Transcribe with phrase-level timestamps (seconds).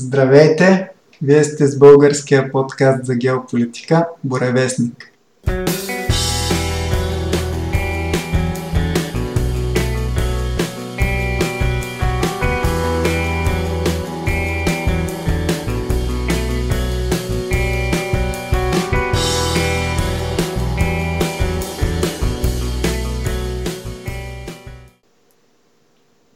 [0.00, 0.88] Здравейте!
[1.22, 5.12] Вие сте с българския подкаст за геополитика Боревестник.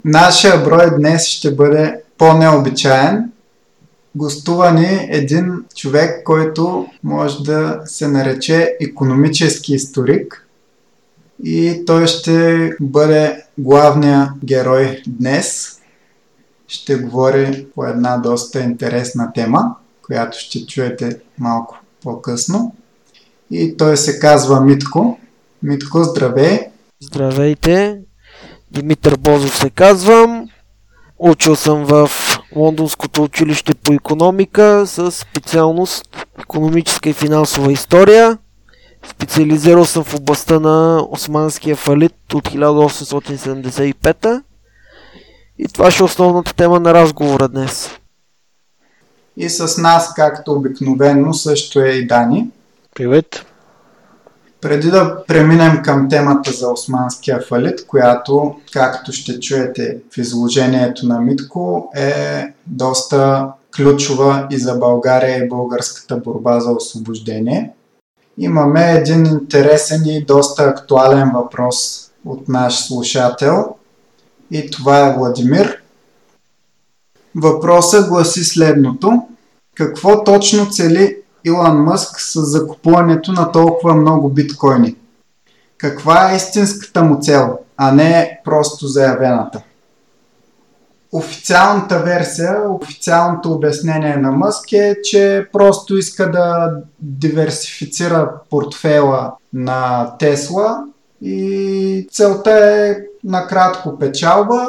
[0.05, 3.33] Нашия брой днес ще бъде по-необичаен.
[4.15, 10.49] Гостува ни един човек, който може да се нарече економически историк
[11.45, 15.79] и той ще бъде главния герой днес.
[16.69, 22.75] Ще говори по една доста интересна тема, която ще чуете малко по-късно.
[23.51, 25.19] И той се казва Митко.
[25.63, 26.61] Митко, здравей!
[27.03, 28.01] Здравейте!
[28.71, 30.49] Димитър Бозов се казвам.
[31.19, 32.11] Учил съм в
[32.57, 38.39] Лондонското училище по економика с специалност економическа и финансова история.
[39.11, 44.43] Специализирал съм в областта на османския фалит от 1875
[45.59, 47.91] и това ще е основната тема на разговора днес.
[49.37, 52.47] И с нас, както обикновено, също е и Дани.
[52.95, 53.52] Привет!
[54.63, 61.21] Преди да преминем към темата за османския фалит, която, както ще чуете в изложението на
[61.21, 67.71] Митко, е доста ключова и за България и българската борба за освобождение.
[68.39, 73.75] Имаме един интересен и доста актуален въпрос от наш слушател
[74.51, 75.83] и това е Владимир.
[77.35, 79.23] Въпросът гласи следното.
[79.75, 84.97] Какво точно цели Илон Мъск с закупуването на толкова много биткоини?
[85.79, 89.63] Каква е истинската му цел, а не просто заявената?
[91.13, 100.85] Официалната версия, официалното обяснение на Мъск е, че просто иска да диверсифицира портфела на Тесла
[101.23, 104.69] и целта е накратко печалба.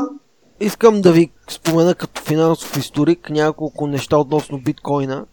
[0.59, 5.25] Искам да ви спомена като финансов историк няколко неща относно биткоина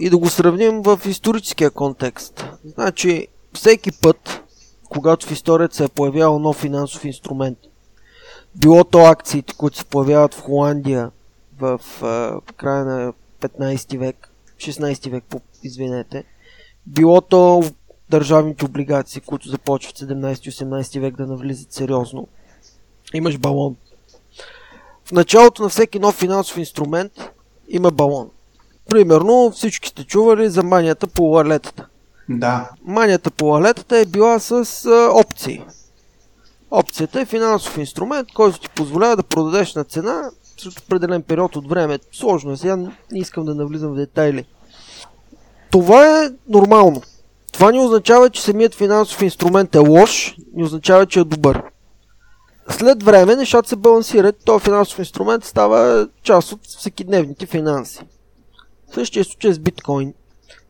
[0.00, 2.46] и да го сравним в историческия контекст.
[2.64, 4.42] Значи, всеки път,
[4.88, 7.58] когато в историята се е появявал нов финансов инструмент,
[8.54, 11.10] било то акциите, които се появяват в Холандия
[11.58, 15.24] в в края на 15 век, 16 век,
[15.62, 16.24] извинете,
[16.86, 17.62] било то
[18.10, 22.28] държавните облигации, които започват 17-18 век да навлизат сериозно.
[23.14, 23.76] Имаш балон.
[25.04, 27.12] В началото на всеки нов финансов инструмент
[27.68, 28.30] има балон.
[28.90, 31.86] Примерно всички сте чували за манията по лалетата.
[32.28, 32.70] Да.
[32.84, 35.64] Манията по лалетата е била с а, опции.
[36.70, 41.68] Опцията е финансов инструмент, който ти позволява да продадеш на цена след определен период от
[41.68, 41.98] време.
[42.12, 44.44] Сложно е, сега не искам да навлизам в детайли.
[45.70, 47.02] Това е нормално.
[47.52, 51.62] Това не означава, че самият финансов инструмент е лош, не означава, че е добър.
[52.70, 58.00] След време нещата се балансират, този финансов инструмент става част от всекидневните финанси.
[58.94, 60.14] Същия случай с биткоин.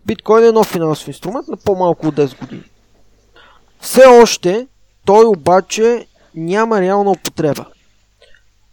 [0.06, 2.64] Биткоин е нов финансов инструмент на по-малко от 10 години.
[3.80, 4.66] Все още
[5.04, 7.66] той обаче няма реална употреба.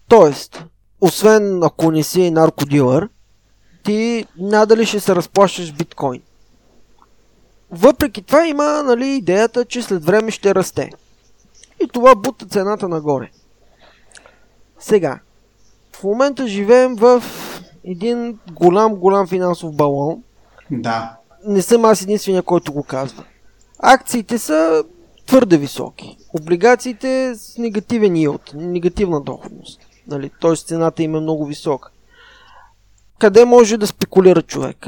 [0.08, 0.64] Тоест,
[1.02, 3.10] освен ако не си наркодилър,
[3.84, 6.22] ти надали ще се разплащаш биткоин.
[7.72, 10.90] Въпреки това има нали, идеята, че след време ще расте.
[11.84, 13.32] И това бута цената нагоре.
[14.80, 15.20] Сега,
[15.96, 17.24] в момента живеем в
[17.88, 20.24] един голям, голям финансов балон.
[20.72, 21.18] Да.
[21.46, 23.24] Не съм аз единствения, който го казва.
[23.80, 24.84] Акциите са
[25.28, 26.18] твърде високи.
[26.34, 29.80] Облигациите с негативен yield, негативна доходност.
[30.08, 30.32] Нали?
[30.42, 30.56] Т.е.
[30.56, 31.90] цената им е много висока.
[33.20, 34.88] Къде може да спекулира човек?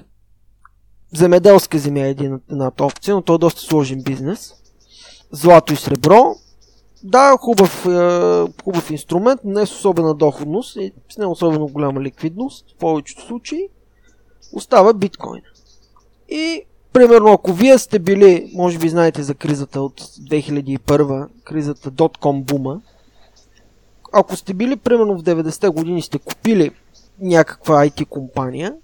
[1.14, 4.54] Земеделска земя е един, едната опция, но то е доста сложен бизнес.
[5.31, 6.36] Злато и сребро.
[7.04, 7.90] Да, хубав, е,
[8.64, 13.70] хубав инструмент, не с особена доходност и с не особено голяма ликвидност, в повечето случаи,
[14.54, 15.42] остава биткоин.
[16.30, 16.63] И,
[16.94, 22.81] примерно, ако вие сте били, може би знаете за кризата от 2001, кризата .com бума,
[24.12, 26.72] ако сте били, примерно, в 90-те години сте купили
[27.19, 28.75] някаква IT компания,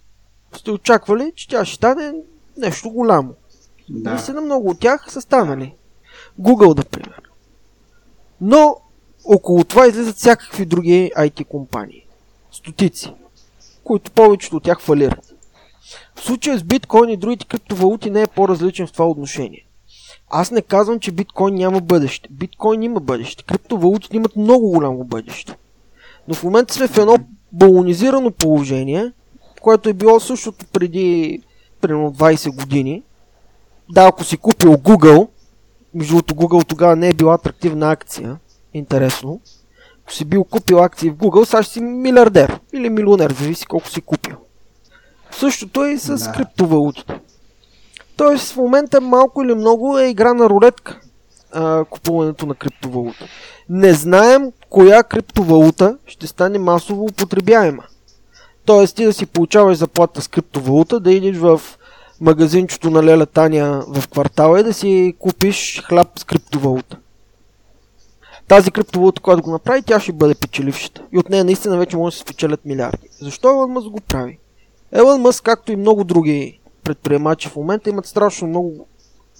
[0.55, 2.13] сте очаквали, че тя ще стане
[2.57, 3.33] нещо голямо.
[3.89, 4.09] Да.
[4.09, 5.75] Наистина много от тях са станали.
[6.41, 7.24] Google, например.
[8.41, 8.77] Но
[9.25, 12.05] около това излизат всякакви други IT компании.
[12.51, 13.13] Стотици.
[13.83, 15.33] Които повечето от тях фалират.
[16.15, 19.65] В случая с биткоин и другите криптовалути не е по-различен в това отношение.
[20.29, 22.29] Аз не казвам, че биткоин няма бъдеще.
[22.31, 23.43] Биткоин има бъдеще.
[23.43, 25.57] Криптовалутите имат много голямо бъдеще.
[26.27, 27.17] Но в момента сме в едно
[27.51, 29.11] балонизирано положение,
[29.61, 31.41] което е било същото преди
[31.81, 33.03] примерно 20 години.
[33.91, 35.27] Да, ако си купил Google,
[35.95, 38.37] между другото Google тогава не е била атрактивна акция,
[38.73, 39.41] интересно.
[40.03, 43.89] Ако си бил купил акции в Google, сега ще си милиардер или милионер, зависи колко
[43.89, 44.35] си купил.
[45.31, 46.31] Същото е и с да.
[46.31, 47.19] криптовалутите.
[48.17, 50.99] Тоест в момента малко или много е игра на рулетка
[51.51, 53.25] а, купуването на криптовалута.
[53.69, 57.83] Не знаем коя криптовалута ще стане масово употребяема.
[58.65, 61.61] Тоест ти да си получаваш заплата с криптовалута, да идиш в
[62.21, 66.97] магазинчето на Леля Таня в квартала и да си купиш хляб с криптовалута.
[68.47, 71.03] Тази криптовалута, която го направи, тя ще бъде печелившата.
[71.11, 73.07] И от нея наистина вече може да се спечелят милиарди.
[73.19, 74.39] Защо Елън Мъск го прави?
[74.91, 78.87] Елън Мъск, както и много други предприемачи в момента, имат страшно много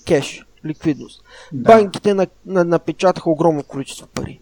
[0.08, 1.24] кеш, ликвидност.
[1.54, 1.72] Да.
[1.72, 4.40] Банките на, на, напечатаха огромно количество пари.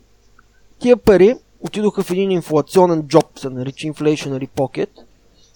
[0.80, 4.90] Тия пари отидоха в един инфлационен джоб, се нарича Inflationary Pocket,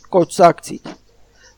[0.09, 0.95] който са акциите.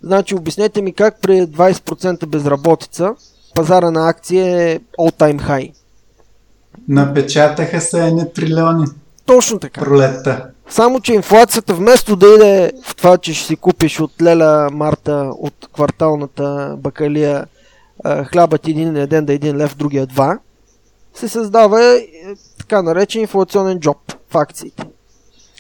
[0.04, 3.16] Значи обяснете ми как при 20% безработица
[3.56, 5.74] пазара на акции е all-time high.
[6.88, 8.86] Напечатаха се едни трилиони.
[9.26, 9.82] Точно така.
[9.82, 10.46] Пролетта.
[10.70, 15.32] Само, че инфлацията вместо да иде в това, че ще си купиш от Леля Марта
[15.40, 17.46] от кварталната бакалия
[18.32, 20.40] хлябът един ден да е един лев, другия два,
[21.14, 22.08] се създава е,
[22.58, 23.98] така наречен инфлационен джоб
[24.30, 24.84] в акциите.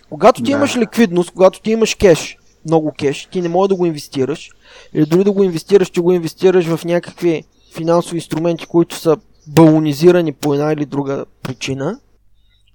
[0.09, 0.57] Когато ти да.
[0.57, 2.37] имаш ликвидност, когато ти имаш кеш,
[2.69, 4.49] много кеш, ти не можеш да го инвестираш,
[4.93, 7.43] или дори да го инвестираш, ти го инвестираш в някакви
[7.75, 9.17] финансови инструменти, които са
[9.47, 11.99] балонизирани по една или друга причина,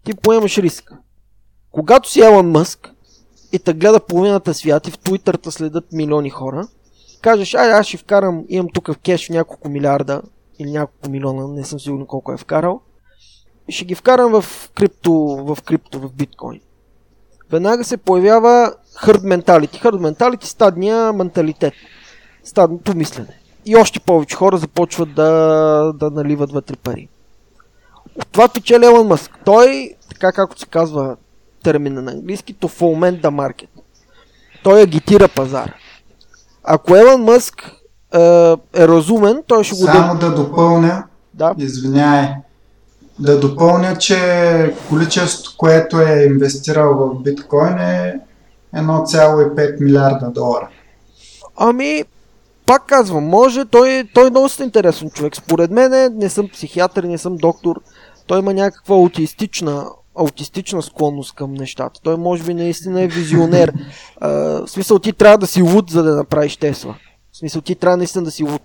[0.05, 0.93] ти поемаш риск.
[1.71, 2.93] Когато си Елън Мъск
[3.53, 6.69] и те гледа половината свят и в Твитър следят милиони хора,
[7.21, 10.23] кажеш, ай, аз ще вкарам, имам тук в кеш няколко милиарда
[10.59, 12.81] или няколко милиона, не съм сигурен колко е вкарал,
[13.69, 16.61] ще ги вкарам в крипто, в крипто, в биткоин.
[17.51, 19.83] Веднага се появява herd mentality.
[19.83, 21.75] Herd mentality стадния менталитет.
[22.45, 23.39] Стадното мислене.
[23.67, 27.09] И още повече хора започват да, да наливат вътре пари.
[28.17, 29.31] От това печели Елон Мъск.
[29.45, 31.17] Той, така както се казва
[31.63, 33.71] термина на английски, то фолмент да маркет.
[34.63, 35.75] Той агитира пазара.
[36.65, 37.71] Ако Елон Мъск
[38.15, 38.19] е,
[38.77, 39.83] е разумен, той ще го...
[39.83, 41.05] Само да допълня,
[41.35, 41.55] да.
[41.59, 42.35] извиняй,
[43.19, 48.21] да допълня, че количеството, което е инвестирал в биткоин е
[48.77, 50.69] 1,5 милиарда долара.
[51.57, 52.05] Ами,
[52.67, 55.37] пак казвам, може, той, той е доста интересен човек.
[55.37, 57.81] Според мен не съм психиатър, не съм доктор.
[58.27, 59.87] Той има някаква аутистична,
[60.19, 62.01] аутистична склонност към нещата.
[62.03, 63.73] Той може би наистина е визионер.
[64.21, 66.95] А, в смисъл ти трябва да си луд, за да направиш Тесла.
[67.33, 68.63] В смисъл ти трябва наистина да си луд.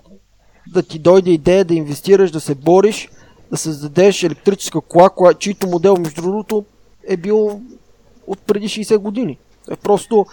[0.74, 3.10] Да ти дойде идея да инвестираш, да се бориш,
[3.52, 6.66] да създадеш електрическа кола, кола чийто модел, между другото,
[7.08, 7.62] е бил
[8.28, 9.38] от преди 60 години.
[9.72, 10.26] Е просто...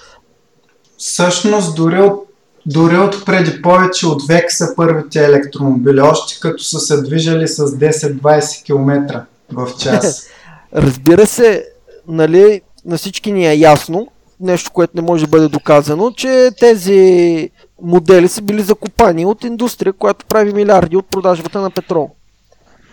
[0.99, 2.29] Всъщност, дори от,
[2.67, 7.67] дори от преди повече от век са първите електромобили, още като са се движали с
[7.67, 10.27] 10-20 км в час.
[10.75, 11.67] Разбира се,
[12.09, 14.09] нали, на всички ни е ясно,
[14.41, 17.51] нещо, което не може да бъде доказано, че тези
[17.83, 22.11] модели са били закупани от индустрия, която прави милиарди от продажбата на петрол.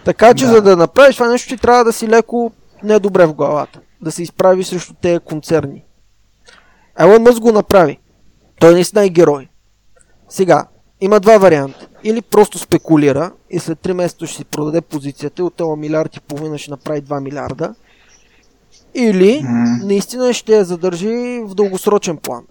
[0.05, 0.51] Така че, да.
[0.51, 2.51] за да направиш това нещо, ти трябва да си леко
[2.83, 3.79] недобре в главата.
[4.01, 5.83] Да се изправи срещу тези концерни.
[7.00, 8.00] Елон Мъс го направи.
[8.59, 9.50] Той наистина е герой.
[10.29, 10.67] Сега,
[11.01, 11.88] има два варианта.
[12.03, 16.15] Или просто спекулира и след 3 месеца ще си продаде позицията и от това милиард
[16.15, 17.75] и половина ще направи 2 милиарда.
[18.95, 19.83] Или mm.
[19.83, 22.43] наистина ще я задържи в дългосрочен план.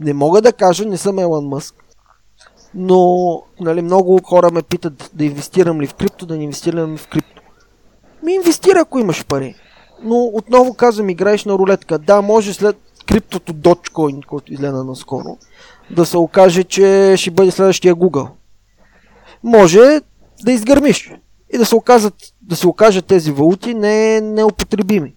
[0.00, 1.83] Не мога да кажа, не съм Елон Мъск,
[2.74, 6.98] но нали, много хора ме питат да инвестирам ли в крипто, да не инвестирам ли
[6.98, 7.42] в крипто.
[8.22, 9.54] Ми инвестира, ако имаш пари.
[10.02, 11.98] Но отново казвам, играеш на рулетка.
[11.98, 12.76] Да, може след
[13.06, 15.38] криптото Dogecoin, който излезе наскоро,
[15.90, 18.28] да се окаже, че ще бъде следващия Google.
[19.42, 20.00] Може
[20.44, 21.12] да изгърмиш
[21.54, 25.14] и да се, оказат, да се окажат тези валути не, неупотребими.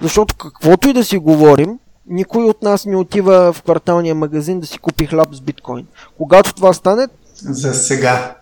[0.00, 1.78] Защото каквото и да си говорим,
[2.12, 5.86] никой от нас не отива в кварталния магазин да си купи хляб с биткоин.
[6.18, 7.08] Когато това стане...
[7.34, 8.36] За сега.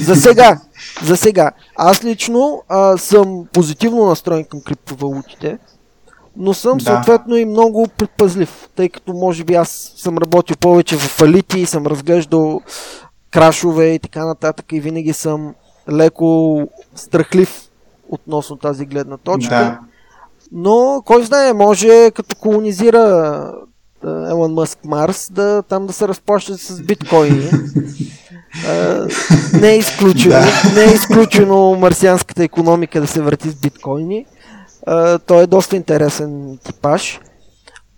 [0.00, 0.60] За сега.
[1.04, 1.50] За сега.
[1.76, 5.58] Аз лично а, съм позитивно настроен към криптовалутите,
[6.36, 6.84] но съм да.
[6.84, 11.66] съответно и много предпазлив, тъй като може би аз съм работил повече в фалити и
[11.66, 12.60] съм разглеждал
[13.30, 15.54] крашове и така нататък и винаги съм
[15.90, 16.60] леко
[16.94, 17.62] страхлив
[18.08, 19.54] относно тази гледна точка.
[19.54, 19.78] Да.
[20.52, 23.52] Но, кой знае, може като колонизира
[24.04, 27.50] Елон Мъск Марс, да, там да се разплащат с биткоини.
[29.60, 30.72] не е изключено, да.
[30.74, 34.26] не е изключено марсианската економика да се върти с биткоини.
[35.26, 37.20] той е доста интересен типаж.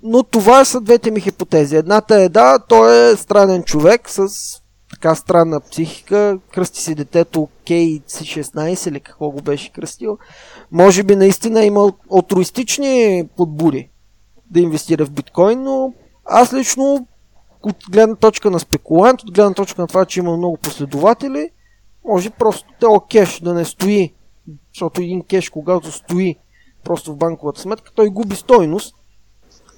[0.02, 1.76] но това са двете ми хипотези.
[1.76, 4.28] Едната е да, той е странен човек с
[4.90, 10.18] така странна психика, кръсти си детето KC16 или какво го беше кръстил.
[10.72, 13.90] Може би наистина има алтруистични подбуди
[14.50, 15.92] да инвестира в биткоин, но
[16.24, 17.06] аз лично
[17.62, 21.50] от гледна точка на спекулант, от гледна точка на това, че има много последователи,
[22.04, 24.14] може просто тело кеш да не стои,
[24.74, 26.36] защото един кеш, когато стои
[26.84, 28.94] просто в банковата сметка, той губи стойност.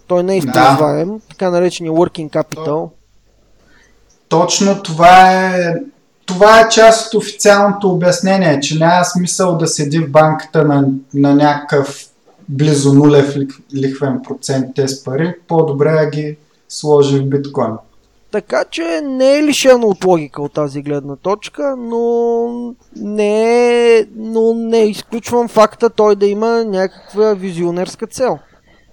[0.06, 1.20] Той не е използваем, да.
[1.28, 2.90] така наречения working capital.
[4.28, 5.74] Точно това е
[6.26, 11.34] това е част от официалното обяснение, че няма смисъл да седи в банката на, на
[11.34, 12.06] някакъв
[12.48, 13.36] близо нулев
[13.74, 16.36] лихвен процент тези пари, по-добре да ги
[16.68, 17.72] сложи в биткоин.
[18.30, 24.54] Така че не е лишено от логика от тази гледна точка, но не, е, но
[24.54, 28.38] не изключвам факта той да има някаква визионерска цел.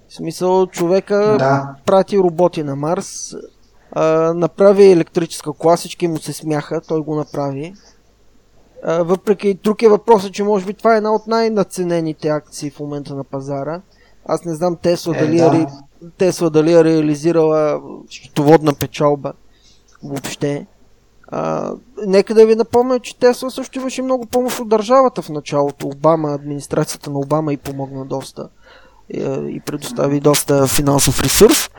[0.08, 1.74] В смисъл човека да.
[1.86, 3.34] прати роботи на Марс,
[3.94, 7.74] а, направи електрическа кола, всички му се смяха, той го направи.
[8.84, 12.80] А, въпреки друг е въпросът, че може би това е една от най-наценените акции в
[12.80, 13.80] момента на пазара.
[14.26, 15.56] Аз не знам Тесла, е, дали, да.
[15.56, 15.66] е,
[16.18, 19.32] Тесла дали е реализирала счетоводна печалба
[20.02, 20.66] въобще.
[21.28, 21.72] А,
[22.06, 25.86] нека да ви напомня, че Тесла също имаше много помощ от държавата в началото.
[25.86, 28.48] Обама, администрацията на Обама и помогна доста
[29.10, 31.70] и, и предостави доста финансов ресурс.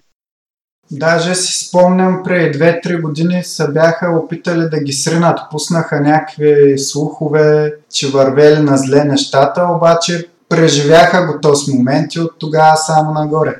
[0.91, 5.39] Даже си спомням, преди 2-3 години се бяха опитали да ги сринат.
[5.51, 12.39] Пуснаха някакви слухове, че вървели на зле нещата, обаче преживяха го този момент и от
[12.39, 13.55] тогава само нагоре.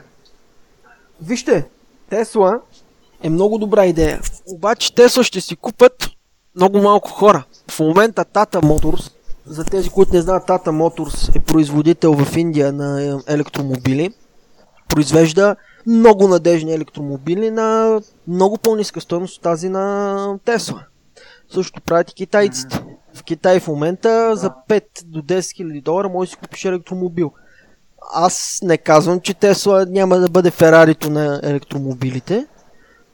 [1.22, 1.66] Вижте,
[2.10, 2.60] Тесла
[3.24, 4.22] е много добра идея.
[4.48, 6.10] Обаче Тесла ще си купят
[6.56, 7.44] много малко хора.
[7.72, 9.12] В момента Tata Motors,
[9.46, 14.14] за тези, които не знаят, Tata Motors е производител в Индия на електромобили.
[14.90, 15.56] Произвежда
[15.88, 20.84] много надежни електромобили на много по-ниска стоеност от тази на Тесла.
[21.54, 22.84] Също правят и китайците.
[23.14, 27.32] В Китай в момента за 5 до 10 хиляди долара може да си купиш електромобил.
[28.14, 32.48] Аз не казвам, че Тесла няма да бъде Ферарито на електромобилите,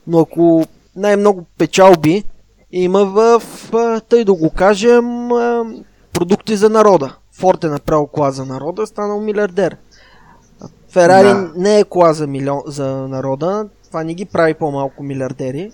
[0.08, 2.24] но ако най-много печалби
[2.72, 3.44] има в,
[4.10, 5.30] тъй да го кажем,
[6.14, 7.16] продукти за народа.
[7.32, 9.78] Форд е направил кола за народа, станал милиардер.
[10.92, 11.52] Ферари да.
[11.56, 15.72] не е кола за, милион, за народа, това не ги прави по-малко милиардери,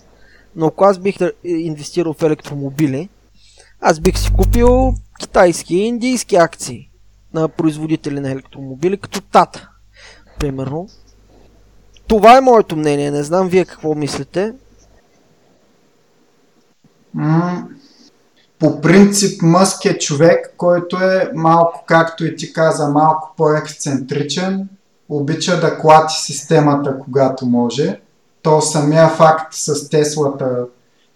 [0.55, 3.09] но ако аз бих инвестирал в електромобили,
[3.81, 6.89] аз бих си купил китайски и индийски акции
[7.33, 9.69] на производители на електромобили, като Тата,
[10.39, 10.87] примерно.
[12.07, 14.53] Това е моето мнение, не знам вие какво мислите.
[18.59, 24.69] по принцип Мъск е човек, който е малко, както и ти каза, малко по-ексцентричен,
[25.09, 27.99] обича да клати системата, когато може.
[28.41, 30.65] То самия факт с Теслата,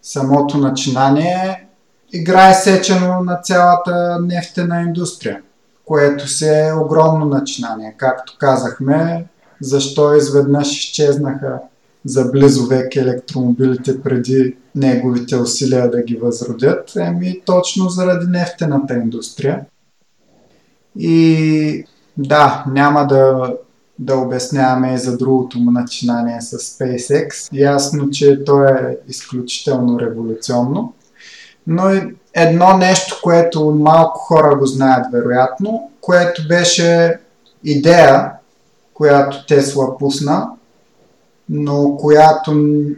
[0.02, 1.68] самото начинание,
[2.14, 5.42] играе сечено на цялата нефтена индустрия,
[5.86, 7.96] което се е огромно начинание.
[7.98, 9.26] Както казахме,
[9.62, 11.60] защо изведнъж изчезнаха
[12.06, 19.66] за близо век електромобилите преди неговите усилия да ги възродят, еми точно заради нефтената индустрия.
[21.00, 21.86] И
[22.18, 23.54] да, няма да
[24.00, 27.50] да обясняваме и за другото му начинание с SpaceX.
[27.54, 30.94] Ясно, че то е изключително революционно.
[31.68, 31.92] Но
[32.34, 37.20] едно нещо, което малко хора го знаят вероятно, което беше
[37.64, 38.32] идея,
[38.94, 40.50] която Тесла пусна,
[41.50, 42.56] но която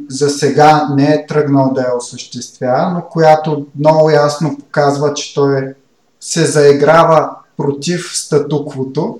[0.09, 5.73] за сега не е тръгнал да я осъществява, но която много ясно показва, че той
[6.19, 9.19] се заиграва против статуквото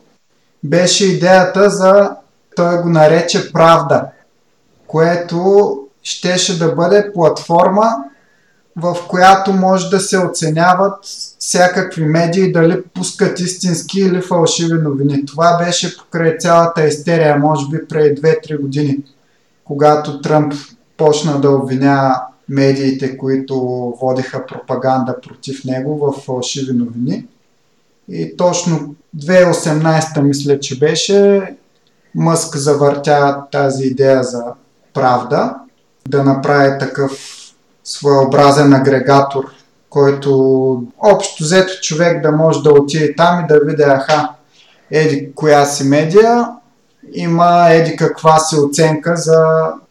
[0.64, 2.16] беше идеята за,
[2.56, 4.06] той го нарече правда,
[4.88, 7.90] което щеше да бъде платформа,
[8.76, 11.06] в която може да се оценяват
[11.40, 15.26] всякакви медии дали пускат истински или фалшиви новини.
[15.26, 18.98] Това беше покрай цялата истерия, може би преди 2-3 години,
[19.64, 20.54] когато Тръмп
[20.98, 23.56] почна да обвиня медиите, които
[24.02, 27.28] водиха пропаганда против него в фалшиви новини.
[28.10, 31.42] И точно 2018 мисля, че беше,
[32.16, 34.44] Мъск завъртя тази идея за
[34.94, 35.56] правда,
[36.08, 37.12] да направи такъв
[37.84, 39.44] своеобразен агрегатор,
[39.90, 44.30] който общо взето човек да може да отиде там и да види, аха,
[44.92, 46.48] еди коя си медия,
[47.14, 49.44] има еди каква си оценка за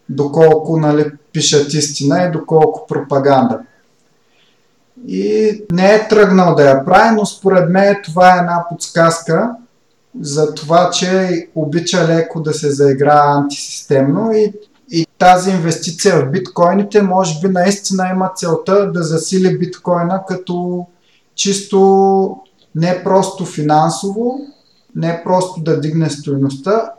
[0.09, 3.59] доколко нали, пишат истина и доколко пропаганда
[5.09, 9.51] и не е тръгнал да я прави, но според мен това е една подсказка
[10.21, 14.53] за това, че обича леко да се заиграе антисистемно и,
[14.91, 20.87] и тази инвестиция в биткоините може би наистина има целта да засили биткоина като
[21.35, 22.37] чисто
[22.75, 24.41] не просто финансово,
[24.97, 26.93] не просто да дигне стоеността,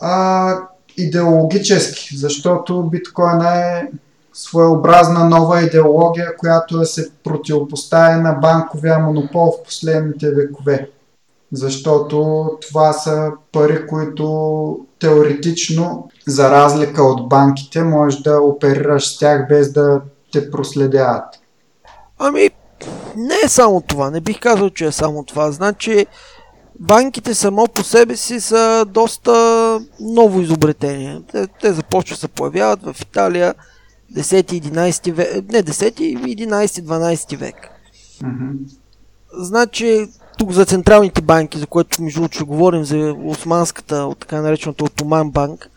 [0.00, 0.54] а
[0.96, 3.88] идеологически, защото биткоина е
[4.38, 10.90] своеобразна нова идеология, която да се противопоставя на банковия монопол в последните векове.
[11.52, 19.48] Защото това са пари, които теоретично, за разлика от банките, можеш да оперираш с тях
[19.48, 20.00] без да
[20.32, 21.24] те проследяват.
[22.18, 22.50] Ами,
[23.16, 24.10] не е само това.
[24.10, 25.52] Не бих казал, че е само това.
[25.52, 26.06] Значи,
[26.80, 29.32] банките само по себе си са доста
[30.00, 31.22] ново изобретение.
[31.32, 33.54] Те, те започват да се появяват в Италия
[34.14, 37.56] 10-11 век, не 10-11-12 век.
[38.22, 38.56] Mm-hmm.
[39.32, 40.06] Значи,
[40.38, 44.84] тук за централните банки, за което между другото ще говорим за османската, от така наречената
[44.84, 45.70] Отоман банк,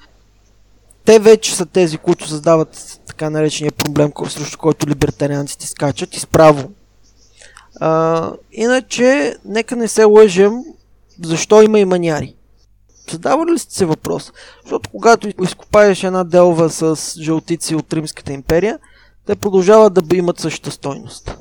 [1.05, 6.71] те вече са тези, които създават така наречения проблем, срещу който либертарианците скачат и справо.
[7.79, 10.63] А, иначе, нека не се лъжем,
[11.23, 12.35] защо има и маняри.
[13.11, 14.33] Задавали ли сте се въпрос?
[14.63, 18.79] Защото когато изкопаеш една делва с жълтици от Римската империя,
[19.25, 21.37] те продължават да имат същата стойност.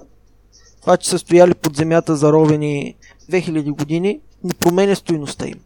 [0.80, 2.96] Това, че са стояли под земята заровени
[3.30, 5.60] 2000 години, не променя стойността им.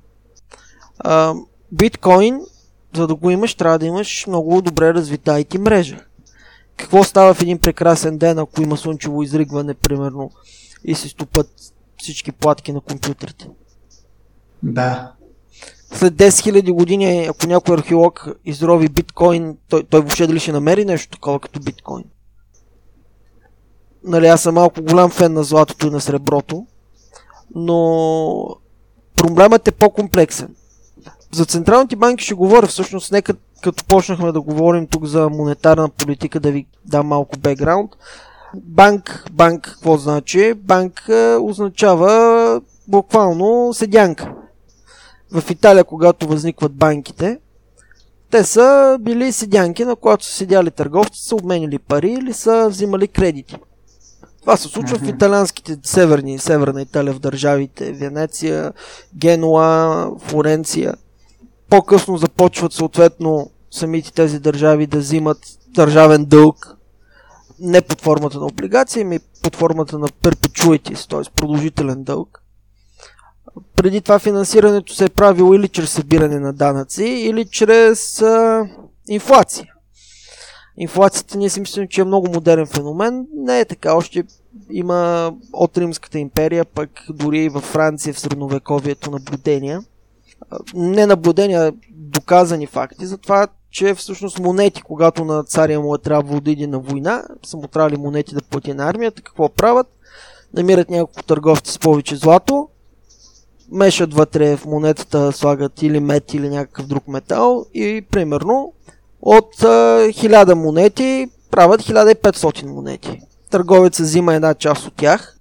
[0.99, 1.34] А,
[1.73, 2.40] биткоин,
[2.96, 6.04] за да го имаш, трябва да имаш много добре развита IT мрежа.
[6.76, 10.30] Какво става в един прекрасен ден, ако има слънчево изригване, примерно,
[10.84, 11.50] и се стопат
[11.96, 13.49] всички платки на компютрите?
[14.62, 15.12] Да.
[15.94, 20.84] След 10 000 години, ако някой археолог изрови биткоин, той, той въобще дали ще намери
[20.84, 22.04] нещо такова като биткоин?
[24.04, 26.66] Нали, аз съм малко голям фен на златото и на среброто,
[27.54, 28.56] но
[29.16, 30.54] проблемът е по-комплексен.
[31.32, 36.40] За централните банки ще говоря всъщност, нека като почнахме да говорим тук за монетарна политика,
[36.40, 37.90] да ви дам малко бекграунд.
[38.54, 40.54] Банк, банк, какво значи?
[40.54, 44.35] Банк е, означава буквално седянка
[45.35, 47.38] в Италия, когато възникват банките,
[48.31, 53.09] те са били седянки, на които са седяли търговци, са обменили пари или са взимали
[53.09, 53.57] кредити.
[54.40, 55.12] Това се случва mm-hmm.
[55.12, 58.73] в италианските северни, северна Италия, в държавите Венеция,
[59.16, 60.94] Генуа, Флоренция.
[61.70, 66.77] По-късно започват съответно самите тези държави да взимат държавен дълг,
[67.61, 71.31] не под формата на облигация, ами под формата на перпечуитис, т.е.
[71.37, 72.43] продължителен дълг
[73.76, 78.68] преди това финансирането се е правило или чрез събиране на данъци, или чрез а,
[79.08, 79.66] инфлация.
[80.76, 83.26] Инфлацията ние си мислим, че е много модерен феномен.
[83.34, 83.94] Не е така.
[83.94, 84.24] Още
[84.70, 89.82] има от Римската империя, пък дори и във Франция в средновековието наблюдения.
[90.74, 96.40] Не наблюдения, доказани факти за това, че всъщност монети, когато на царя му е трябвало
[96.40, 99.86] да иде на война, са му трябвали монети да плати на армията, какво правят?
[100.54, 102.68] Намират няколко търговци с повече злато,
[103.74, 108.72] мешат вътре в монетата, слагат или мет или някакъв друг метал и примерно
[109.22, 113.20] от а, 1000 монети правят 1500 монети.
[113.50, 115.37] Търговецът взима една част от тях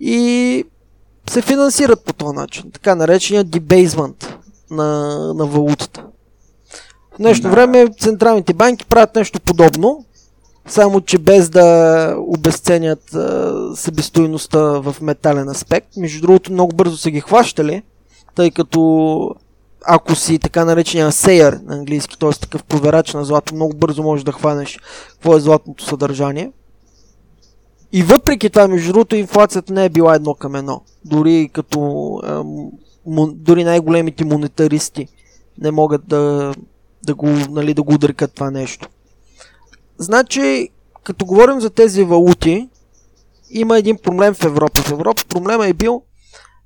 [0.00, 0.64] и
[1.30, 2.70] се финансират по този начин.
[2.70, 4.36] Така наречения дебейзмент
[4.70, 6.04] на, на валутата.
[7.12, 7.50] В днешно да.
[7.50, 10.04] време централните банки правят нещо подобно,
[10.70, 13.16] само че без да обесценят
[13.74, 15.96] себестойността в метален аспект.
[15.96, 17.82] Между другото, много бързо са ги хващали,
[18.34, 19.34] тъй като
[19.86, 22.30] ако си така наречения сейър на английски, т.е.
[22.30, 24.78] такъв проверач на злато, много бързо можеш да хванеш
[25.10, 26.52] какво е златното съдържание.
[27.92, 30.80] И въпреки това, между другото, инфлацията не е била едно към едно.
[31.04, 32.70] Дори като ам,
[33.34, 35.08] дори най-големите монетаристи
[35.58, 36.54] не могат да,
[37.02, 37.98] да, го, нали, да го
[38.34, 38.88] това нещо.
[40.00, 40.68] Значи,
[41.04, 42.68] като говорим за тези валути,
[43.50, 44.82] има един проблем в Европа.
[44.82, 46.02] В Европа проблема е бил,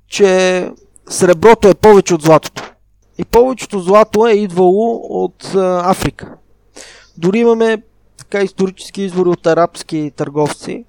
[0.07, 0.71] че
[1.09, 2.71] среброто е повече от златото.
[3.17, 6.35] И повечето злато е идвало от Африка.
[7.17, 7.83] Дори имаме
[8.17, 10.85] така исторически извори от арабски търговци,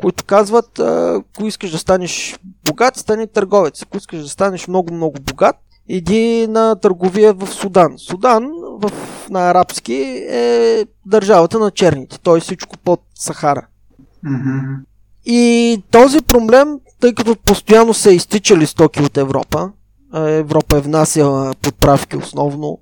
[0.00, 3.82] които казват, ако искаш да станеш богат, стани търговец.
[3.82, 5.56] Ако искаш да станеш много-много богат,
[5.88, 7.94] иди на търговия в Судан.
[7.98, 8.92] Судан в,
[9.30, 9.94] на арабски
[10.30, 12.40] е държавата на черните, т.е.
[12.40, 13.66] всичко под Сахара.
[14.26, 14.76] Mm-hmm.
[15.24, 19.70] И този проблем, тъй като постоянно са изтичали стоки от Европа,
[20.14, 22.78] Европа е внасяла подправки основно,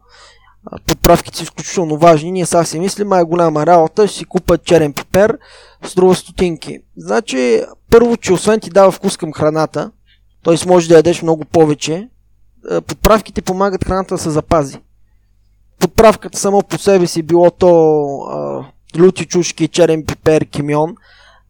[0.87, 4.65] подправките са изключително важни, ние сега си мислим, а е голяма работа, ще си купат
[4.65, 5.39] черен пипер,
[5.85, 6.79] струва стотинки.
[6.97, 9.91] Значи, първо, че освен ти дава вкус към храната,
[10.45, 10.69] т.е.
[10.69, 12.09] може да ядеш много повече,
[12.87, 14.79] подправките помагат храната да се запази.
[15.81, 17.71] Подправката само по себе си било то
[18.31, 18.65] а,
[18.99, 20.95] люти чушки, черен пипер, кимион,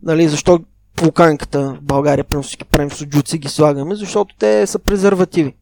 [0.03, 0.61] нали, защо
[0.97, 5.55] пулканката в България, при всички правим суджуци, ги слагаме, защото те са презервативи.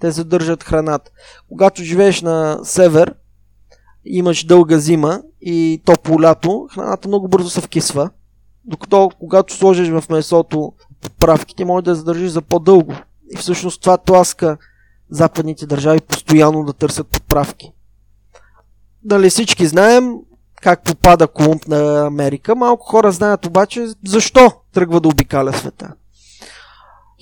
[0.00, 1.10] Те задържат храната.
[1.48, 3.14] Когато живееш на север,
[4.04, 8.10] имаш дълга зима и топло лято, храната много бързо се вкисва.
[8.64, 12.94] Докато когато сложиш в месото поправките, може да задържиш за по-дълго.
[13.34, 14.56] И всъщност това тласка
[15.10, 17.72] западните държави постоянно да търсят поправки.
[19.04, 20.16] Дали всички знаем
[20.62, 25.92] как попада Колумб на Америка, малко хора знаят обаче защо тръгва да обикаля света.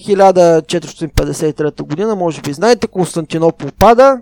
[0.07, 4.21] 1453 година, може би знаете, Константинопол пада,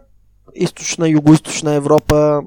[0.55, 2.43] източна, юго-источна Европа,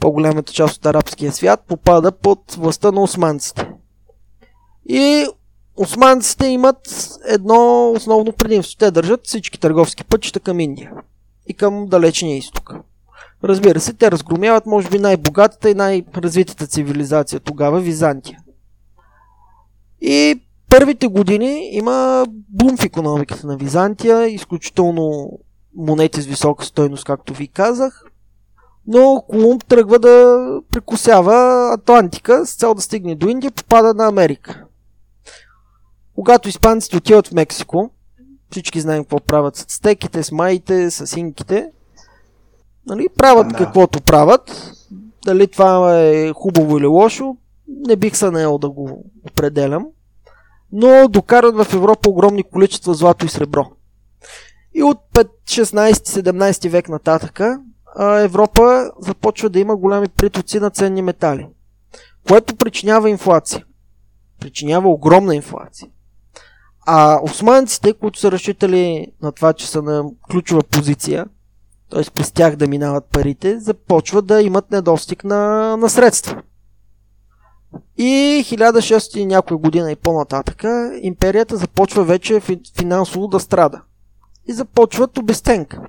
[0.00, 3.70] по-голямата част от арабския свят, попада под властта на османците.
[4.88, 5.26] И
[5.76, 8.78] османците имат едно основно предимство.
[8.78, 10.92] Те държат всички търговски пътища към Индия
[11.46, 12.74] и към далечния изток.
[13.44, 18.38] Разбира се, те разгромяват може би най-богатата и най-развитата цивилизация тогава, Византия.
[20.00, 25.38] И първите години има бум в економиката на Византия, изключително
[25.76, 28.04] монети с висока стойност, както ви казах.
[28.86, 30.38] Но Колумб тръгва да
[30.70, 34.64] прекусява Атлантика с цел да стигне до Индия, попада на Америка.
[36.14, 37.90] Когато испанците отиват в Мексико,
[38.50, 41.70] всички знаем какво правят с стеките, с майите, с инките,
[42.86, 43.54] нали, правят да.
[43.54, 44.72] каквото правят.
[45.24, 47.36] Дали това е хубаво или лошо,
[47.68, 49.86] не бих се наел да го определям.
[50.72, 53.66] Но докарат в Европа огромни количества злато и сребро.
[54.74, 57.60] И от 16-17 век нататъка
[58.00, 61.48] Европа започва да има големи притоци на ценни метали,
[62.28, 63.64] което причинява инфлация.
[64.40, 65.88] Причинява огромна инфлация.
[66.86, 71.26] А османците, които са разчитали на това, че са на ключова позиция,
[71.94, 72.10] т.е.
[72.10, 76.42] през тях да минават парите, започват да имат недостиг на, на средства.
[77.96, 82.40] И 1600 и някоя година и по-нататъка империята започва вече
[82.76, 83.82] финансово да страда.
[84.46, 85.80] И започват обестенка.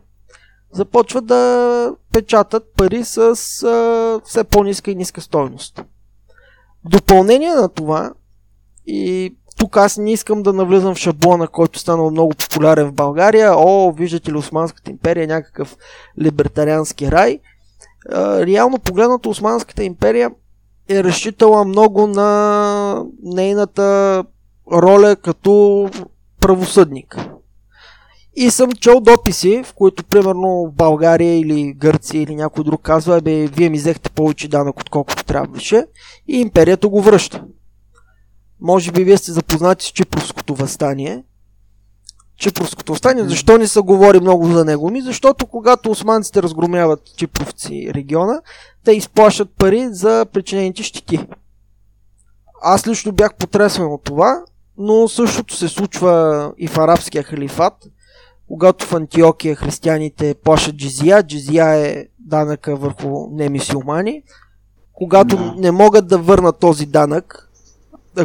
[0.71, 5.83] Започват да печатат пари с а, все по-ниска и ниска стойност.
[6.85, 8.13] В допълнение на това
[8.87, 13.53] и тук аз не искам да навлизам в шаблона, който станал много популярен в България.
[13.55, 15.77] О, виждате ли Османската империя, някакъв
[16.21, 17.39] либертариански рай.
[18.15, 20.31] Реално погледнато Османската империя
[20.89, 24.23] е разчитала много на нейната
[24.71, 25.89] роля като
[26.41, 27.17] правосъдник.
[28.35, 33.47] И съм чел дописи, в които примерно България или Гърция или някой друг казва, бе,
[33.47, 35.85] вие ми взехте повече данък отколкото трябваше
[36.27, 37.43] и империята го връща.
[38.65, 41.23] Може би вие сте запознати с Чипровското възстание.
[42.37, 44.91] Чипровското възстание, защо не се говори много за него?
[44.91, 48.41] Ми защото когато османците разгромяват Чипровци региона,
[48.83, 51.27] те изплащат пари за причинените щити.
[52.61, 54.43] Аз лично бях потресен от това,
[54.77, 57.73] но същото се случва и в арабския халифат,
[58.47, 64.23] когато в Антиокия християните плащат джизия, джизия е данъка върху немисиомани,
[64.93, 65.59] когато no.
[65.59, 67.45] не могат да върнат този данък,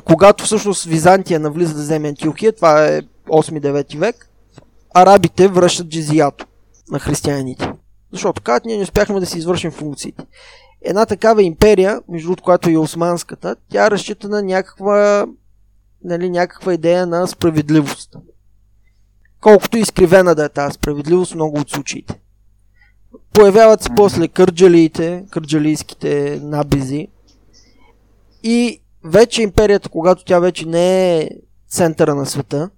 [0.05, 4.31] когато всъщност Византия навлиза да вземе Антиохия, това е 8-9 век,
[4.95, 6.47] арабите връщат джизиято
[6.91, 7.73] на християните.
[8.13, 10.25] Защото казват, ние не успяхме да си извършим функциите.
[10.83, 15.27] Една такава империя, между другото, която е османската, тя разчита на някаква,
[16.05, 18.17] нали, някаква идея на справедливост.
[19.41, 22.21] Колкото изкривена да е тази справедливост, много от случаите.
[23.33, 27.09] Появяват се после кърджалиите, кърджалийските набези
[28.43, 31.31] и вече империята, когато тя вече не е
[31.69, 32.71] центъра на света,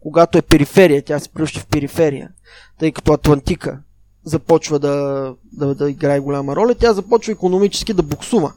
[0.00, 2.30] когато е периферия, тя се превръща в периферия,
[2.78, 3.78] тъй като Атлантика
[4.24, 8.52] започва да, да, да играе голяма роля, тя започва економически да буксува.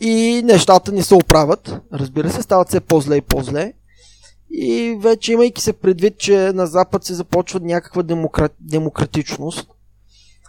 [0.00, 3.72] И нещата не се оправят, разбира се, стават все по-зле и по-зле.
[4.50, 9.68] И вече имайки се предвид, че на Запад се започва някаква демократ, демократичност,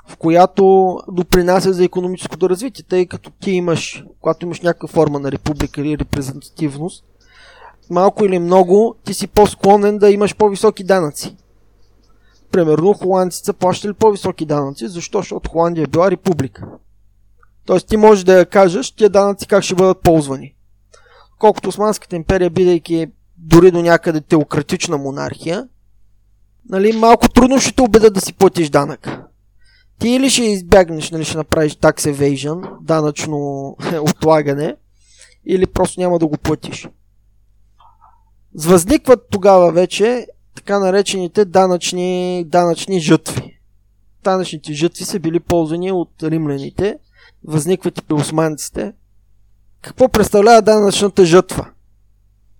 [0.10, 5.32] в която допринася за економическото развитие, тъй като ти имаш, когато имаш някаква форма на
[5.32, 7.04] република или репрезентативност,
[7.89, 11.36] малко или много ти си по-склонен да имаш по-високи данъци.
[12.52, 15.17] Примерно холандците са плащали по-високи данъци, защо?
[15.17, 16.67] Защото Холандия е била република.
[17.65, 20.56] Тоест ти можеш да я кажеш тия данъци как ще бъдат ползвани.
[21.39, 25.67] Колкото Османската империя, бидейки дори до някъде теократична монархия,
[26.69, 29.28] нали, малко трудно ще те убедят да си платиш данък.
[29.99, 33.38] Ти или ще избягнеш, нали, ще направиш tax evasion, данъчно
[34.01, 34.75] отлагане,
[35.45, 36.89] или просто няма да го платиш.
[38.55, 43.59] Възникват тогава вече така наречените данъчни, данъчни жътви.
[44.23, 46.97] Данъчните жътви са били ползвани от римляните,
[47.43, 48.93] възникват и при османците.
[49.81, 51.69] Какво представлява данъчната жътва?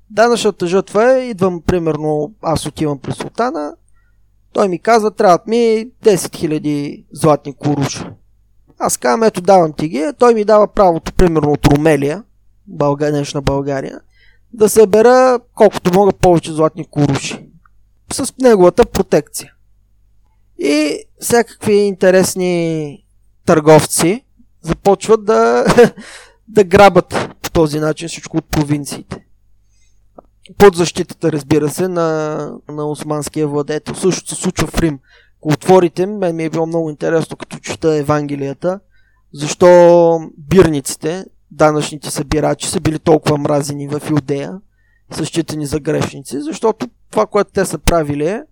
[0.10, 3.73] Данъчната жътва е, идвам примерно, аз отивам при султана,
[4.54, 8.14] той ми казва, трябват ми 10 000 златни куруша.
[8.80, 12.24] Аз казвам, ето давам ти ги, той ми дава правото, примерно от Румелия,
[12.68, 14.00] България, днешна България,
[14.54, 17.46] да събера колкото мога повече златни куруши.
[18.14, 19.54] С неговата протекция.
[20.60, 23.06] И всякакви интересни
[23.46, 24.26] търговци
[24.62, 25.66] започват да,
[26.48, 29.26] да грабат по този начин всичко от провинциите.
[30.58, 33.96] Под защитата, разбира се, на, на османския владетел.
[33.96, 35.00] Също се случва в Рим.
[35.38, 38.80] Ако отворите, мен ми е било много интересно, като чета Евангелията,
[39.34, 44.58] защо бирниците, данъчните събирачи са били толкова мразени в Иудея,
[45.12, 48.44] са считани за грешници, защото това, което те са правили е,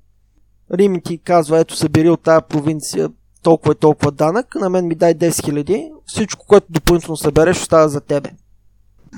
[0.74, 3.10] Рим ти казва, ето събери от тази провинция
[3.44, 7.88] толкова и толкова данък, на мен ми дай 10 000, всичко, което допълнително събереш, остава
[7.88, 8.30] за тебе.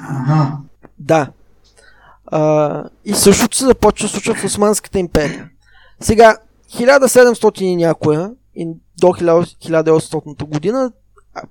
[0.10, 0.58] Ага.
[1.00, 1.32] Да.
[2.32, 5.50] А, и същото се започва да случва в Османската империя.
[6.00, 6.38] Сега,
[6.74, 8.68] 1700 и някоя, и
[9.02, 10.92] до 1800 година,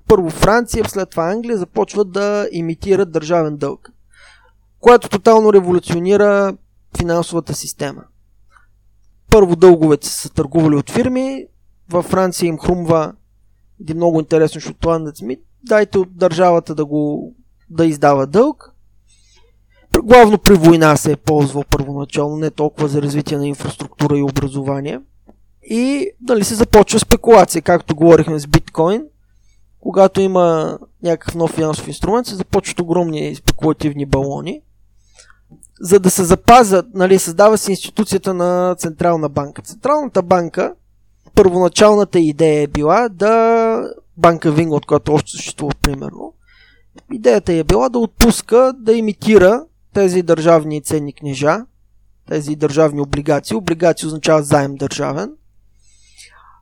[0.07, 3.91] първо Франция, след това Англия започват да имитират държавен дълг,
[4.79, 6.57] което тотално революционира
[6.97, 8.03] финансовата система.
[9.31, 11.45] Първо дълговете са търгували от фирми,
[11.89, 13.13] във Франция им хрумва
[13.81, 17.33] един много интересен шотландец ми, дайте от държавата да го
[17.69, 18.75] да издава дълг.
[20.03, 24.99] Главно при война се е ползвал първоначално, не толкова за развитие на инфраструктура и образование.
[25.63, 29.03] И нали, се започва спекулация, както говорихме с биткоин.
[29.79, 34.61] Когато има някакъв нов финансов инструмент, се започват огромни спекулативни балони.
[35.81, 39.61] За да се запазят, нали, създава се институцията на Централна банка.
[39.61, 40.73] Централната банка,
[41.35, 46.33] първоначалната идея е била да банка Винг, от която още съществува примерно,
[47.13, 51.65] идеята е била да отпуска, да имитира тези държавни ценни книжа,
[52.29, 53.57] тези държавни облигации.
[53.57, 55.31] Облигации означава заем държавен.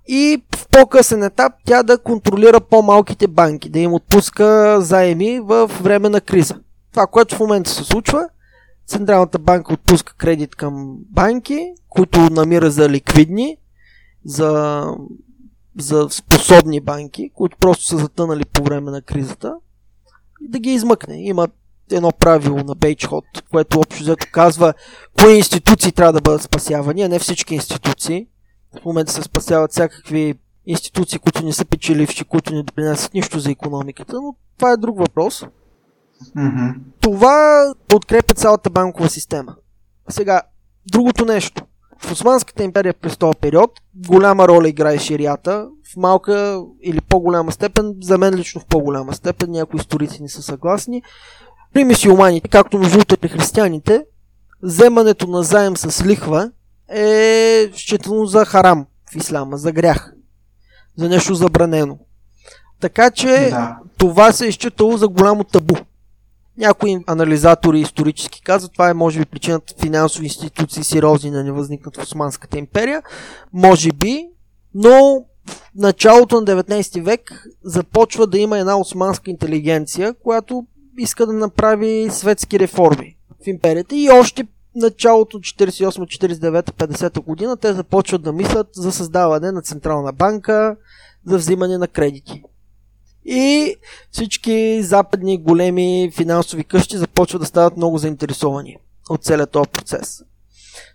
[0.08, 6.10] И в по-късен етап тя да контролира по-малките банки, да им отпуска заеми в време
[6.10, 6.56] на криза.
[6.92, 8.30] Това, което в момента се случва,
[8.88, 13.58] Централната банка отпуска кредит към банки, които намира за ликвидни,
[14.26, 14.84] за,
[15.80, 19.56] за способни банки, които просто са затънали по време на кризата,
[20.42, 21.28] да ги измъкне.
[21.28, 21.48] Има
[21.91, 24.73] едно правило на Бейчход, което общо взето казва
[25.19, 28.28] кои институции трябва да бъдат спасявани, а не всички институции.
[28.82, 33.52] В момента се спасяват всякакви институции, които не са печеливши, които не допринасят нищо за
[33.52, 35.45] економиката, но това е друг въпрос.
[36.38, 36.73] Mm-hmm.
[37.02, 39.56] Това подкрепя цялата банкова система.
[40.10, 40.41] Сега,
[40.91, 41.63] другото нещо.
[42.00, 43.71] В Османската империя през този период
[44.08, 49.52] голяма роля играе ширията, в малка или по-голяма степен, за мен лично в по-голяма степен,
[49.52, 51.02] някои историци не са съгласни.
[51.74, 54.06] При мисиоманите, както между при християните,
[54.64, 56.52] вземането на заем с лихва
[56.90, 60.14] е считано за харам в исляма, за грях,
[60.98, 61.98] за нещо забранено.
[62.80, 63.78] Така че Да.
[63.98, 65.76] това се е считало за голямо табу.
[66.58, 71.98] Някои анализатори исторически казват, това е може би причината финансови институции сериозни да не възникнат
[71.98, 73.04] в Османската империя.
[73.54, 74.28] Може би,
[74.74, 80.66] но в началото на 19 век започва да има една османска интелигенция, която
[80.98, 87.74] иска да направи светски реформи в империята и още началото 48, 49, 50 година те
[87.74, 90.76] започват да мислят за създаване на централна банка,
[91.26, 92.44] за взимане на кредити.
[93.26, 93.76] И
[94.12, 98.78] всички западни големи финансови къщи започват да стават много заинтересовани
[99.10, 100.24] от целият този процес.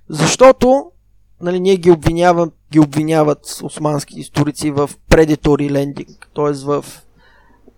[0.08, 0.90] Защото
[1.40, 6.64] нали, ние ги, обвинявам, ги обвиняват османски историци в predatory lending, т.е.
[6.66, 6.84] в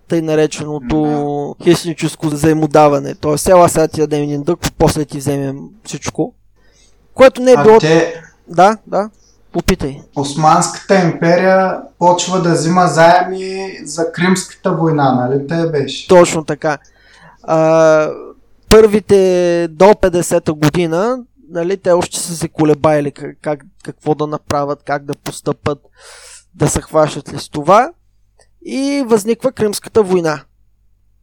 [0.07, 3.15] тъй нареченото хищническо заемодаване.
[3.15, 3.37] Т.е.
[3.37, 6.33] села сега ти дадем един дък, после ти вземем всичко.
[7.13, 7.75] Което не е било...
[7.75, 9.09] А те, Да, да,
[9.51, 10.01] попитай.
[10.15, 16.07] Османската империя почва да взима заеми за Кримската война, нали те беше?
[16.07, 16.77] Точно така.
[17.43, 18.09] А,
[18.69, 21.17] първите до 50-та година,
[21.49, 25.79] нали, те още са се колебаели как, как, какво да направят, как да постъпат,
[26.55, 27.91] да се хващат ли с това.
[28.65, 30.43] И възниква Кримската война.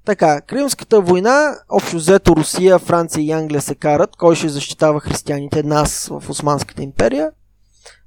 [0.05, 5.63] Така, Кримската война, общо взето Русия, Франция и Англия се карат, кой ще защитава християните,
[5.63, 7.31] нас в Османската империя.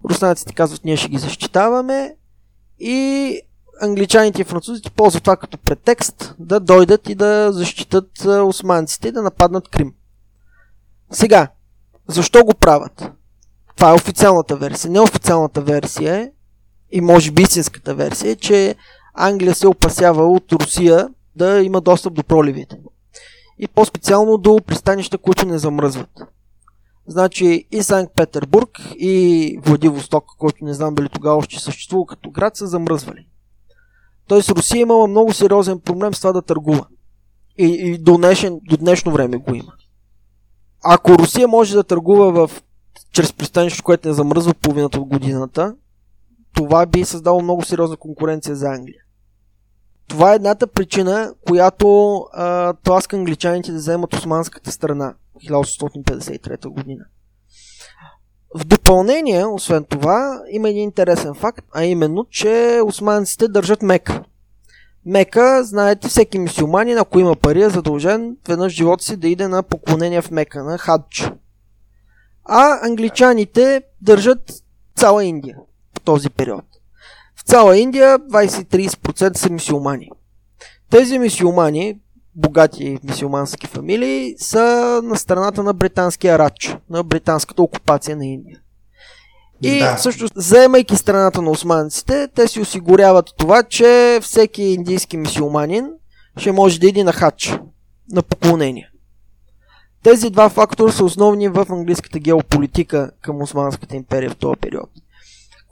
[0.09, 2.15] Руснаците казват, ние ще ги защитаваме.
[2.79, 3.39] И
[3.81, 9.21] англичаните и французите ползват това като претекст да дойдат и да защитат османците и да
[9.21, 9.93] нападнат Крим.
[11.11, 11.47] Сега,
[12.07, 13.11] защо го правят?
[13.75, 14.91] Това е официалната версия.
[14.91, 16.31] Неофициалната версия е,
[16.91, 18.75] и може би истинската версия е, че
[19.15, 22.77] Англия се опасява от Русия да има достъп до проливите.
[23.59, 26.09] И по-специално до пристанища, които не замръзват.
[27.07, 32.57] Значи и Санкт Петербург и Владивосток, който не знам дали тогава още съществува като град,
[32.57, 33.27] са замръзвали.
[34.27, 36.87] Тоест Русия имала много сериозен проблем с това да търгува.
[37.57, 39.73] И, и до, днешен, до днешно време го има.
[40.83, 42.61] Ако Русия може да търгува в,
[43.11, 45.75] чрез пристанище, което не замръзва половината от годината,
[46.53, 49.04] това би създало много сериозна конкуренция за Англия.
[50.07, 55.13] Това е едната причина, която а, тласка англичаните да вземат османската страна
[55.49, 57.05] 1853 година.
[58.55, 64.23] В допълнение, освен това, има един интересен факт, а именно, че османците държат Мека.
[65.05, 69.47] Мека, знаете, всеки мусулманин, ако има пари, е задължен веднъж в живота си да иде
[69.47, 71.31] на поклонение в Мека, на хадж.
[72.45, 74.53] А англичаните държат
[74.95, 75.57] цяла Индия
[75.97, 76.65] в този период.
[77.45, 80.09] Цяла Индия 20-30% са мусулмани.
[80.89, 81.99] Тези мусулмани,
[82.35, 88.59] богати мусулмански фамилии, са на страната на британския рач, на британската окупация на Индия.
[89.61, 89.97] И да.
[89.97, 95.89] също, заемайки страната на османците, те си осигуряват това, че всеки индийски мусулманин
[96.37, 97.59] ще може да иде на хач,
[98.11, 98.89] на поклонение.
[100.03, 104.89] Тези два фактора са основни в английската геополитика към Османската империя в този период.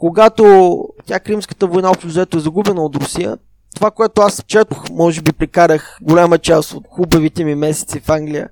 [0.04, 3.38] Когато тя Кримската война общо е загубена от Русия,
[3.76, 8.50] това, което аз четох, може би прикарах голяма част от хубавите ми месеци в Англия,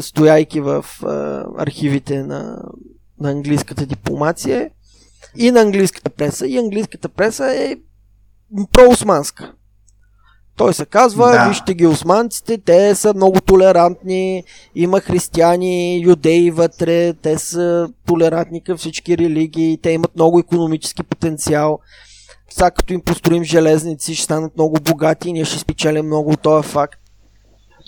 [0.00, 1.06] стояйки в е,
[1.62, 2.62] архивите на,
[3.20, 4.70] на английската дипломация
[5.36, 6.46] и на английската преса.
[6.46, 7.76] И английската преса е
[8.72, 9.52] проосманска.
[10.56, 11.48] Той се казва, да.
[11.48, 18.76] вижте ги османците, те са много толерантни, има християни, юдеи вътре, те са толерантни към
[18.76, 21.78] всички религии, те имат много економически потенциал
[22.52, 26.40] сега като им построим железници, ще станат много богати и ние ще спечелим много от
[26.40, 27.00] този факт.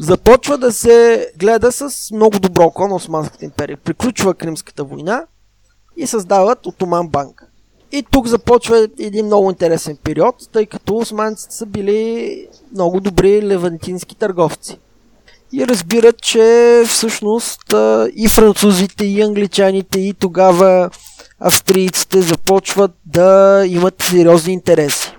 [0.00, 3.76] Започва да се гледа с много добро око на Османската империя.
[3.76, 5.26] Приключва Кримската война
[5.96, 7.42] и създават Отоман банк.
[7.96, 14.14] И тук започва един много интересен период, тъй като османците са били много добри левантински
[14.14, 14.78] търговци.
[15.52, 17.74] И разбират, че всъщност
[18.16, 20.90] и французите, и англичаните, и тогава
[21.40, 25.16] австрийците започват да имат сериозни интереси.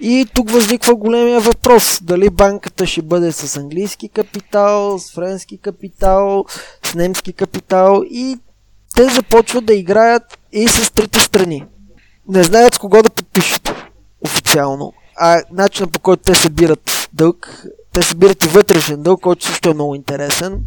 [0.00, 1.98] И тук възниква големия въпрос.
[2.02, 6.44] Дали банката ще бъде с английски капитал, с френски капитал,
[6.84, 8.36] с немски капитал и
[8.96, 11.64] те започват да играят и с трите страни.
[12.30, 13.74] Не знаят с кого да подпишат
[14.20, 14.92] официално.
[15.16, 19.74] А начинът по който те събират дълг, те събират и вътрешен дълг, който също е
[19.74, 20.60] много интересен.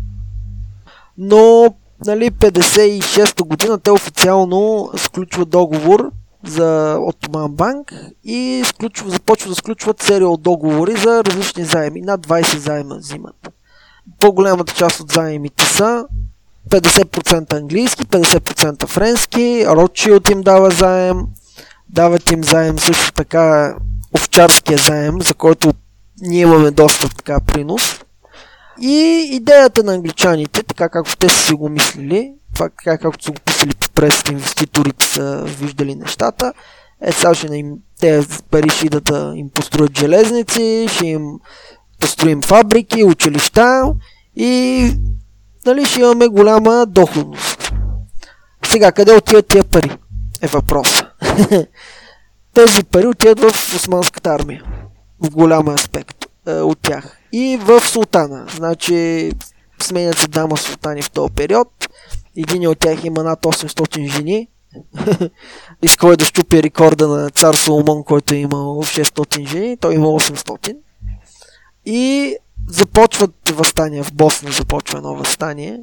[1.18, 1.74] Но
[2.06, 6.12] нали, 56-та година те официално сключват договор
[6.44, 12.02] за Отоман банк и сключва, започва да сключват серия от договори за различни заеми.
[12.02, 13.50] Над 20 заема взимат.
[14.20, 16.06] По-голямата част от заемите са
[16.70, 21.18] 50% английски, 50% френски, Ротшилд им дава заем,
[21.94, 23.76] дават им заем също така
[24.16, 25.74] овчарския заем, за който
[26.22, 28.00] ние имаме доста така принос.
[28.82, 33.32] И идеята на англичаните, така както те са си го мислили, това така както са
[33.32, 36.54] го писали по пресата, инвеститорите са виждали нещата,
[37.02, 41.26] е сега ще им, те пари ще идат да им построят железници, ще им
[42.00, 43.94] построим фабрики, училища
[44.36, 44.92] и
[45.66, 47.74] нали, ще имаме голяма доходност.
[48.66, 49.92] Сега, къде отиват тия пари?
[50.42, 51.04] Е въпрос.
[52.54, 54.64] Тези пари отиват в османската армия.
[55.20, 58.46] В голям аспект е, от тях и в Султана.
[58.56, 59.32] Значи
[59.82, 61.90] сменят се дама султани в този период.
[62.38, 64.48] Един от тях има над 800 жени.
[65.84, 69.78] Искал е да щупи рекорда на цар Соломон, който е имал 600 жени.
[69.78, 70.78] Той има 800.
[71.86, 72.36] И
[72.68, 75.80] започват възстания в Босна, започва едно възстание.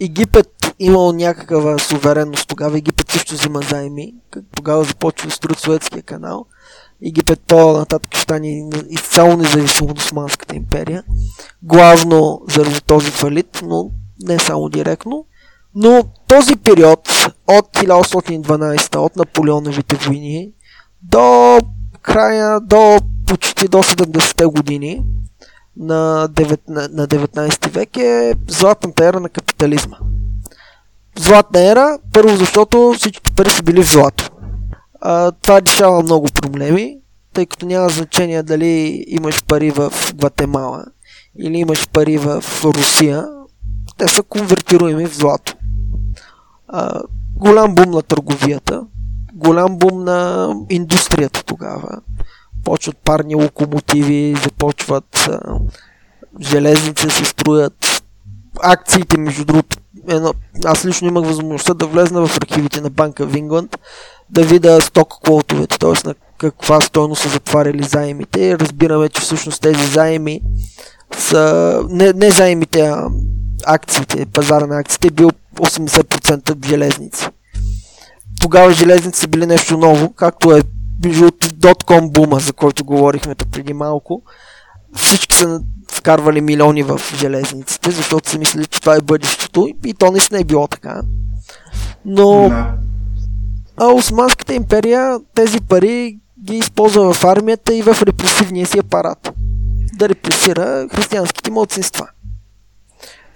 [0.00, 2.78] Египет имал някаква суверенност тогава.
[2.78, 4.14] Египет също взима заеми.
[4.56, 6.46] Тогава започва да строят Суетския канал.
[7.06, 11.02] Египет по-нататък ще стане изцяло независимо от Османската империя.
[11.62, 13.90] Главно заради този фалит, но
[14.20, 15.24] не само директно.
[15.74, 17.08] Но този период
[17.46, 20.52] от 1812, от Наполеоновите войни,
[21.02, 21.58] до
[22.02, 25.02] края, до почти до 70-те години
[25.78, 29.96] на, 9, на 19 век е златната ера на капитализма.
[31.18, 34.30] Златна ера, първо защото всички пари са били в злато.
[35.00, 36.98] А, това решава много проблеми,
[37.32, 40.84] тъй като няма значение дали имаш пари в Гватемала
[41.38, 43.28] или имаш пари в Русия,
[43.96, 45.56] те са конвертируеми в злато.
[46.68, 47.00] А,
[47.36, 48.82] голям бум на търговията,
[49.34, 52.00] голям бум на индустрията тогава.
[52.68, 55.40] Почват парни локомотиви, започват а,
[56.40, 58.02] железници се строят,
[58.62, 59.76] акциите, между другото,
[60.08, 63.76] едно, аз лично имах възможността да влезна в архивите на банка в Ингланд,
[64.30, 66.08] да видя сток квотовете, т.е.
[66.08, 68.58] на каква стойност са затваряли заемите.
[68.58, 70.40] Разбираме, че всъщност тези заеми
[71.18, 73.08] са не, не заемите, а
[73.66, 77.28] акциите, пазара на акциите е бил 80% железници.
[78.40, 80.62] Тогава железници са били нещо ново, както е
[81.54, 84.22] дотком бума, за който говорихме преди малко.
[84.96, 85.60] Всички са
[85.92, 90.44] вкарвали милиони в железниците, защото са мислили, че това е бъдещето и то наистина е
[90.44, 91.02] било така.
[92.04, 92.50] Но
[93.80, 99.32] а Османската империя тези пари ги използва в армията и в репресивния си апарат.
[99.92, 102.08] Да репресира християнските младсинства.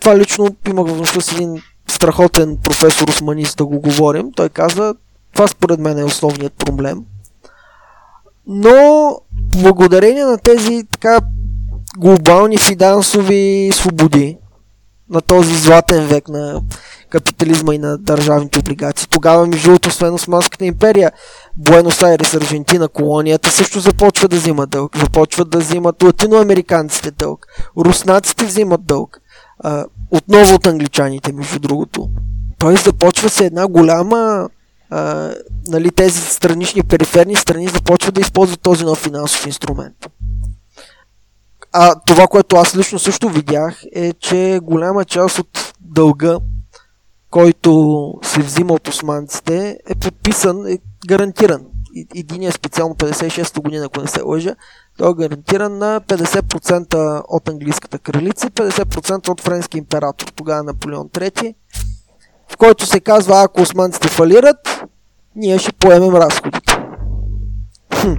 [0.00, 4.32] Това лично имах възможността с един страхотен професор османист да го говорим.
[4.36, 4.94] Той каза,
[5.32, 7.04] това според мен е основният проблем.
[8.46, 9.16] Но
[9.56, 11.20] благодарение на тези така
[11.98, 14.38] глобални финансови свободи
[15.10, 16.62] на този златен век на
[17.10, 19.08] капитализма и на държавните облигации.
[19.10, 21.12] Тогава, между другото, освен Османската империя,
[21.56, 24.98] Буенос Айрес, Аржентина, колонията също започва да взимат дълг.
[24.98, 27.46] Започват да взимат латиноамериканците дълг.
[27.78, 29.20] Руснаците взимат дълг.
[29.58, 32.08] А, отново от англичаните, между другото.
[32.58, 34.48] Тоест започва се една голяма
[34.94, 35.34] а,
[35.66, 40.08] нали, тези странични периферни страни започват да използват този нов финансов инструмент.
[41.72, 46.38] А това, което аз лично също видях, е, че голяма част от дълга,
[47.30, 51.64] който се взима от османците, е подписан, е гарантиран.
[52.14, 54.54] Единият специално 56-та година, ако не се лъжа,
[54.98, 61.08] той е гарантиран на 50% от английската кралица и 50% от френски император, тогава Наполеон
[61.08, 61.54] III,
[62.52, 64.81] в който се казва, ако османците фалират,
[65.36, 66.78] ние ще поемем разходите.
[67.94, 68.12] Хм.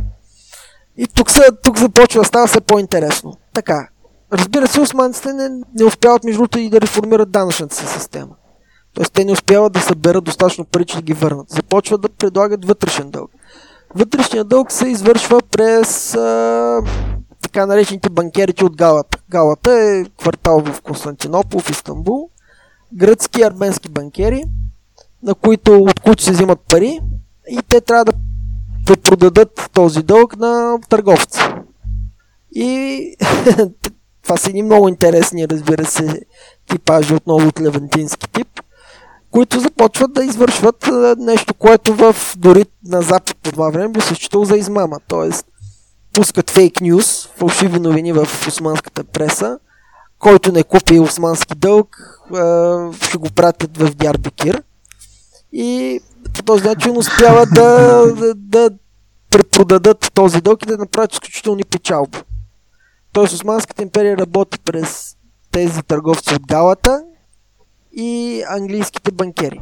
[0.98, 3.38] И тук, са, тук започва да става все по-интересно.
[3.54, 3.88] Така,
[4.34, 8.36] разбира се, османците не, не успяват между другото и да реформират данъчната си система.
[8.94, 11.50] Тоест те не успяват да съберат достатъчно пари, че да ги върнат.
[11.50, 13.32] Започват да предлагат вътрешен дълг.
[13.96, 16.82] Вътрешният дълг се извършва през а,
[17.42, 19.18] така наречените банкерите от Галата.
[19.30, 22.30] Галата е квартал в Константинопол, в Истанбул.
[22.94, 24.44] Гръцки и арменски банкери,
[25.24, 27.00] на които, от които се взимат пари
[27.50, 28.06] и те трябва
[28.86, 31.40] да продадат този дълг на търговци.
[32.52, 33.16] И
[34.24, 36.22] това са едни много интересни, разбира се,
[36.70, 38.48] типажи отново от левантински тип,
[39.32, 44.16] които започват да извършват нещо, което в дори на Запад по това време би се
[44.16, 44.98] считал за измама.
[45.08, 45.46] Тоест,
[46.14, 49.60] пускат фейк нюз, фалшиви новини в османската преса,
[50.20, 51.98] който не купи османски дълг,
[53.02, 54.64] ще го пратят в Дярбекир
[55.54, 56.00] и
[56.34, 58.70] по този начин успяват да, да, да
[59.30, 62.18] препродадат този дълг и да направят изключителни печалби.
[63.12, 65.16] Тоест Османската империя работи през
[65.52, 67.04] тези търговци от Галата
[67.94, 69.62] и английските банкери.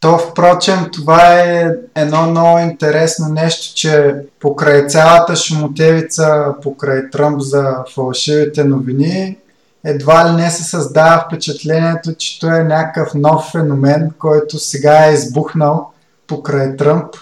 [0.00, 7.84] То, впрочем, това е едно много интересно нещо, че покрай цялата шумотевица, покрай Тръмп за
[7.94, 9.38] фалшивите новини,
[9.84, 15.12] едва ли не се създава впечатлението, че той е някакъв нов феномен, който сега е
[15.12, 15.90] избухнал
[16.26, 17.14] покрай Тръмп.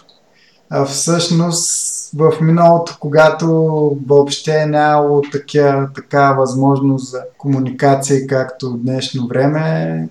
[0.71, 3.47] А всъщност в миналото, когато
[4.07, 10.09] въобще е нямало такава, така възможност за комуникация, както в днешно време,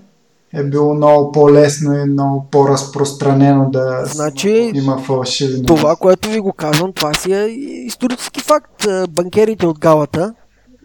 [0.53, 5.65] е било много по-лесно и много по-разпространено да значи, има фалшиви.
[5.65, 7.45] Това, което ви го казвам, това си е
[7.85, 8.85] исторически факт.
[9.09, 10.33] Банкерите от Галата,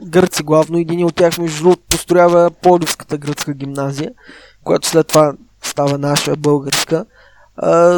[0.05, 4.11] гърци главно, един от тях между другото построява Полювската гръцка гимназия,
[4.65, 5.33] която след това
[5.63, 7.05] става наша българска,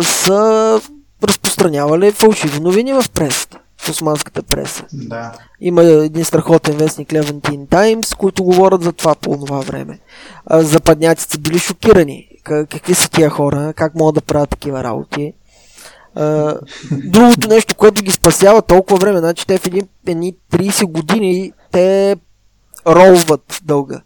[0.03, 0.81] са
[1.23, 4.85] разпространявали фалшиви новини в пресата, в османската преса.
[4.93, 5.33] Да.
[5.61, 9.99] Има един страхотен вестник Левантин Таймс, които говорят за това по това време.
[10.51, 12.29] Западняците били шокирани.
[12.45, 15.33] Какви са тия хора, как могат да правят такива работи.
[16.93, 22.17] другото нещо, което ги спасява толкова време, значи те в едни, едни 30 години те
[22.87, 24.03] ролват дълга.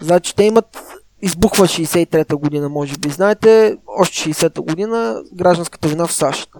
[0.00, 0.78] Значи те имат
[1.22, 6.50] избухва 63-та година, може би знаете, още 60-та година гражданската война в САЩ.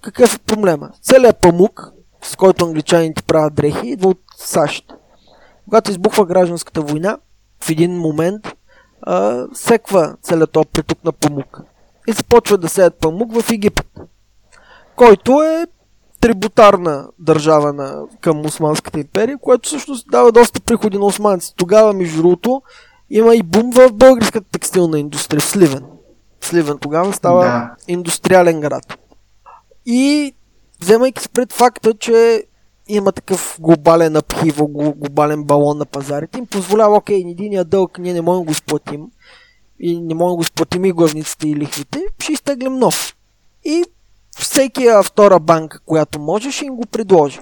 [0.00, 0.90] Какъв е проблема?
[1.02, 1.92] Целият памук,
[2.22, 4.92] с който англичаните правят дрехи, идва от САЩ.
[5.64, 7.18] Когато избухва гражданската война,
[7.60, 8.48] в един момент
[9.02, 11.60] а, секва целият този приток на памук.
[12.08, 14.00] И започва да сеят памук в Египет,
[14.96, 15.66] който е
[16.20, 21.54] трибутарна държава на, към Османската империя, което всъщност дава доста приходи на османци.
[21.56, 22.62] Тогава, между другото,
[23.10, 25.84] има и бум в българската текстилна индустрия, в Сливен.
[26.40, 27.70] Сливен тогава става Да.
[27.88, 28.98] индустриален град.
[29.86, 30.32] И
[30.80, 32.44] вземайки пред факта, че
[32.88, 38.20] има такъв глобален апхиво, глобален балон на пазарите, им позволява, окей, единия дълг ние не
[38.20, 39.06] можем да го изплатим
[39.80, 43.16] и не можем да го изплатим и главниците и лихвите, ще изтеглим нов.
[43.64, 43.84] И
[44.40, 47.40] всеки втора банка, която може, ще им го предложи.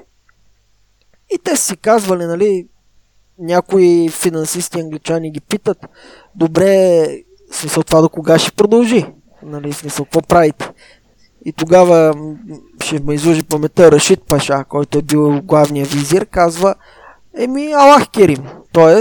[1.35, 2.67] И те си казвали, нали,
[3.39, 5.79] някои финансисти англичани ги питат,
[6.35, 7.07] добре,
[7.53, 9.07] смисъл това до кога ще продължи?
[9.43, 10.71] Нали, смисъл, какво правите?
[11.45, 12.15] И тогава
[12.83, 16.75] ще ме излужи паметта Рашид Паша, който е бил главния визир, казва,
[17.39, 19.01] еми Аллах Керим, т.е.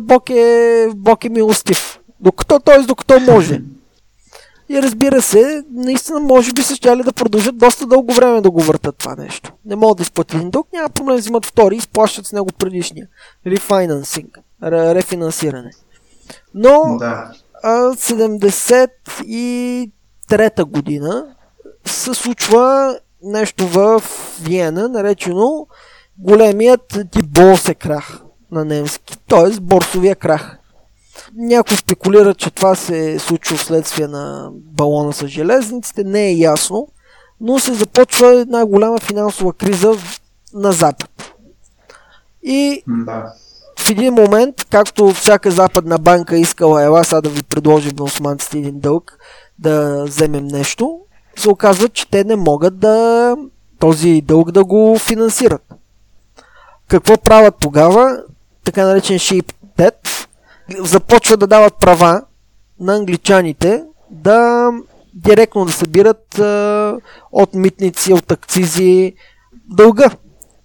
[0.00, 2.00] Бог е, Бог е милостив.
[2.20, 2.82] Докато, т.е.
[2.82, 3.60] докато може.
[4.68, 8.60] И разбира се, наистина може би са щяли да продължат доста дълго време да го
[8.60, 9.52] въртат това нещо.
[9.64, 13.06] Не могат да изплатят един дълг, няма проблем, взимат втори и изплащат с него предишния.
[13.46, 15.70] Рефинансинг, ре- рефинансиране.
[16.54, 17.30] Но Да.
[17.62, 17.94] а,
[20.28, 21.26] 73-та година
[21.86, 24.02] се случва нещо в
[24.40, 25.66] Виена, наречено
[26.18, 29.60] големият диболсе крах на немски, т.е.
[29.60, 30.58] борсовия крах.
[31.36, 36.88] Някой спекулира, че това се е случило вследствие на балона с железниците, не е ясно,
[37.40, 39.92] но се започва една голяма финансова криза
[40.54, 41.34] на Запад.
[42.42, 43.32] И Да.
[43.78, 48.58] в един момент, както всяка западна банка искала, ела сега да ви предложим на османците
[48.58, 49.18] един дълг,
[49.58, 50.98] да вземем нещо,
[51.36, 53.36] се оказва, че те не могат да
[53.78, 55.62] този дълг да го финансират.
[56.88, 58.22] Какво правят тогава?
[58.64, 59.52] Така наречен Sheep
[60.78, 62.22] Започва да дават права
[62.80, 64.70] на англичаните да
[65.14, 66.96] директно да събират а,
[67.32, 69.14] от митници, от акцизи
[69.70, 70.10] дълга.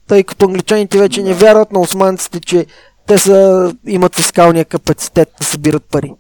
[0.07, 2.65] Тъй като англичаните вече не вярват на османците, че
[3.07, 6.13] те са, имат фискалния капацитет да събират пари.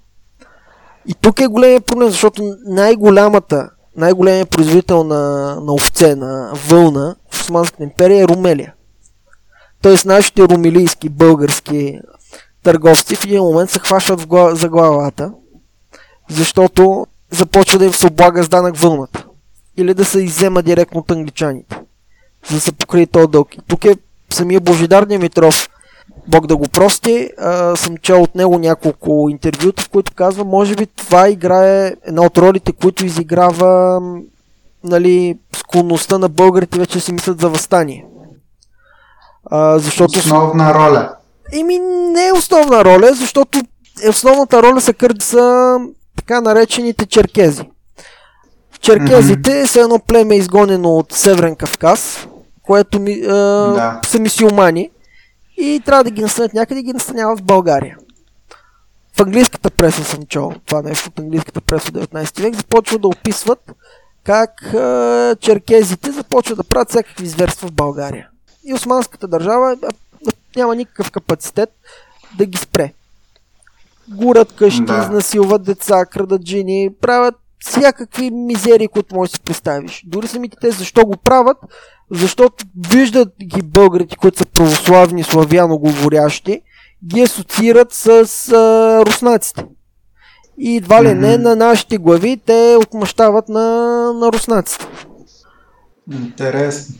[1.07, 7.41] И тук е големия проблем, защото най-голямата, най-големият производител на, на овце, на вълна в
[7.41, 8.73] Османската империя е Румелия.
[9.81, 11.99] Тоест нашите румелийски, български
[12.69, 15.31] търговци в един момент се хващат гла- за главата,
[16.29, 19.25] защото започва да им се облага с данък вълната.
[19.77, 21.81] Или да се иззема директно от англичаните,
[22.49, 23.55] за да се покрие този дълг.
[23.55, 23.95] И тук е
[24.29, 25.69] самия Божидар Димитров,
[26.27, 30.75] Бог да го прости, а, съм чел от него няколко интервюта, в които казва, може
[30.75, 34.01] би това играе една от ролите, които изиграва
[34.83, 38.05] нали, склонността на българите вече си мислят за възстание.
[39.45, 41.15] А, защото Основна роля.
[41.51, 41.79] Еми,
[42.13, 43.61] не е основна роля, защото
[44.09, 45.15] основната роля са, кър...
[45.19, 45.77] са
[46.15, 47.63] така наречените черкези.
[48.81, 52.27] Черкезите са едно племе изгонено от Северен Кавказ,
[52.61, 54.01] което ми, е, Да.
[54.07, 54.89] са мисиомани
[55.57, 57.97] и трябва да ги настанят някъде и ги настаняват в България.
[59.17, 63.07] В английската преса съм чел това нещо от английската преса от 19 век, започва да
[63.07, 63.71] описват
[64.23, 68.27] как е, черкезите започват да правят всякакви зверства в България.
[68.65, 69.89] И османската държава е, е,
[70.55, 71.69] няма никакъв капацитет
[72.37, 72.93] да ги спре.
[74.09, 75.01] Гурат къщи, Да.
[75.03, 80.03] изнасилват деца, крадат жени, правят всякакви мизерии, които можеш да си представиш.
[80.05, 81.57] Дори самите те защо го правят?
[82.11, 86.61] Защото виждат ги българите, които са православни, славяно говорящи,
[87.05, 88.25] ги асоциират с а,
[89.05, 89.65] руснаците.
[90.57, 91.43] И едва ли не Мгм.
[91.43, 93.63] на нашите глави те отмъщават на,
[94.13, 94.85] на руснаците.
[96.13, 96.95] Интересно.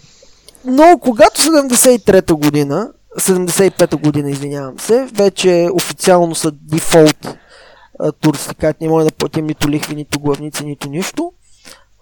[0.66, 7.38] Но когато 73-та година, 75-та година, извинявам се, вече официално са дефолт
[8.22, 11.32] турците, как не може да платим нито лихви, нито главници, нито нищо.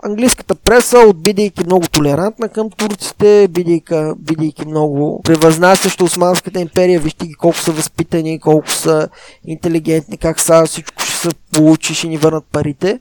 [0.03, 7.27] Английската преса, от бидейки много толерантна към турците, бидейки, бидейки много превъзнасяща Османската империя, вижте
[7.27, 9.09] ги колко са възпитани, колко са
[9.45, 12.99] интелигентни, как са, всичко ще се получи, ще ни върнат парите,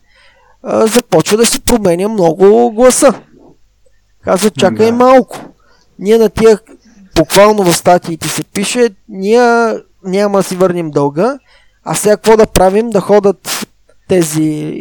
[0.65, 3.21] започва да си променя много гласа.
[4.25, 4.93] Казва, чакай Да.
[4.97, 5.39] малко.
[5.99, 6.59] Ние на тия,
[7.17, 11.39] буквално в статиите се пише, ние няма да си върнем дълга,
[11.85, 12.91] а сега какво да правим?
[12.91, 13.67] Да ходят
[14.09, 14.75] тези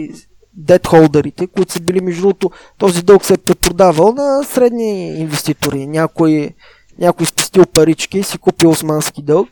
[0.54, 5.88] дедхолдерите, които са били между другото, този дълг се е препродавал на средни инвеститори.
[5.88, 6.50] Някой,
[7.00, 9.50] някой спестил парички, си купил османски дълг.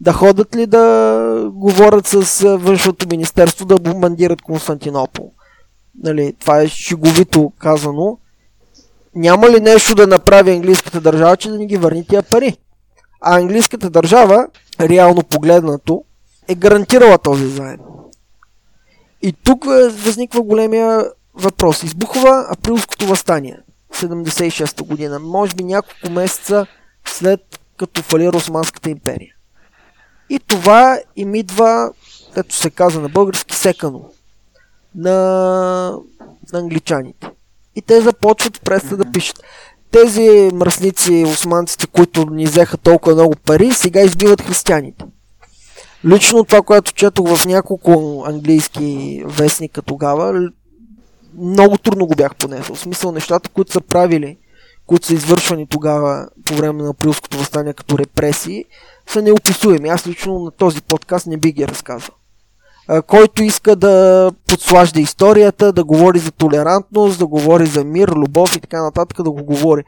[0.00, 5.32] Да ходят ли да говорят с външното министерство да бомбандират Константинопол?
[6.02, 8.18] Нали, това е шеговито казано.
[9.16, 12.56] Няма ли нещо да направи английската държава, че да ни ги върне тия пари?
[13.20, 14.48] А английската държава,
[14.80, 16.04] реално погледнато,
[16.48, 17.78] е гарантирала този заем.
[19.22, 21.82] И тук е, възниква големия въпрос.
[21.82, 23.58] Избухва априлското възстание,
[23.94, 26.66] 76-та година, може би няколко месеца
[27.06, 27.40] след
[27.76, 29.34] като фалира Османската империя.
[30.30, 31.90] И това им идва
[32.36, 34.10] ето се каза на български, секано
[34.94, 35.12] на,
[36.52, 37.30] на англичаните.
[37.76, 39.42] И те започват в преста да пишат.
[39.90, 45.04] Тези мръсници, османците, които ни взеха толкова много пари, сега избиват християните.
[46.04, 50.50] Лично това, което четох в няколко английски вестника тогава,
[51.38, 52.74] много трудно го бях понесъл.
[52.74, 54.38] В смисъл нещата, които са правили,
[54.86, 58.64] които са извършвани тогава по време на априлското възстание като репресии,
[59.06, 59.88] са неописуеми.
[59.88, 62.14] Аз лично на този подкаст не би ги разказал.
[63.06, 68.60] Който иска да подслажда историята, да говори за толерантност, да говори за мир, любов и
[68.60, 69.84] така нататък, да го говори.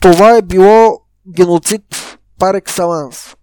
[0.00, 1.00] Това е било
[1.36, 1.82] геноцид
[2.38, 3.34] пар екселанс.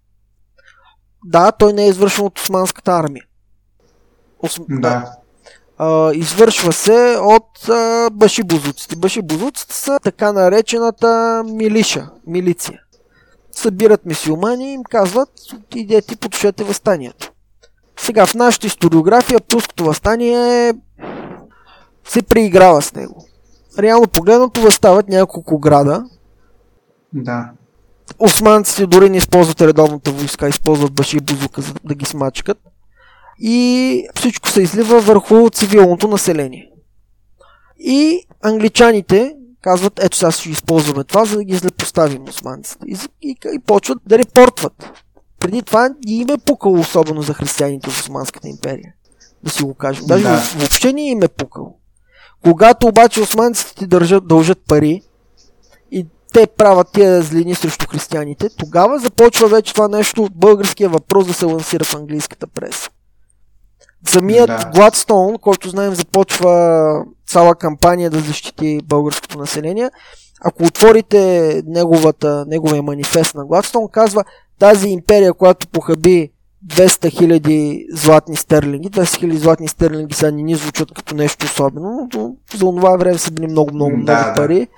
[1.24, 3.24] Да, той не е извършен от османската армия.
[4.38, 4.62] Осм...
[4.68, 5.12] Да.
[5.78, 8.96] А, извършва се от а, башибузуците.
[8.96, 12.80] Башибузуците са така наречената милиша, милиция.
[13.52, 15.30] Събират мисиомани и им казват,
[15.74, 17.31] идете потушете възстанието.
[18.02, 20.72] Сега в нашата историография Пуското възстание
[22.04, 23.26] се преиграва с него.
[23.78, 26.04] Реално погледнато възстават няколко града.
[27.12, 27.50] Да.
[28.18, 32.58] Османците дори не използват редовната войска, използват баши и бузука, за да ги смачкат.
[33.38, 36.70] И всичко се излива върху цивилното население.
[37.78, 42.84] И англичаните казват, ето сега ще използваме това, за да ги злепоставим османците.
[42.86, 45.01] И, и, и почват да репортват.
[45.42, 48.94] Преди това не им е пукало особено за християните в Османската империя.
[49.44, 50.06] Да си го кажем.
[50.06, 50.42] Даже да.
[50.56, 51.76] въобще не им е пукало.
[52.44, 55.02] Когато обаче османците ти държат, дължат пари,
[56.32, 61.44] те правят тия злини срещу християните, тогава започва вече това нещо, българския въпрос да се
[61.44, 62.90] лансира в английската преса.
[64.08, 64.70] Самият да.
[64.74, 69.90] Гладстоун, който знаем започва цяла кампания да защити българското население,
[70.44, 74.24] ако отворите неговата, неговия манифест на Гладстоун, казва
[74.62, 76.30] тази империя, която похаби
[76.66, 82.08] 200 хиляди златни стерлинги, 200 хиляди златни стерлинги са не ни звучат като нещо особено,
[82.14, 84.68] но за това време са били много, много, много да, пари.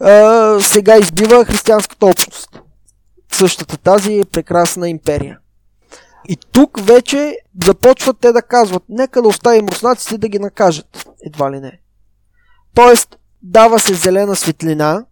[0.00, 2.62] А, сега избива християнската общност.
[3.32, 5.38] Същата тази прекрасна империя.
[6.28, 11.08] И тук вече започват те да казват, нека да оставим руснаците да ги накажат.
[11.26, 11.80] Едва ли не.
[12.74, 15.04] Тоест, дава се зелена светлина,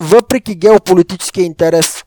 [0.00, 2.05] въпреки геополитическия интерес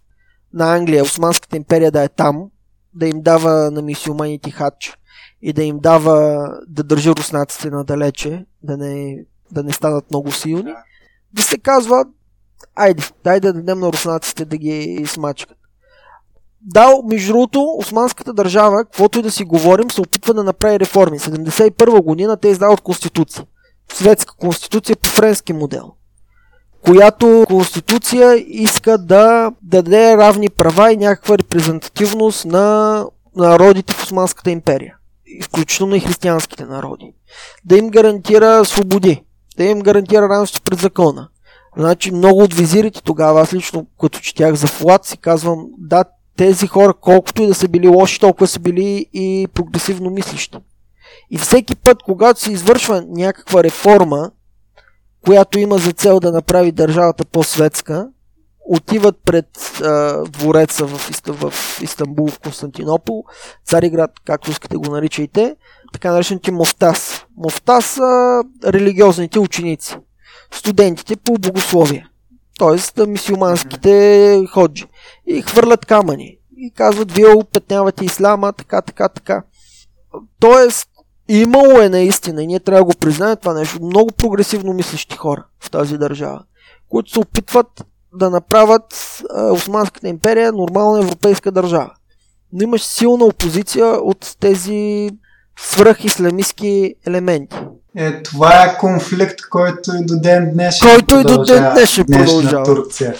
[0.54, 2.50] на Англия, Османската империя да е там,
[2.94, 4.98] да им дава на мисиоманите хач
[5.42, 10.74] и да им дава да държи руснаците надалече, да не, да не станат много силни,
[11.34, 12.06] да се казва,
[12.76, 15.58] айде, дай да дадем на руснаците да ги смачкат.
[16.62, 21.20] Да, между другото, османската държава, каквото и да си говорим, се опитва да направи реформи.
[21.20, 23.46] 71 година те издават конституция.
[23.94, 25.94] Светска конституция по френски модел.
[26.82, 33.06] Която конституция иска да даде равни права и някаква репрезентативност на
[33.36, 34.96] народите в Османската империя.
[35.44, 37.14] Включително и християнските народи.
[37.66, 39.24] Да им гарантира свободи.
[39.58, 41.28] Да им гарантира равенство пред закона
[41.78, 46.04] Значи много от визирите тогава, аз лично като четях за Флат си казвам, да,
[46.38, 50.58] тези хора, колкото и да са били лоши, толкова са били и прогресивно мислищи.
[51.32, 54.32] И всеки път, когато се извършва някаква реформа,
[55.26, 58.10] която има за цел да направи държавата по-светска,
[58.70, 60.98] отиват пред а, двореца в,
[61.28, 63.24] в Истанбул, в Константинопол,
[63.66, 65.56] Цариград, както искате го наричайте,
[65.94, 67.26] така наречените Мофтас.
[67.38, 69.98] Мофтас са религиозните ученици
[70.52, 72.08] студентите по богословие,
[72.60, 73.06] т.е.
[73.06, 74.86] мисиоманските ходжи.
[75.28, 76.38] И хвърлят камъни.
[76.58, 79.44] И казват, вие опетнявате исляма, така, така, така.
[80.40, 80.90] Тоест,
[81.38, 85.46] имало е наистина, и ние трябва да го признаем това нещо, много прогресивно мислещи хора
[85.60, 86.44] в тази държава,
[86.90, 89.22] които се опитват да направят
[89.52, 91.92] Османската империя нормална европейска държава.
[92.54, 95.10] Но имаш силна опозиция от тези
[95.60, 97.58] свръхисламистски елементи.
[97.96, 102.64] Е, това е конфликт, който и до ден днешен Който и до ден днешен продължава.
[102.66, 103.16] Турция.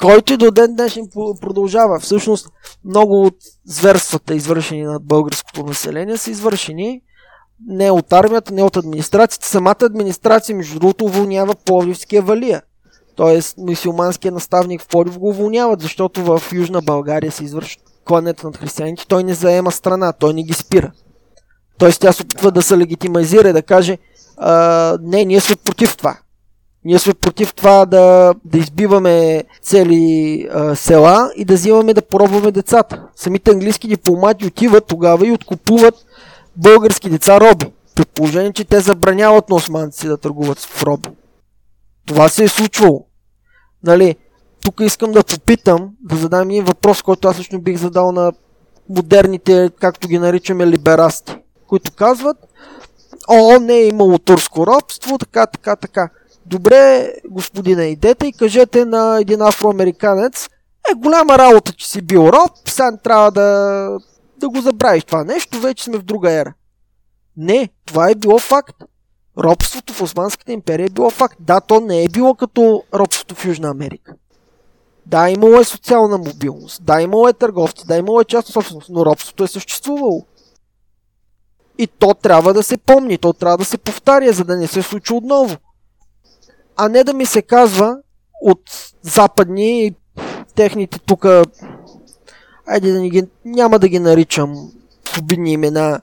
[0.00, 1.08] Който и до ден днешен
[1.40, 2.00] продължава.
[2.00, 2.48] Всъщност,
[2.84, 7.02] много от зверствата, извършени над българското население, са извършени
[7.66, 9.46] не от армията, не от администрацията.
[9.46, 12.62] Самата администрация, между другото, уволнява Пловдивския валия.
[13.16, 18.56] Тоест, мусулманския наставник в Пловдив го уволняват, защото в Южна България се извършва клането над
[18.56, 19.06] християните.
[19.08, 20.92] Той не заема страна, той не ги спира.
[21.78, 23.98] Тоест тя се опитва да се легитимизира и да каже
[24.36, 26.18] а, не, ние сме против това.
[26.84, 32.52] Ние сме против това да, да избиваме цели а, села и да взимаме да поробваме
[32.52, 33.02] децата.
[33.16, 35.94] Самите английски дипломати отиват тогава и откупуват
[36.58, 37.66] български деца роби.
[37.94, 41.08] При положение, че те забраняват на османци да търгуват в роби.
[42.06, 43.06] Това се е случвало.
[43.84, 44.16] Нали,
[44.64, 48.32] тук искам да попитам, да задам един въпрос, който аз лично бих задал на
[48.88, 51.36] модерните, както ги наричаме, либерасти,
[51.68, 52.36] които казват,
[53.28, 56.08] о, не е имало турско робство, така, така, така.
[56.46, 60.48] Добре, господина, идете и кажете на един афроамериканец,
[60.92, 63.90] е голяма работа, че си бил роб, сега трябва да,
[64.38, 66.54] да го забравиш това нещо, вече сме в друга ера.
[67.36, 68.76] Не, това е било факт.
[69.38, 71.36] Робството в Османската империя е било факт.
[71.40, 74.14] Да, то не е било като робството в Южна Америка.
[75.06, 79.06] Да, имало е социална мобилност, да, имало е търговци, да, имало е частна собственост, но
[79.06, 80.26] робството е съществувало.
[81.78, 84.82] И то трябва да се помни, то трябва да се повтаря, за да не се
[84.82, 85.56] случи отново.
[86.76, 87.98] А не да ми се казва
[88.42, 89.94] от западни
[90.54, 91.26] техните тук,
[92.68, 94.70] айде да ни ги, няма да ги наричам
[95.14, 96.00] с обидни имена,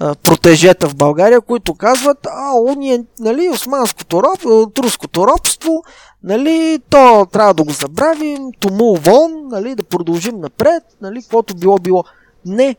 [0.00, 5.82] протежета в България, които казват, а, ние, нали, османското роб, турското робство,
[6.22, 11.78] нали, то трябва да го забравим, тому вон, нали, да продължим напред, нали, каквото било
[11.78, 12.04] било.
[12.46, 12.76] Не.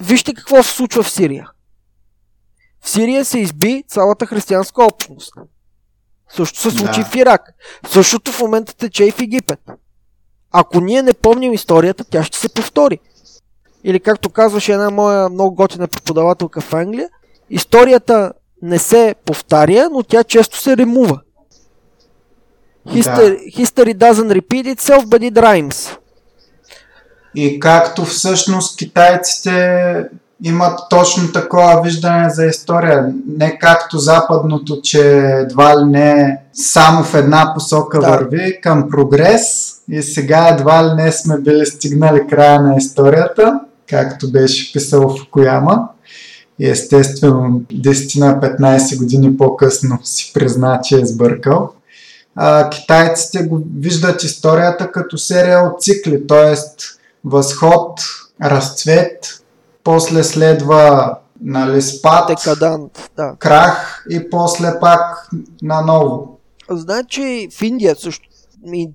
[0.00, 1.50] Вижте какво се случва в Сирия.
[2.80, 5.32] В Сирия се изби цялата християнска общност.
[6.36, 7.06] Също се случи да.
[7.06, 7.42] в Ирак.
[7.88, 9.60] Същото в момента тече и в Египет.
[10.52, 12.98] Ако ние не помним историята, тя ще се повтори.
[13.84, 17.08] Или както казваше една моя много готина преподавателка в Англия,
[17.50, 18.32] историята
[18.62, 21.20] не се повтаря, но тя често се ремува.
[22.88, 23.62] History, да.
[23.62, 25.96] history doesn't repeat itself, but it rhymes.
[27.34, 30.04] И както всъщност китайците
[30.44, 33.12] имат точно такова виждане за история.
[33.38, 38.08] Не както западното, че едва ли не само в една посока да.
[38.08, 43.60] върви към прогрес и сега едва ли не сме били стигнали края на историята,
[43.90, 45.88] както беше писал в Кояма.
[46.58, 51.72] И естествено 10-15 години по-късно си призна, че е сбъркал.
[52.36, 56.54] А, китайците го виждат историята като серия от цикли, т.е.
[57.24, 58.00] възход,
[58.42, 59.42] разцвет,
[59.84, 63.34] после следва нали, спад, Декадант, да.
[63.38, 65.28] крах и после пак
[65.62, 66.38] наново.
[66.70, 68.28] Значи в Индия също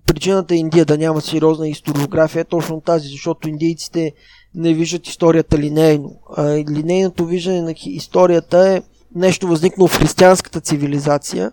[0.05, 4.11] причината Индия да няма сериозна историография е точно тази, защото индийците
[4.55, 6.19] не виждат историята линейно.
[6.37, 8.81] А линейното виждане на историята е
[9.15, 11.51] нещо възникнало в християнската цивилизация,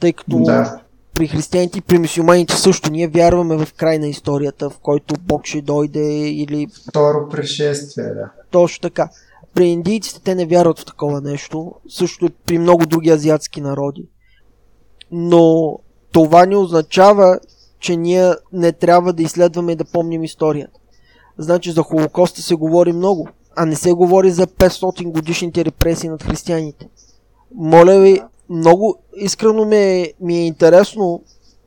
[0.00, 0.80] тъй като да.
[1.14, 5.46] при християните и при мусулманите също ние вярваме в край на историята, в който Бог
[5.46, 6.66] ще дойде или...
[6.88, 8.30] Второ пришествие, да.
[8.50, 9.08] Точно така.
[9.54, 14.08] При индийците те не вярват в такова нещо, също при много други азиатски народи.
[15.10, 15.78] Но
[16.12, 17.38] това не означава,
[17.80, 20.80] че ние не трябва да изследваме и да помним историята.
[21.38, 26.22] Значи за Холокоста се говори много, а не се говори за 500 годишните репресии над
[26.22, 26.88] християните.
[27.54, 31.22] Моля ви, много искрено ми е, ми е интересно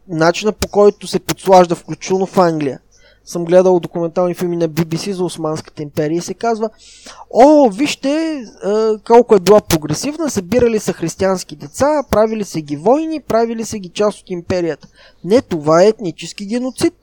[0.08, 2.80] начина по който се подслажда, включително в Англия–
[3.26, 6.70] съм гледал документални филми на BBC за Османската империя и се казва
[7.30, 8.44] О, вижте
[9.08, 13.90] колко е била прогресивна, събирали са християнски деца, правили са ги войни, правили са ги
[13.90, 14.88] част от империята.
[15.24, 16.94] Не, това е етнически геноцид.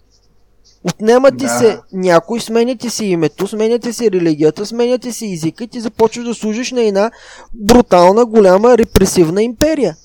[0.85, 1.59] Отнемат ти да.
[1.59, 6.35] се някой, сменяте си името, сменяте си религията, сменяте си езика и ти започваш да
[6.35, 7.11] служиш на една
[7.55, 9.97] брутална, голяма, репресивна империя.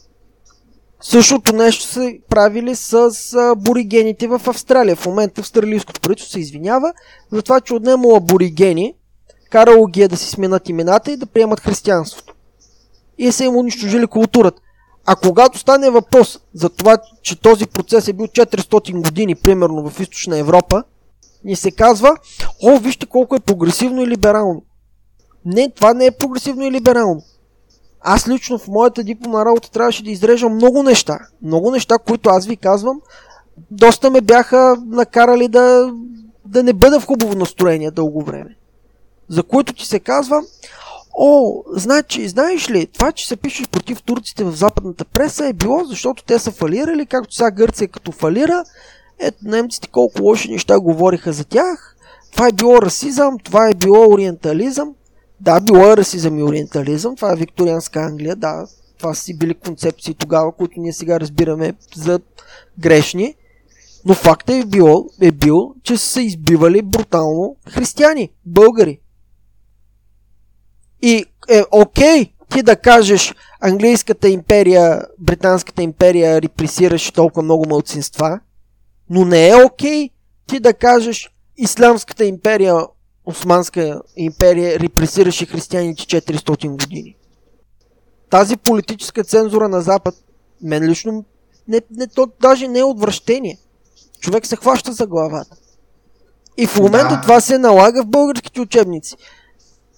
[1.03, 4.95] Същото нещо са правили с аборигените в Австралия.
[4.95, 6.93] В момента австралийското правителство се извинява
[7.31, 8.93] за това, че отнемало аборигени,
[9.49, 12.35] карало ги е да си сменят имената и да приемат християнството.
[13.17, 14.61] И са им унищожили културата.
[15.05, 19.99] А когато стане въпрос за това, че този процес е бил 400 години, примерно в
[19.99, 20.83] източна Европа,
[21.43, 22.17] ни се казва,
[22.63, 24.63] о, вижте колко е прогресивно и либерално.
[25.45, 27.23] Не, това не е прогресивно и либерално.
[28.03, 31.19] Аз лично в моята дипломна работа трябваше да изрежам много неща.
[31.41, 33.01] Много неща, които аз ви казвам,
[33.71, 35.93] доста ме бяха накарали да,
[36.45, 38.55] да не бъда в хубаво настроение дълго време.
[39.29, 40.41] За които ти се казва,
[41.13, 45.83] о, значи, знаеш ли, това, че се пише против турците в западната преса е било,
[45.83, 48.63] защото те са фалирали, както сега Гърция като фалира.
[49.19, 51.95] Ето, немците колко лоши неща говориха за тях.
[52.31, 54.93] Това е било расизъм, това е било ориентализъм.
[55.39, 58.67] Да, било е расизъм и ориентализъм, това е викторианска Англия, да,
[58.97, 62.19] това си били концепции тогава, които ние сега разбираме за
[62.79, 63.35] грешни,
[64.05, 68.99] но факта е, било, е бил, че са избивали брутално християни, българи.
[71.01, 78.39] И е окей ти да кажеш английската империя, британската империя репресираше толкова много мълцинства,
[79.09, 80.09] но не е окей
[80.47, 82.75] ти да кажеш исламската империя
[83.25, 87.15] Османска империя репресираше християните 400 години.
[88.29, 90.15] Тази политическа цензура на Запад,
[90.61, 91.25] мен лично,
[91.67, 93.57] не, не, то даже не е отвращение.
[94.19, 95.55] Човек се хваща за главата.
[96.57, 97.21] И в момента Да.
[97.21, 99.15] това се налага в българските учебници.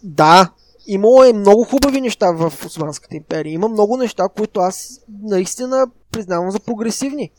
[0.03, 0.51] Да,
[0.87, 3.53] имало е много хубави неща в Османската империя.
[3.53, 7.31] Има много неща, които аз наистина признавам за прогресивни.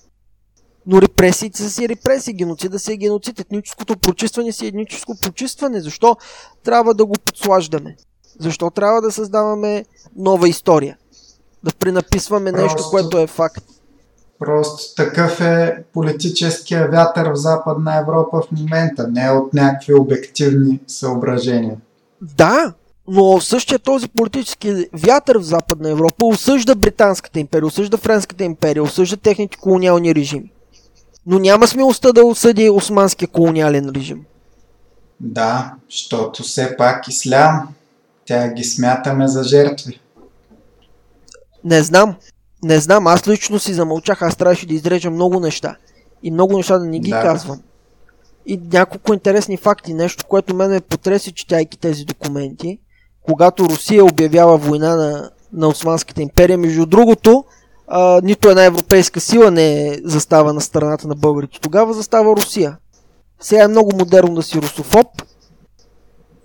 [0.87, 5.81] Но репресиите са си репресии, геноцида си е геноцид, етническото прочистване си е етническо прочистване.
[5.81, 6.17] Защо
[6.65, 7.97] трябва да го подслаждаме?
[8.41, 9.85] Защо трябва да създаваме
[10.17, 10.97] нова история?
[11.65, 13.65] Да пренаписваме нещо, Просто- което е факт.
[14.39, 21.77] Просто такъв е политическия вятър в Западна Европа в момента, не от някакви обективни съображения.
[22.23, 22.75] Да,
[23.09, 29.17] но същия този политически вятър в Западна Европа осъжда Британската империя, осъжда Френската империя, осъжда
[29.17, 30.53] техните колониални режими.
[31.27, 34.25] Но няма смелостта да осъди османския колониален режим.
[35.21, 37.69] Да, защото все пак ислям,
[38.27, 40.01] тя ги смятаме за жертви.
[41.65, 42.17] Не знам.
[42.65, 45.77] Не знам, аз лично си замълчах, аз трябваше да изрежа много неща.
[46.23, 47.23] И много неща да не ги Да.
[47.23, 47.61] казвам.
[48.47, 52.79] И няколко интересни факти, нещо, което мен ме потреси, четяйки тези документи.
[53.23, 57.45] Когато Русия обявява война на, на Османската империя, между другото,
[57.89, 61.61] а, нито една европейска сила не застава на страната на българите.
[61.61, 62.77] Тогава застава Русия.
[63.41, 65.07] Сега е много модерно да си русофоб,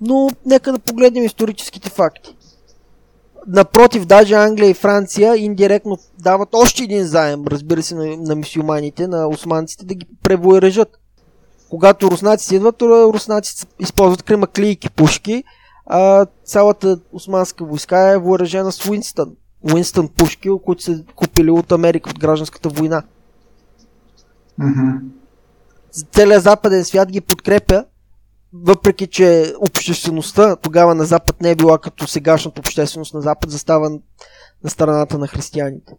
[0.02, 2.36] но нека да погледнем историческите факти.
[3.48, 9.08] Напротив, даже Англия и Франция индиректно дават още един заем, разбира се, на, на мисюманите,
[9.08, 10.98] на османците, да ги превоережат.
[11.70, 15.44] Когато руснаците идват, руснаците използват кремаклийки пушки,
[15.86, 19.32] а цялата османска войска е въоръжена с Уинстън.
[19.74, 23.04] Уинстън пушки, които са купили от Америка от гражданската война.
[24.58, 24.98] Мгм.
[26.12, 27.86] Целият западен свят ги подкрепя,
[28.54, 33.90] въпреки че обществеността тогава на Запад не е била като сегашната общественост на Запад, застава
[34.64, 35.94] на страната на християните.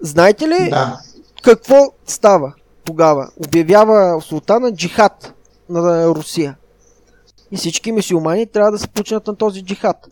[0.00, 1.00] Знаете ли Да.
[1.42, 2.54] какво става
[2.84, 3.30] тогава?
[3.46, 5.34] Обявява султана джихад
[5.68, 6.56] на Русия.
[7.50, 10.08] И всички мусулмани трябва да се починат на този джихад.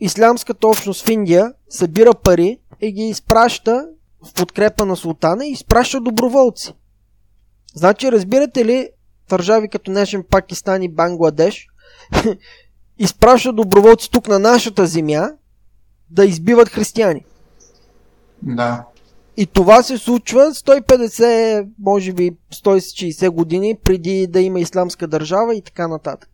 [0.00, 3.86] Ислямската общност в Индия събира пари и ги изпраща
[4.26, 6.74] в подкрепа на султана и изпраща доброволци.
[7.74, 8.88] Значи, разбирате ли,
[9.28, 11.66] държави като днешен Пакистан и Бангладеш
[12.98, 15.30] изпраща доброволци тук на нашата земя
[16.10, 17.24] да избиват християни.
[18.42, 18.84] Да.
[19.36, 25.62] И това се случва 150, може би 160 години преди да има исламска държава и
[25.62, 26.30] така нататък.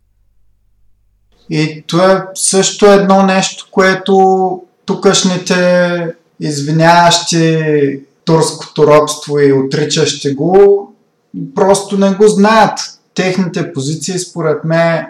[1.49, 10.93] И това е също едно нещо, което тукашните извиняващи турското робство и отричащи го,
[11.55, 12.79] просто не го знаят.
[13.13, 15.05] Техните позиции, според мен,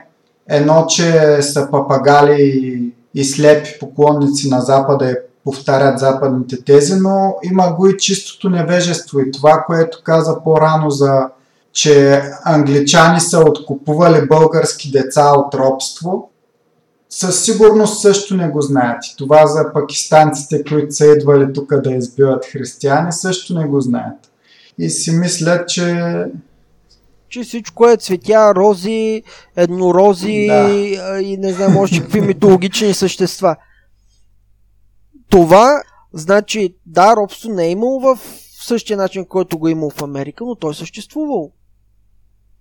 [0.49, 7.35] едно, че са папагали и, и слепи поклонници на Запада и повтарят западните тези, но
[7.43, 9.19] има го и чистото невежество.
[9.19, 11.27] И това, което каза по-рано за
[11.75, 16.31] че англичани са откупували български деца от робство,
[17.09, 19.05] със сигурност също не го знаят.
[19.05, 24.31] И това за пакистанците, които са идвали тук да избиват християни, също не го знаят.
[24.79, 26.15] И си мислят, че
[27.29, 29.23] Че всичко е цветя, рози,
[29.55, 30.69] еднорози Да.
[31.21, 33.55] и не знам още какви митологични същества.
[35.29, 35.81] Това,
[36.13, 38.19] значи, да, робство не е имало в
[38.65, 41.51] същия начин, който го е имало в Америка, но той е съществувал.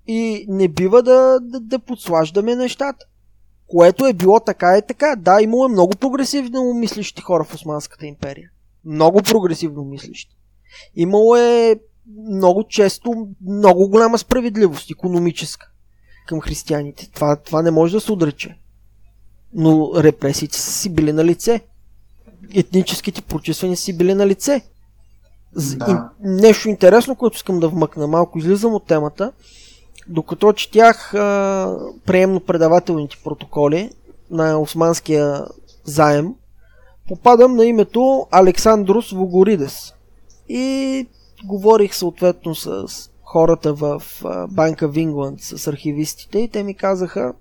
[0.06, 3.06] И не бива да, да, да подслаждаме нещата.
[3.66, 5.16] Което е било така е така.
[5.16, 8.50] Да, имало е много прогресивно мислещи хора в Османската империя.
[8.84, 10.36] Много прогресивно мислещи.
[10.96, 11.80] Имало е
[12.30, 15.66] много често много голяма справедливост, економическа,
[16.26, 17.10] към християните.
[17.10, 18.58] Това, това не може да се отрече.
[19.52, 21.60] Но репресиите са си били на лице.
[22.54, 24.62] Етническите прочиствания си били на лице.
[25.56, 26.10] Да.
[26.20, 29.32] и нещо интересно, което искам да вмъкна, малко излизам от темата.
[30.08, 31.76] Докато четях а,
[32.06, 33.90] приемно-предавателните протоколи
[34.30, 35.44] на османския
[35.84, 36.34] заем,
[37.08, 39.92] попадам на името Александрос Вогоридес.
[40.48, 41.06] И
[41.44, 42.86] говорих съответно с
[43.22, 44.02] хората в
[44.50, 47.34] Банка в Ингланд, с архивистите и те ми казаха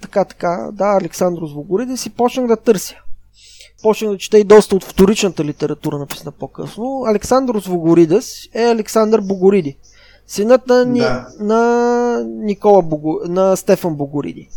[0.00, 2.94] така, така, да, Александрос Вогоридес и почнах да търся.
[3.82, 7.04] Почнах да чета и доста от вторичната литература, написана по-късно.
[7.06, 9.76] Александрос Вогоридес е Александър Богориди.
[10.28, 11.26] Синът на, Ни, Да.
[11.40, 14.48] на Никола Бого, на Стефан Богориди.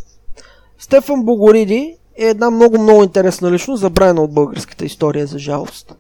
[0.80, 5.96] Стефан Богориди е една много-много интересна личност, забравена от българската история, за жалост.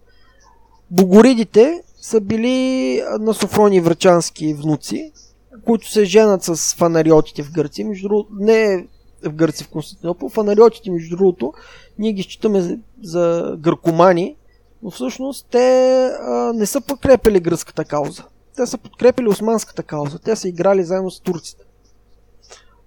[0.91, 5.11] Богоридите са били на Софрони Врачански внуци,
[5.65, 7.87] които се женат с фанариотите в Гърция.
[7.87, 8.87] Между другото, не
[9.25, 10.29] в Гърция, в Константинопол.
[10.29, 11.53] Фанариотите, между другото,
[11.99, 14.35] ние ги считаме за, за гъркомани,
[14.83, 18.23] но всъщност те а, не са подкрепили гръцката кауза.
[18.55, 20.19] Те са подкрепили османската кауза.
[20.19, 21.63] Те са играли заедно с турците.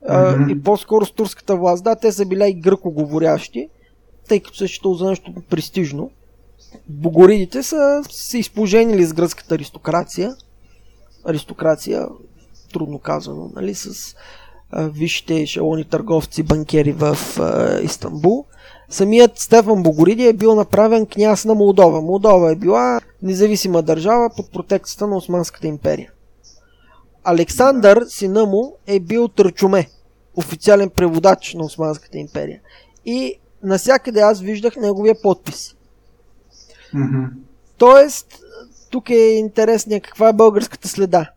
[0.09, 0.53] mm-hmm.
[0.53, 1.85] и по-скоро с турската власт.
[1.85, 3.69] Да, те са били и гръкоговорящи,
[4.29, 6.11] тъй като се считал за нещо престижно.
[6.89, 10.37] Богоридите са се изпоженили с гръцката аристокрация.
[11.25, 12.09] Аристокрация,
[12.73, 14.15] трудно казано, нали, с
[14.71, 18.47] а, висшите ешелони търговци, банкери в а, Истанбул.
[18.89, 22.01] Самият Стефан Богориди е бил направен княз на Молдова.
[22.01, 26.11] Молдова е била независима държава под протекцията на Османската империя.
[27.25, 29.89] Александър, сина му, е бил търчуме,
[30.37, 32.61] официален преводач на Османската империя.
[33.05, 35.75] И насякъде аз виждах неговия подпис.
[36.95, 37.29] Mm-hmm.
[37.79, 38.27] Тоест,
[38.91, 41.31] тук е интересния каква е българската следа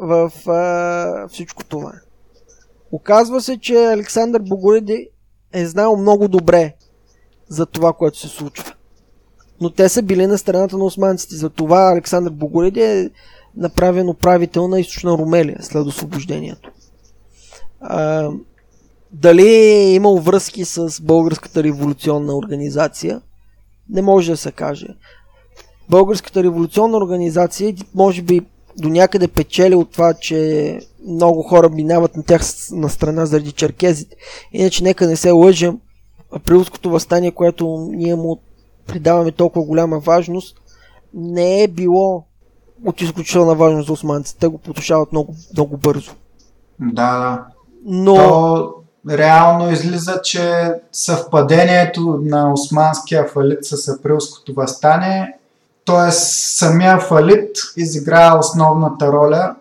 [0.00, 1.92] в а, всичко това.
[2.92, 5.08] Оказва се, че Александър Богориди
[5.52, 6.74] е знал много добре
[7.50, 8.72] за това, което се случва.
[9.60, 11.36] Но те са били на страната на османците.
[11.36, 13.10] За това Александър Богориди е
[13.56, 16.70] направен управител на източна Румелия след освобождението.
[17.80, 18.30] А,
[19.12, 23.20] дали е имал връзки с Българската революционна организация,
[23.90, 24.86] не може да се каже.
[25.88, 28.40] Българската революционна организация може би
[28.78, 32.42] до някъде печели от това, че много хора минават на тях
[32.72, 34.16] на страна заради черкезите.
[34.52, 35.80] Иначе нека не се лъжем,
[36.32, 38.40] априлското възстание, което ние му
[38.86, 40.56] придаваме толкова голяма важност,
[41.14, 42.24] не е било
[42.86, 44.38] от изключителна важност за османците.
[44.38, 46.12] Те го потушават много, много бързо.
[46.80, 47.44] Да, да.
[47.84, 48.14] Но...
[48.14, 48.74] То
[49.10, 55.36] реално излиза, че съвпадението на османския фалит с априлското възстание,
[55.86, 56.10] т.е.
[56.12, 59.56] самия фалит изиграва основната роля,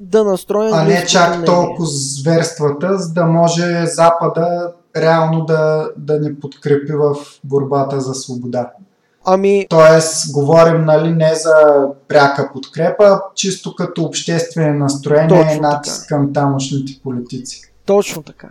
[0.00, 6.34] да настроим а не чак толкова зверствата, за да може Запада реално да, да ни
[6.34, 8.70] подкрепи в борбата за свобода.
[9.24, 9.66] Ами...
[9.70, 17.00] Тоест, говорим нали, не за пряка подкрепа, чисто като обществени настроения и натиск към тамошните
[17.02, 17.62] политици.
[17.86, 18.48] Точно така.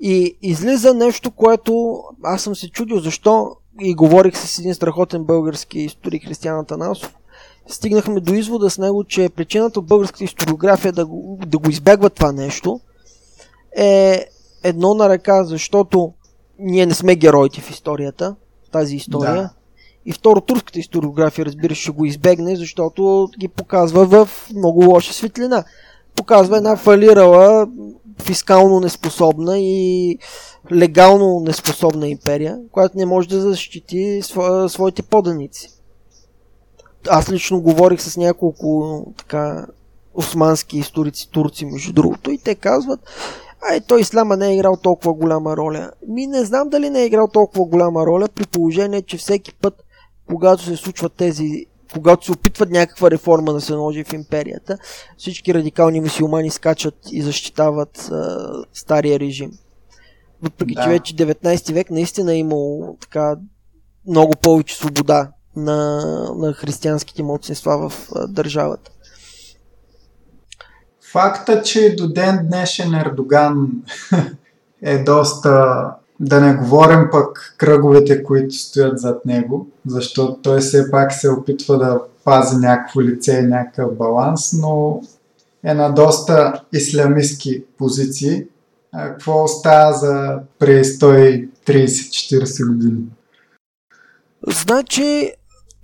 [0.00, 5.78] И излиза нещо, което аз съм се чудил защо и говорих с един страхотен български
[5.78, 7.14] историк Християн Атанасов.
[7.66, 12.10] Стигнахме до извода с него, че причината от българската историография да го, да го избягва
[12.10, 12.80] това нещо
[13.76, 14.26] е
[14.64, 16.12] едно на ръка, защото
[16.58, 18.36] ние не сме героите в историята,
[18.72, 19.34] тази история.
[19.34, 19.50] Да.
[20.06, 25.64] И второ, турската историография, разбира ще го избегне, защото ги показва в много лоша светлина.
[26.16, 27.66] Показва една фалирала,
[28.22, 30.18] фискално неспособна и
[30.72, 34.20] легално неспособна империя, която не може да защити
[34.68, 35.70] своите поданици.
[37.08, 39.66] Аз лично говорих с няколко така
[40.14, 43.00] османски историци, турци, между другото, и те казват,
[43.70, 45.90] Ай, той Ислама не е играл толкова голяма роля.
[46.08, 49.84] Ми не знам дали не е играл толкова голяма роля, при положение, че всеки път,
[50.26, 54.78] когато се случват тези когато се опитват някаква реформа да се наложи в империята,
[55.18, 59.50] всички радикални мусулмани скачат и защитават а, стария режим.
[60.42, 60.82] Въпреки, да.
[60.82, 63.36] че вече 19 век наистина е имало така
[64.08, 66.00] много повече свобода на,
[66.36, 68.90] на християнските младсинства в а, държавата.
[71.14, 73.68] Факта, че до ден днешен Ердоган
[74.82, 75.84] е доста
[76.20, 81.78] да не говорим пък кръговете, които стоят зад него, защото той все пак се опитва
[81.78, 85.00] да пази някакво лице и някакъв баланс, но
[85.64, 88.46] е на доста ислямистски позиции.
[88.92, 93.02] Какво остава за преди 130-40 години?
[94.46, 95.32] Значи,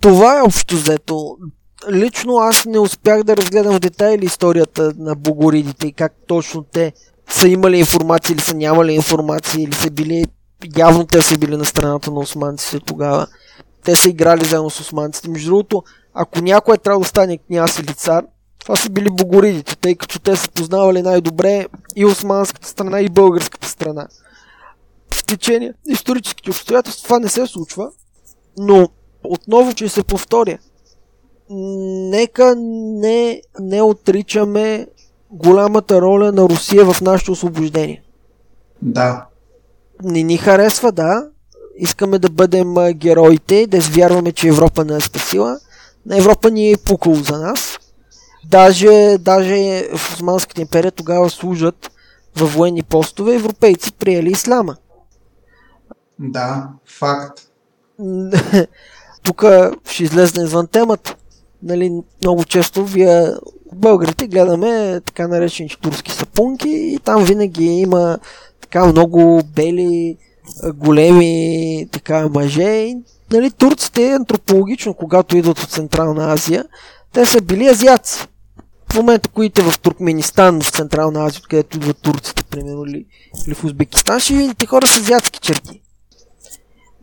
[0.01, 1.37] това е общо взето.
[1.89, 6.93] Лично аз не успях да разгледам в детайли историята на богоридите и как точно те
[7.29, 10.25] са имали информация или са нямали информация или са били
[10.77, 13.27] явно те са били на страната на османците тогава.
[13.83, 15.29] Те са играли заедно с османците.
[15.29, 18.25] Между другото, ако някой е трябвало да стане княз или цар,
[18.59, 23.67] това са били богоридите, тъй като те са познавали най-добре и османската страна, и българската
[23.67, 24.07] страна.
[25.13, 27.91] В течение на историческите обстоятелства това не се случва,
[28.57, 28.89] но
[29.23, 30.57] отново ще се повторя.
[31.53, 34.87] Нека не, не отричаме
[35.31, 38.03] голямата роля на Русия в нашето освобождение.
[38.81, 39.25] Да.
[40.03, 41.27] Не ни харесва, да.
[41.77, 45.59] Искаме да бъдем героите, да вярваме, че Европа не е спасила.
[46.05, 47.79] На Европа ни е пукало за нас.
[48.49, 51.91] Даже, даже в Османската империя тогава служат
[52.35, 54.75] във военни постове европейци приели ислама.
[56.19, 57.41] Да, факт.
[59.23, 59.43] Тук
[59.85, 61.15] ще излезне извън темата.
[61.63, 61.91] Нали,
[62.23, 63.27] много често вие
[63.73, 68.19] българите гледаме така наречените турски сапунки и там винаги има
[68.61, 70.17] така много бели,
[70.73, 72.63] големи така мъже.
[72.63, 72.97] И,
[73.31, 76.65] нали, турците антропологично, когато идват от Централна Азия,
[77.13, 78.27] те са били азиаци.
[78.91, 83.05] в момента, които в Туркменистан, в Централна Азия, където идват турците, примерно, или,
[83.47, 85.81] или в Узбекистан, ще видите хора с азиатски черти.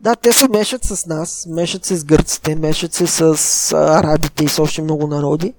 [0.01, 4.47] Да, те се мешат с нас, мешат се с гърците, мешат се с арабите и
[4.47, 5.53] с още много народи,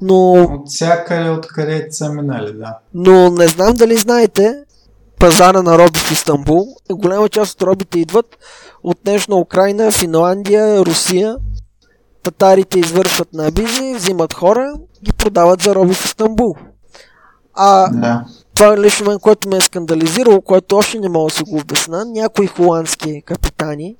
[0.00, 0.32] но...
[0.32, 2.78] От всякъде, откъде са минали, да.
[2.94, 4.64] Но не знам дали знаете,
[5.20, 8.38] пазара на роби в Истанбул, голяма част от робите идват
[8.82, 11.36] от днешна Украина, Финландия, Русия.
[12.22, 14.72] Татарите извършват набизи, взимат хора,
[15.04, 16.54] ги продават за роби в Истанбул.
[17.54, 18.24] А да.
[18.56, 21.56] Това е лично мен, което ме е скандализирало, което още не мога да се го
[21.56, 23.96] обясна, някои холандски капитани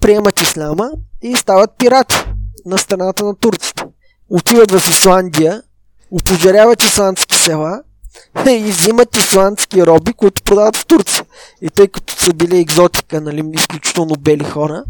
[0.00, 0.90] приемат исляма
[1.22, 2.24] и стават пирати
[2.66, 3.84] на страната на турците.
[4.30, 5.62] Отиват в Исландия,
[6.10, 7.82] опожаряват исландски села
[8.50, 11.24] и взимат исландски роби, които продават в Турция.
[11.62, 14.84] И тъй като са били екзотика, нали, изключително бели хора,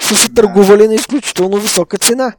[0.00, 2.32] са се търгували на изключително висока цена.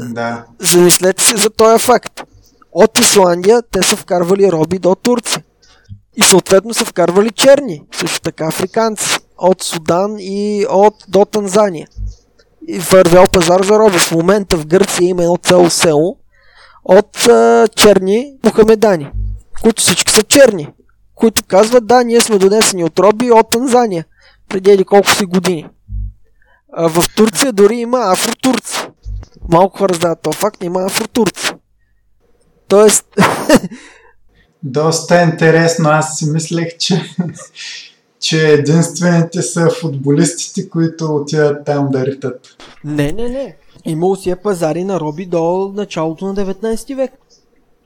[0.00, 0.44] Да.
[0.58, 2.22] Замислете се за този факт.
[2.72, 5.44] От Исландия те са вкарвали роби до Турция.
[6.16, 11.88] И съответно са вкарвали черни, също така африканци, от Судан и от до Танзания.
[12.68, 13.98] И вървял пазар за роби.
[13.98, 16.16] В момента в Гърция има едно цяло село
[16.84, 19.10] от а, черни мухамедани,
[19.62, 20.68] които всички са черни,
[21.14, 24.04] които казват, да, ние сме донесени от роби от Танзания,
[24.48, 25.68] преди колко си години.
[26.72, 28.88] А в Турция дори има афротурци.
[29.48, 31.52] Малко хора знаят този факт, има афротурци.
[32.72, 33.04] Тоест...
[34.62, 35.88] Доста интересно.
[35.88, 37.02] Аз си мислех, че,
[38.20, 42.56] че единствените са футболистите, които отиват там да ритат.
[42.84, 43.56] Не, не, не.
[43.84, 47.12] Имало си е пазари на роби до началото на 19 век.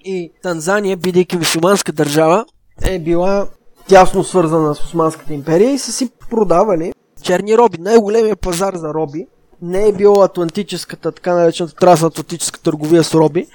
[0.05, 2.45] И Танзания, бидейки мусулманска държава,
[2.83, 3.49] е била
[3.89, 7.79] тясно свързана с Османската империя и са си продавали черни роби.
[7.81, 9.27] Най-големият пазар за роби
[9.63, 13.47] не е била атлантическата, така наречената трансатлантическа търговия с роби.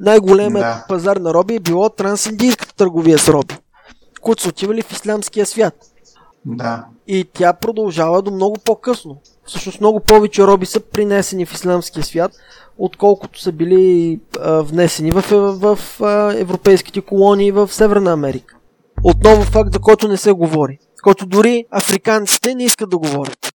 [0.00, 0.84] Най-големият Да.
[0.88, 3.58] пазар на роби е било трансиндийската търговия с роби,
[4.20, 5.74] които са отивали в ислямския свят.
[6.44, 6.84] Да.
[7.06, 9.20] И тя продължава до много по-късно.
[9.44, 12.32] Всъщност много повече роби са принесени в исламския свят,
[12.78, 18.56] отколкото са били а, внесени в, в, в а, европейските колонии в Северна Америка.
[19.04, 20.78] Отново факт, за който не се говори.
[21.02, 23.49] Който дори африканците не искат да говорят.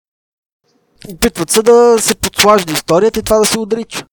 [1.10, 4.06] Опитват се да се подслажда историята и това да се отрича.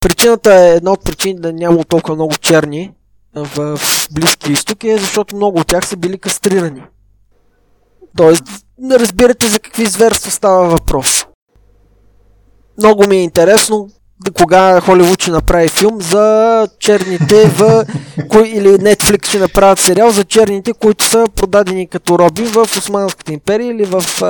[0.00, 2.92] Причината е една от причините да няма толкова много черни
[3.34, 6.82] в, в Близкия изток е защото много от тях са били кастрирани.
[8.16, 8.44] Тоест,
[8.78, 11.26] не разбирате за какви зверства става въпрос.
[12.78, 13.90] Много ми е интересно
[14.34, 17.84] кога Холивуд ще направи филм за черните в...
[18.28, 23.32] Кои, или Netflix ще направят сериал за черните, които са продадени като роби в Османската
[23.32, 24.26] империя или в а,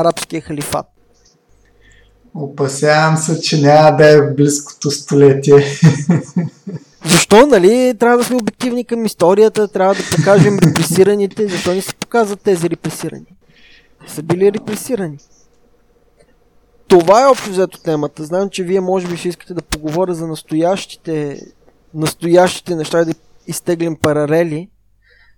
[0.00, 0.86] арабския халифат.
[2.34, 5.54] Опасявам се, че няма да е в близкото столетие.
[7.04, 7.94] Защо, нали?
[7.98, 11.48] Трябва да сме обективни към историята, трябва да покажем репресираните.
[11.48, 13.26] Защо не се показват тези репресирани?
[14.06, 15.18] Са били репресирани.
[16.88, 18.24] Това е общо взето темата.
[18.24, 21.40] Знам, че вие може би ще искате да поговоря за настоящите,
[21.94, 23.14] настоящите неща и да
[23.46, 24.68] изтеглим паралели.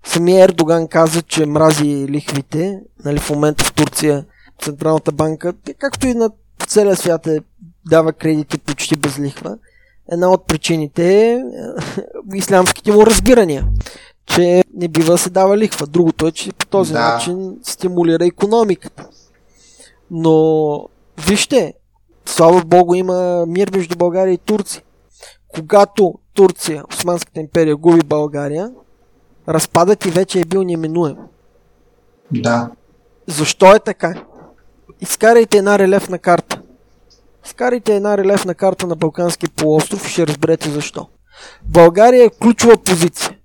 [0.04, 2.80] Самия Ердоган каза, че мрази лихвите.
[3.04, 4.24] Нали, в момента в Турция
[4.62, 6.30] Централната банка, както и на
[6.66, 7.40] целия свят е,
[7.86, 9.58] дава кредити почти без лихва.
[10.12, 11.42] Една от причините е
[12.34, 13.66] ислямските му разбирания,
[14.26, 15.86] че не бива се дава лихва.
[15.86, 17.14] Другото е, че по този Да.
[17.14, 19.06] начин стимулира економиката.
[20.10, 20.88] Но
[21.26, 21.74] вижте,
[22.26, 24.82] слава Богу има мир между България и Турция.
[25.48, 28.70] Когато Турция, Османската империя, губи България,
[29.48, 31.16] разпадът и вече е бил неминуем.
[32.30, 32.70] Да.
[33.26, 34.22] Защо е така?
[35.00, 36.62] Изкарайте една релефна карта.
[37.44, 41.08] Изкарайте една релефна карта на Балканския полуостров и ще разберете защо.
[41.62, 43.36] България е ключова позиция.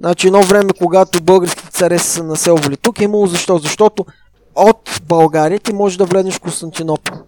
[0.00, 3.58] Значи едно време, когато българските царе са се населвали тук, е имало защо?
[3.58, 4.06] Защото
[4.54, 7.18] от България ти можеш да влезеш в Константинопол.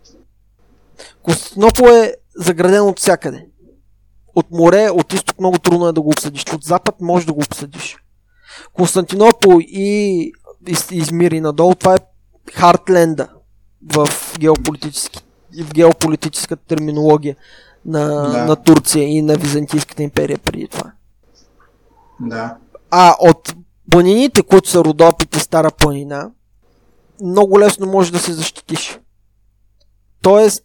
[1.22, 3.46] Константинопол е заграден от всякъде.
[4.34, 6.44] От море, от изток много трудно е да го обсъдиш.
[6.54, 7.96] От запад можеш да го обсъдиш.
[8.72, 10.32] Константинопол и
[10.68, 11.98] из- Измир и надолу, това е
[12.52, 13.28] Хартленда
[13.86, 15.20] в, геополитически,
[15.60, 17.36] в геополитическата терминология
[17.86, 18.44] на, Да.
[18.44, 20.92] на Турция и на Византийската империя преди това.
[22.20, 22.56] Да.
[22.90, 23.54] А от
[23.90, 26.30] планините, които са Родопите, Стара планина,
[27.22, 29.00] много лесно можеш да се защитиш.
[30.22, 30.64] Тоест,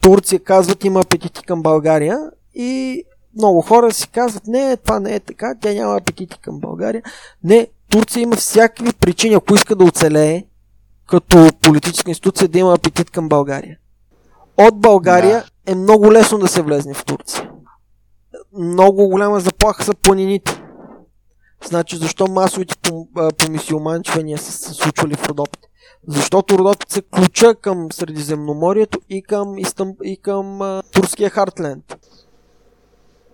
[0.00, 2.18] Турция казват има апетити към България
[2.54, 3.02] и
[3.36, 7.02] много хора си казват, не, това не е така, тя няма апетити към България.
[7.44, 10.44] Не, Турция има всякакви причини, ако иска да оцелее
[11.06, 13.78] като политическа институция, да има апетит към България.
[14.56, 17.50] От България е много лесно да се влезне в Турция.
[18.58, 20.62] много голяма заплаха са планините.
[21.64, 22.74] Значи защо масовите
[23.38, 25.68] помисиоманчвания са се случвали в Родопите?
[26.06, 31.96] Защото Родопите са ключа към Средиземноморието и към, Истъм, и към а, турския Хартленд.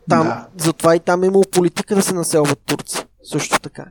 [0.09, 0.47] Там, да.
[0.57, 3.07] Затова и там е имало политика да се населват турци.
[3.23, 3.85] Също така.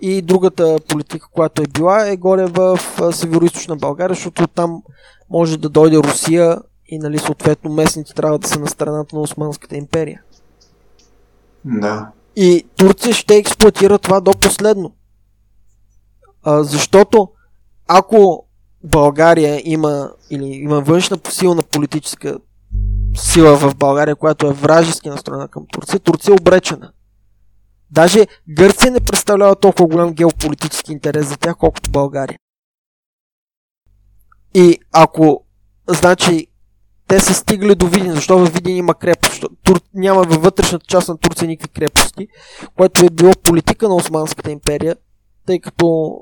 [0.00, 2.78] И другата политика, която е била, е горе в
[3.12, 3.46] северо
[3.76, 4.82] България, защото там
[5.30, 9.76] може да дойде Русия и нали, съответно местните трябва да са на страната на Османската
[9.76, 10.22] империя.
[11.64, 12.08] Да.
[12.36, 14.92] И Турция ще експлуатира това до последно.
[16.44, 17.28] А, защото
[17.88, 18.46] ако
[18.84, 22.38] България има или има външна силна политическа
[23.16, 26.92] сила в България, която е вражески настроена към Турция, Турция е обречена.
[27.90, 32.38] Даже Гърция не представлява толкова голям геополитически интерес за тях, колкото България.
[34.54, 35.44] И ако,
[35.88, 36.46] значи,
[37.08, 39.44] те са стигали до Видин, защото в Видин има крепост.
[39.62, 39.80] Тур...
[39.94, 42.28] Няма във вътрешната част на Турция никакви крепости,
[42.76, 44.96] което е било политика на Османската империя,
[45.46, 46.18] тъй като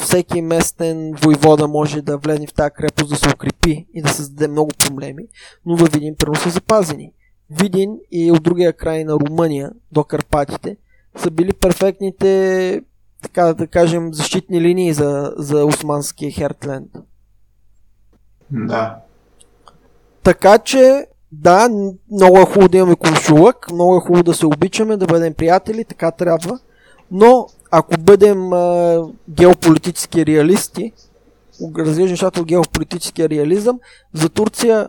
[0.00, 4.48] всеки местен войвода може да влезе в тази крепост да се укрепи и да създаде
[4.48, 5.24] много проблеми,
[5.66, 7.12] но във Видин първо са запазени.
[7.50, 10.76] Видин и от другия край на Румъния до Карпатите
[11.16, 12.82] са били перфектните,
[13.22, 16.90] така да кажем, защитни линии за, за османския Хертленд.
[18.50, 18.96] Да.
[20.22, 21.68] Така че, да,
[22.12, 25.84] много е хубаво да имаме куршулък, много е хубаво да се обичаме, да бъдем приятели,
[25.84, 26.58] така трябва.
[27.10, 30.92] Но, ако бъдем а, геополитически реалисти,
[31.78, 33.80] разглеждам нещата от геополитическия реализъм,
[34.14, 34.88] за Турция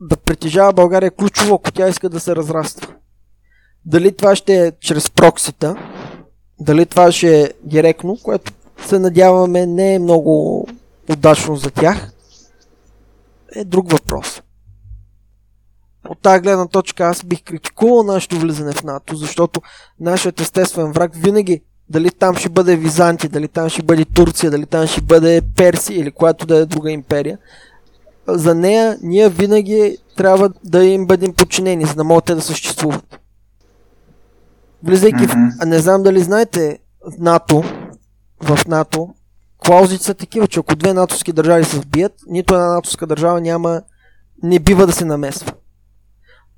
[0.00, 2.94] да притежава България е ключово, ако тя иска да се разраства.
[3.86, 5.76] Дали това ще е чрез проксита,
[6.60, 8.52] дали това ще е директно, което
[8.86, 10.66] се надяваме не е много
[11.10, 12.12] удачно за тях,
[13.56, 14.42] е друг въпрос.
[16.08, 19.60] От тази гледна точка аз бих критикувал нашето влизане в НАТО, защото
[20.00, 24.66] нашият естествен враг винаги, дали там ще бъде Византия, дали там ще бъде Турция, дали
[24.66, 27.38] там ще бъде Персия или която да е друга империя,
[28.28, 33.20] за нея ние винаги трябва да им бъдем подчинени, за да могат те да съществуват.
[34.82, 35.62] Влизайки mm-hmm.
[35.62, 35.66] в...
[35.66, 37.62] Не знам дали знаете, в НАТО,
[38.42, 39.14] в НАТО,
[39.66, 43.82] клаузите са такива, че ако две натовски държави се сбият, нито една натовска държава няма,
[44.42, 45.52] не бива да се намесва.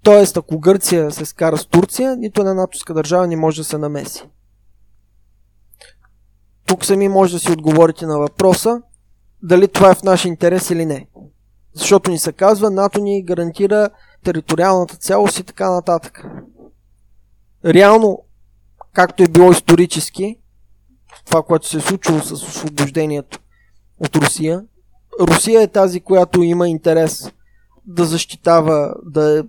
[0.03, 3.79] Тоест, ако Гърция се скара с Турция, нито една натовска държава не може да се
[3.79, 4.29] намеси.
[6.67, 8.83] Тук сами може да си отговорите на въпроса
[9.43, 11.07] дали това е в наш интерес или не.
[11.75, 13.91] Защото ни се казва, НАТО ни гарантира
[14.25, 16.25] териториалната цялост и така нататък
[17.65, 18.23] реално,
[18.93, 20.39] както е било исторически,
[21.25, 23.39] това, което се е случило с освобождението
[23.99, 24.65] от Русия,
[25.21, 27.33] Русия е тази, която има интерес
[27.87, 29.45] да защитава, да,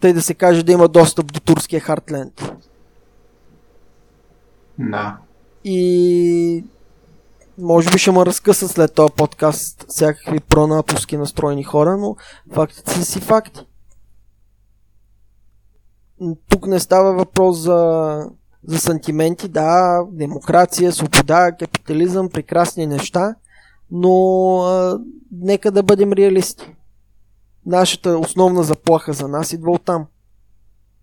[0.00, 2.52] тъй да се каже, да има достъп до турския Хартленд.
[4.78, 5.18] Да.
[5.64, 6.64] И
[7.58, 12.16] може би ще ме разкъса след този подкаст всякакви пронатовски настроени хора, но
[12.52, 13.66] фактите са си факти
[16.48, 18.30] тук не става въпрос за,
[18.66, 23.34] за сантименти, да, демокрация, свобода, капитализъм, прекрасни неща,
[23.90, 25.00] но а,
[25.32, 26.76] нека да бъдем реалисти.
[27.66, 30.06] Нашата основна заплаха за нас идва от там.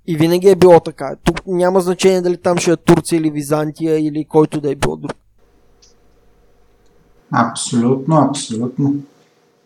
[0.09, 1.15] И винаги е било така.
[1.23, 4.95] Тук няма значение дали там ще е Турция или Византия или който да е било
[4.95, 5.13] друг.
[7.31, 8.93] Абсолютно, абсолютно.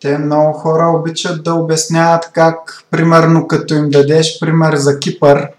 [0.01, 5.49] Те много хора обичат да обясняват как, примерно, като им дадеш пример за Кипър,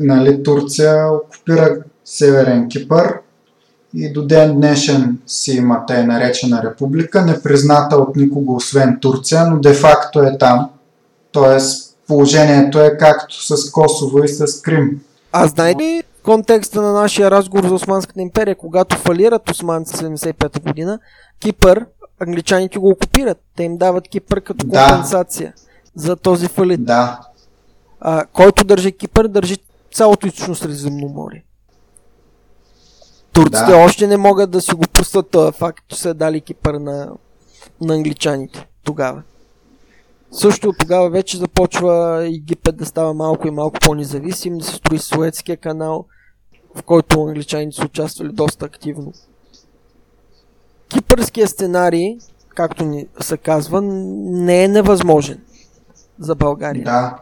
[0.00, 3.18] нали, Турция окупира Северен Кипър
[3.94, 9.58] и до ден днешен си има тъй наречена република, непризната от никого освен Турция, но
[9.58, 10.70] де-факто е там.
[11.32, 15.00] Тоест положението е както с Косово и с Крим.
[15.32, 20.98] А знаете ли контекста на нашия разговор за Османската империя, когато фалират османци 75-та година,
[21.38, 21.86] Кипър
[22.20, 23.38] англичаните го окупират.
[23.56, 26.02] Те им дават Кипър като компенсация да.
[26.02, 26.84] за този фалит.
[26.84, 27.20] Да.
[28.00, 29.56] А, който държи Кипър, държи
[29.92, 31.44] цялото източно Средиземноморие.
[33.32, 33.76] Турците да.
[33.76, 37.08] още не могат да си го пуснат този факт, че са дали Кипър на,
[37.80, 39.22] на англичаните тогава.
[40.36, 45.56] Също тогава вече започва Египет да става малко и малко по-независим, да се строи Суетския
[45.56, 46.04] канал,
[46.74, 49.12] в който англичаните са участвали доста активно
[50.94, 52.18] кипърския сценарий,
[52.56, 55.40] както ни се казва, не е невъзможен
[56.18, 56.84] за България.
[56.84, 57.16] Да.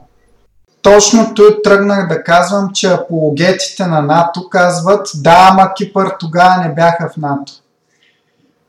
[0.83, 6.75] Точно той тръгнах да казвам, че апологетите на НАТО казват да, ама Кипър тогава не
[6.75, 7.53] бяха в НАТО.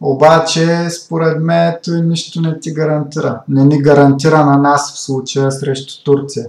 [0.06, 3.42] Обаче, според мен, той нищо не ти гарантира.
[3.50, 6.48] Не ни гарантира на нас в случая срещу Турция.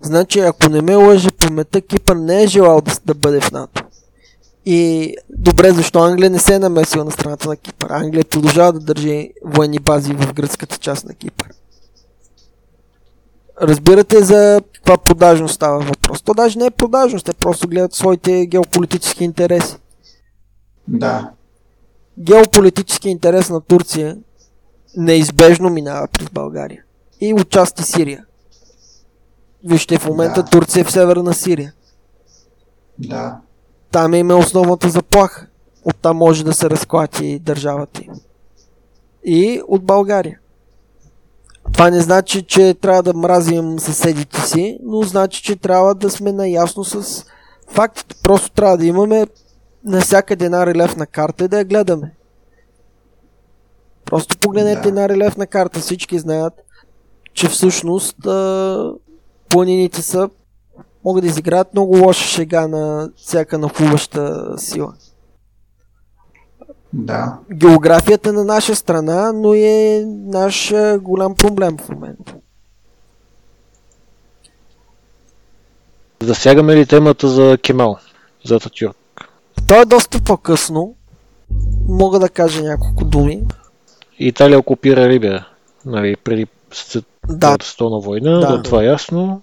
[0.00, 3.84] Значи, ако не ме лъже паметта, Кипър не е желал да, да бъде в НАТО.
[4.66, 7.90] И добре, защо Англия не се е намесила на страната на Кипър?
[7.90, 11.48] Англия продължава да държи военни бази в гръцката част на Кипър.
[13.62, 16.22] Разбирате за каква продажност става въпрос.
[16.22, 19.76] То даже не е продажност, те просто гледат своите геополитически интереси.
[20.88, 21.30] Да.
[22.18, 24.16] Геополитически интерес на Турция
[24.96, 26.82] неизбежно минава през България.
[27.20, 28.24] И отчасти Сирия.
[29.64, 30.48] Вижте, в момента Да.
[30.50, 31.72] Турция е в северна Сирия.
[32.98, 33.40] Да.
[33.90, 35.46] Там им е основната заплаха.
[35.84, 38.12] Оттам може да се разклати държавата им.
[39.24, 40.38] И от България.
[41.72, 46.32] Това не значи, че трябва да мразим съседите си, но значи, че трябва да сме
[46.32, 47.24] наясно с
[47.68, 48.14] фактите.
[48.22, 49.26] Просто трябва да имаме
[49.86, 52.14] навсякъде една релефна карта и да я гледаме.
[54.04, 54.88] Просто погледнете Да.
[54.88, 55.80] една релефна карта.
[55.80, 56.52] Всички знаят,
[57.32, 58.92] че всъщност а,
[59.48, 60.30] планините са
[61.04, 64.94] могат да изиграят много лоша шега на всяка нахлуваща сила.
[66.92, 67.38] Да.
[67.52, 72.34] Географията на наша страна, но е наш голям проблем в момента.
[76.22, 77.96] Засягаме ли темата за Кемал,
[78.44, 78.96] за Ататюрк?
[79.68, 80.94] То е доста по-късно.
[81.88, 83.42] Мога да кажа няколко думи.
[84.18, 85.46] Италия окупира Либия,
[85.84, 86.46] нали, преди
[87.28, 88.56] Да, световна война, Да.
[88.56, 88.62] да.
[88.62, 89.42] това е ясно.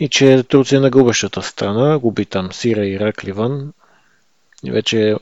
[0.00, 3.72] И че Турция е на губещата страна, губи там Сирия, Ирак, Ливан.
[4.64, 5.16] И вече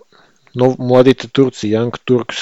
[0.57, 2.37] нов, младите турци, Янг Туркс,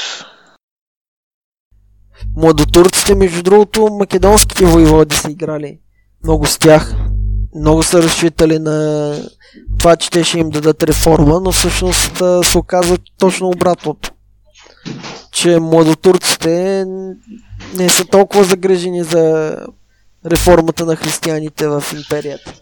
[2.36, 5.78] младотурците, между другото, македонските воеводи са играли
[6.24, 6.94] много с тях.
[7.54, 9.14] Много са разчитали на
[9.78, 14.10] това, че те ще им дадат реформа, но всъщност се оказва точно обратното.
[15.32, 16.84] Че младотурците
[17.76, 19.56] не са толкова загрежени за
[20.26, 22.52] реформата на християните в империята.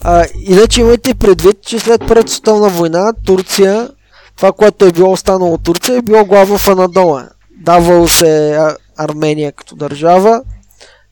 [0.00, 3.88] А, иначе имайте предвид, че след Първата война Турция,
[4.36, 7.28] това, което е било останало Турция, е било главно в Анадола.
[7.64, 8.58] Давало се
[8.96, 10.42] Армения като държава,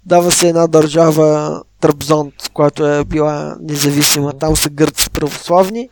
[0.07, 4.33] дава се една държава Трабзонт, която е била независима.
[4.33, 5.89] Там са гърци православни.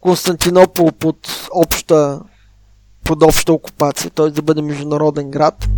[0.00, 1.16] Константинопол под
[1.54, 2.20] обща,
[3.04, 4.30] под обща окупация, т.е.
[4.30, 5.68] да бъде международен град.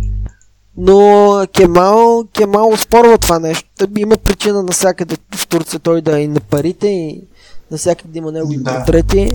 [0.77, 3.87] Но Кемал, Кемал оспорва това нещо.
[3.97, 7.27] Има причина навсякъде в Турция той да е и на парите и
[7.71, 8.75] навсякъде има негови Да.
[8.77, 9.31] портрети.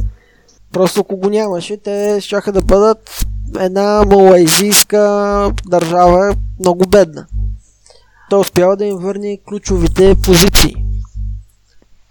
[0.72, 3.26] Просто ако го нямаше, те ще да бъдат
[3.60, 7.26] една малайзийска държава много бедна.
[8.30, 10.74] Той успява да им върне ключовите позиции.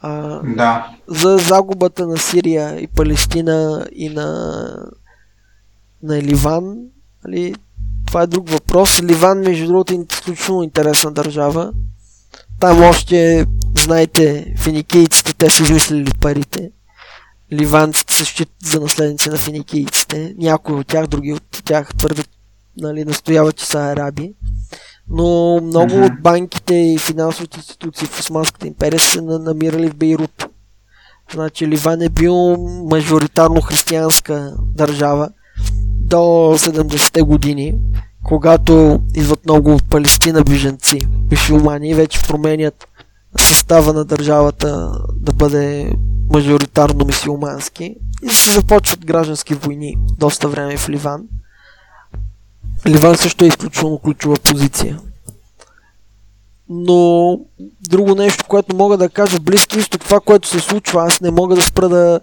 [0.02, 0.88] А, Да.
[1.08, 4.30] за загубата на Сирия и Палестина и на,
[6.04, 6.78] на Ливан,
[7.26, 7.56] нали,
[8.08, 9.04] това е друг въпрос.
[9.04, 11.74] Ливан, между другото, е изключително интересна държава.
[12.60, 13.46] Там още,
[13.78, 16.72] знаете, финикийците, те са измислили парите.
[17.54, 20.36] Ливанците се считат за наследници на финикийците.
[20.38, 22.30] Някои от тях, други от тях твърдят,
[22.78, 24.34] нали, настояват, че са араби.
[25.10, 26.06] Но много Мгм.
[26.06, 30.46] от банките и финансовите институции в Османската империя са се на- намирали в Бейрут.
[31.34, 32.58] Значи Ливан е бил
[32.92, 35.30] мажоритарно християнска държава
[36.02, 36.18] до
[36.58, 37.74] 70-те години,
[38.24, 42.88] когато идват много от Палестина беженци, мишумани, и вече променят
[43.40, 45.94] състава на държавата да бъде
[46.30, 51.24] мажоритарно мисиомански и се започват граждански войни доста време в Ливан.
[52.88, 55.00] Ливан също е изключително ключова позиция.
[56.70, 57.40] Но
[57.90, 61.56] друго нещо, което мога да кажа, Близки изток, това, което се случва, аз не мога
[61.56, 62.20] да спра да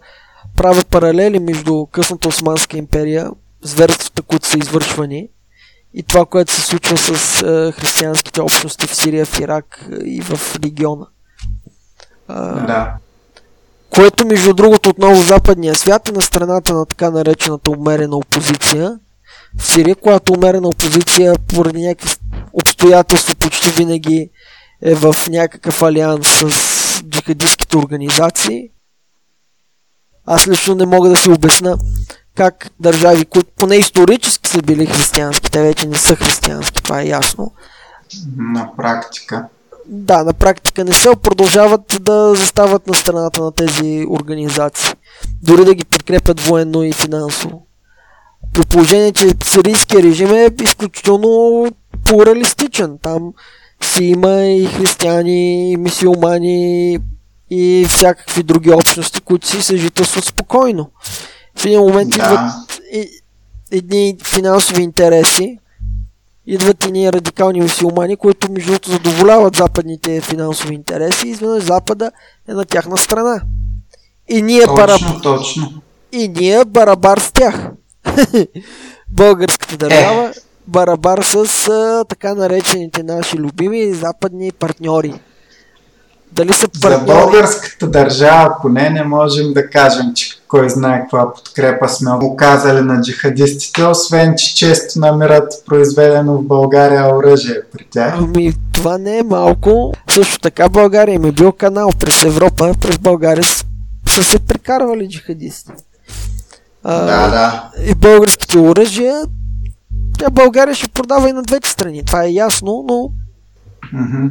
[0.57, 3.31] правя паралели между късната Османска империя,
[3.63, 5.29] зверствата, които са извършвани
[5.95, 10.21] и това, което се случва с е, християнските общности в Сирия, в Ирак е, и
[10.21, 11.07] в региона.
[12.29, 12.95] А, Да.
[13.91, 18.99] което между другото отново западния свят е на страната на така наречената умерена опозиция.
[19.59, 22.17] Сирия, която умерена опозиция поради някакви
[22.53, 24.31] обстоятелства почти винаги
[24.83, 28.71] е в някакъв алианс с джихадистските организации.
[30.27, 31.79] Аз лично не мога да си обясна
[32.35, 37.07] как държави, които поне исторически са били християнски, те вече не са християнски, това е
[37.07, 37.53] ясно.
[38.37, 39.49] На практика.
[39.87, 44.95] Да, на практика не се продължават да застават на страната на тези организации.
[45.43, 47.67] Дори да ги подкрепят военно и финансово.
[48.55, 51.67] При положение, че сирийския режим е изключително
[52.05, 52.99] плуралистичен.
[53.03, 53.33] Там
[53.83, 56.99] си има и християни, и мисиомани,
[57.51, 60.91] и всякакви други общности, които си съжителстват спокойно.
[61.59, 62.55] В един момент идват Да.
[62.93, 63.11] и-
[63.71, 65.59] едни финансови интереси
[66.47, 72.11] идват и ние радикални мусулмани, които между другото задоволяват западните финансови интереси изведнъж Запада
[72.49, 73.43] е на тяхна страна.
[74.29, 75.01] И ние, Точно, бараб...
[75.23, 75.73] точно.
[76.13, 77.69] и ние барабар с тях.
[79.11, 80.33] Българската държава
[80.67, 85.15] барабар с а, така наречените наши любими западни партньори.
[86.33, 87.07] Дали са За партньори?
[87.07, 93.01] българската държава поне не можем да кажем, че кой знае каква подкрепа сме оказали на
[93.01, 98.15] джихадистите, освен че често намират произведено в България оръжие при тях.
[98.19, 99.93] Ами, това не е малко.
[100.11, 103.45] Също така България им е бил канал през Европа, през България
[104.09, 105.73] са се прекарвали джихадисти.
[106.85, 107.71] А, Да, да.
[107.83, 109.23] И българските оръжия,
[110.19, 112.05] тя България ще продава и на двете страни.
[112.05, 113.11] Това е ясно, но
[113.93, 114.27] Мгм.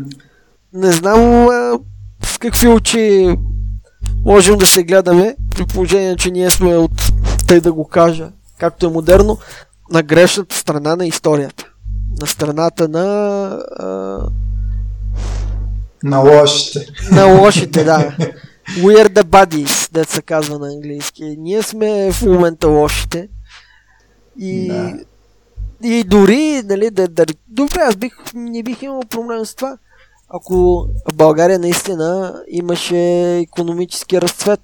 [0.73, 1.79] не знам а,
[2.23, 3.35] с какви очи
[4.25, 6.91] можем да се гледаме, при положение, че ние сме от,
[7.47, 9.37] тъй да го кажа, както е модерно,
[9.91, 11.65] на грешната страна на историята.
[12.21, 13.05] На страната на,
[13.79, 13.85] а,
[16.03, 16.85] На лошите.
[17.11, 18.15] на лошите, да.
[18.67, 21.35] We are the buddies, дет се казва на английски.
[21.39, 23.29] Ние сме в момента лошите.
[24.39, 24.93] И, Да.
[25.83, 29.77] и дори, нали, да, да, добре, аз бих, не бих имал проблем с това,
[30.29, 34.59] ако България наистина имаше економически разцвет.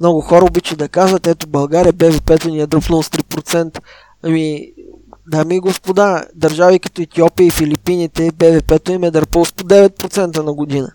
[0.00, 3.80] Много хора обичат да казват, ето България БВП-то ни е дръпнало с 3%.
[4.22, 4.72] Ами,
[5.26, 10.42] дами и господа, държави като Етиопия и Филипините, БВП-то им е дърпало с по 9%
[10.42, 10.92] на година.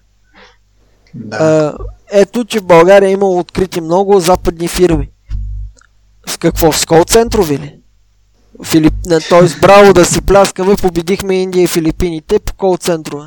[1.15, 1.37] Да.
[1.37, 1.73] А,
[2.11, 5.09] ето, че в България е имало открити много западни фирми.
[6.27, 6.71] С какво?
[6.71, 7.75] С кол центрови ли?
[8.65, 8.93] Филип...
[9.29, 9.59] Т.е.
[9.61, 13.25] браво да си пляскаме, победихме Индия и Филипините по кол центрове.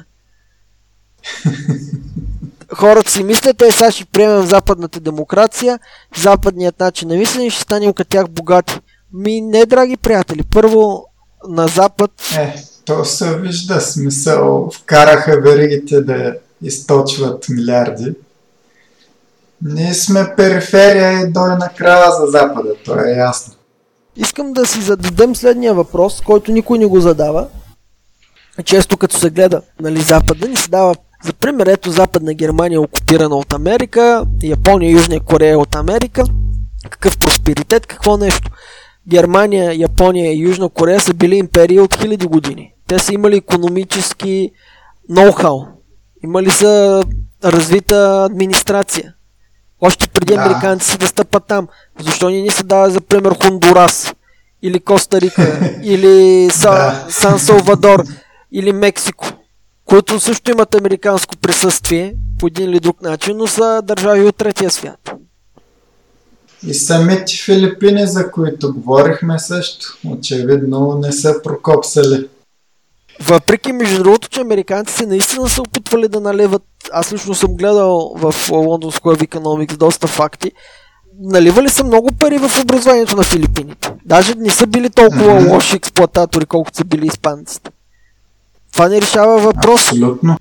[2.74, 5.78] Хората си мислят, е, сега ще приемем западната демокрация,
[6.16, 8.80] западният начин на мислене ще станем като тях богати.
[9.12, 10.42] Ми не, драги приятели.
[10.42, 11.04] Първо,
[11.48, 12.54] на запад Е,
[12.84, 14.70] то се вижда смисъл.
[14.74, 18.14] Вкараха веригите да източват милиарди.
[19.62, 23.54] Ние сме периферия и дой на края за Запада, то е ясно.
[24.16, 27.48] Искам да си зададем следния въпрос, който никой не го задава.
[28.64, 32.80] Често като се гледа нали, Запада, ни се дава за пример, ето Западна Германия е
[32.80, 36.24] окупирана от Америка, Япония и Южна Корея е от Америка.
[36.90, 38.50] Какъв просперитет, какво нещо.
[39.08, 42.72] Германия, Япония и Южна Корея са били империи от хиляди години.
[42.88, 44.50] Те са имали економически
[45.10, 45.75] ноу-хау.
[46.26, 47.02] Имали са
[47.44, 49.14] развита администрация.
[49.80, 50.40] Още преди Да.
[50.40, 51.68] американците да стъпат там.
[52.00, 54.14] Защо ни ни се дава за пример Хондурас?
[54.62, 55.74] Или Коста Рика?
[55.82, 57.06] или Са, Да.
[57.08, 58.04] Сан Салвадор?
[58.52, 59.26] Или Мексико?
[59.84, 64.70] Които също имат американско присъствие по един или друг начин, но са държави от третия
[64.70, 65.12] свят.
[66.66, 72.28] И самите Филипини, за които говорихме също, очевидно не са прокопсали.
[73.20, 76.62] Въпреки, между другото, че американците наистина са опитвали да наливат,
[76.92, 80.52] аз лично съм гледал в London School of Economics доста факти,
[81.20, 83.92] наливали са много пари в образованието на Филипините.
[84.04, 87.70] Даже не са били толкова лоши експлуататори, колкото са били испанците.
[88.72, 89.88] Това не решава въпрос.
[89.88, 90.36] Абсолютно.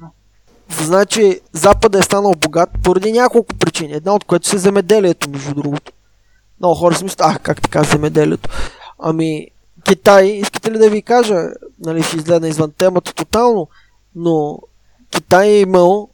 [0.81, 3.93] Значи Запада е станал богат поради няколко причини.
[3.93, 5.91] Една от което са земеделието, между другото.
[6.59, 8.49] Много хора си мислят, ах, как така земеделието.
[8.99, 9.47] Ами,
[9.85, 11.43] Китай, искате ли да ви кажа,
[11.79, 13.67] нали, ще изгледа извън темата тотално,
[14.15, 14.59] но
[15.11, 16.09] Китай е имал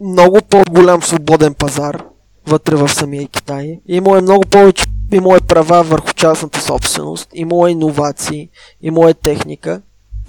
[0.00, 2.04] много по-голям свободен пазар
[2.46, 3.80] вътре в самия Китай.
[3.86, 8.48] Имал е много повече, имал е права върху частната собственост, имал е иновации,
[8.82, 9.82] имал е техника.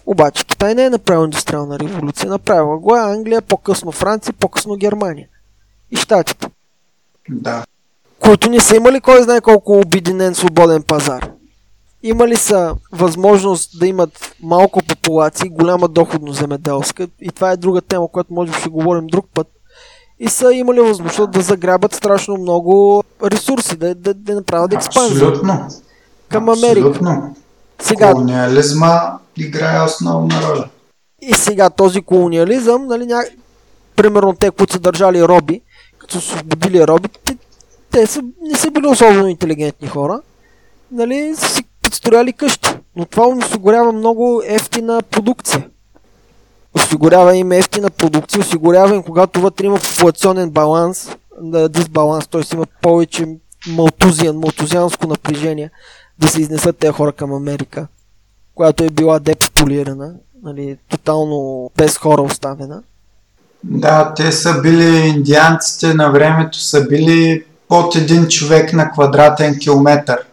[0.06, 5.28] Обаче Китай не е направил индустриална революция, направила го е Англия, по-късно Франция, по-късно Германия.
[5.92, 6.48] И Штатите
[7.30, 7.64] Да.
[8.20, 11.35] които не са имали кой знае колко обединен свободен пазар.
[12.08, 18.08] Имали са възможност да имат малко популации, голяма доходност земеделска и това е друга тема,
[18.08, 19.48] която може би ще говорим друг път.
[20.20, 25.68] И са имали възможност да заграбят страшно много ресурси, да, да, да направят експанзия Абсолютно.
[26.30, 26.88] към Америка.
[26.88, 27.36] Абсолютно.
[27.82, 30.70] Сега, Колониализма играе основна роля.
[31.22, 33.24] И сега този колониализъм, нали, ня...
[33.96, 35.62] примерно те, които са държали роби,
[35.98, 37.10] като са освободили роби,
[37.92, 40.22] те, са, не са били особено интелигентни хора,
[40.92, 41.64] нали, си
[41.96, 42.70] подстрояли къщи.
[42.96, 45.68] Но това осигурява много ефтина продукция.
[46.74, 51.10] Осигурява им ефтина продукция, осигурява им, когато вътре има популационен баланс,
[51.70, 52.42] дисбаланс, т.е.
[52.54, 53.26] има повече
[53.68, 55.72] малтузиан, малтузианско напрежение
[56.20, 57.88] да се изнесат тези хора към Америка,
[58.56, 60.14] която е била депопулирана,
[60.44, 62.84] нали, тотално без хора оставена.
[63.64, 70.26] Да, те са били индианците на времето са били под един човек на квадратен километър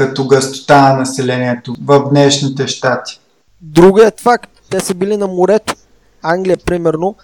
[0.00, 3.20] като гъстота на населението в днешните щати.
[3.60, 5.74] Другият факт, те са били на морето.
[6.22, 7.14] Англия, примерно,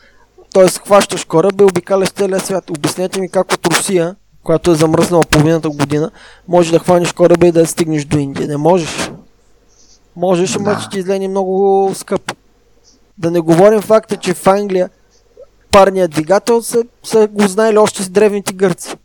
[0.55, 0.69] т.е.
[0.69, 2.71] хващаш кораб и обикаляш целия свят.
[2.71, 6.11] Обяснете ми как от Русия, която е замръзнала половината година,
[6.49, 8.49] може да хванеш кораба и да стигнеш до Индия.
[8.49, 9.11] Не можеш.
[10.17, 10.59] Можеш, да.
[10.59, 12.35] ама ще ти излени много скъпо.
[13.19, 14.91] Да не говорим факта, че в Англия
[15.71, 18.97] парният двигател са, са го знаели още с древните гърци.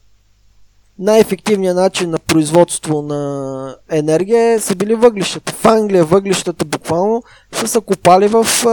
[0.99, 5.53] Най-ефективният начин на производство на енергия са били въглищата.
[5.53, 8.43] В Англия въглищата буквално са се копали в,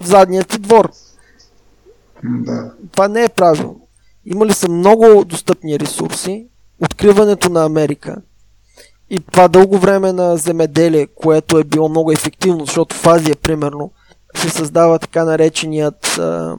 [0.00, 0.90] в задния ти двор.
[2.24, 2.72] Да.
[2.92, 3.80] Това не е правилно.
[4.26, 6.46] Имали са много достъпни ресурси.
[6.80, 8.16] Откриването на Америка
[9.10, 13.90] и това дълго време на земеделие, което е било много ефективно, защото в Азия, примерно,
[14.36, 16.56] се създава така нареченият а,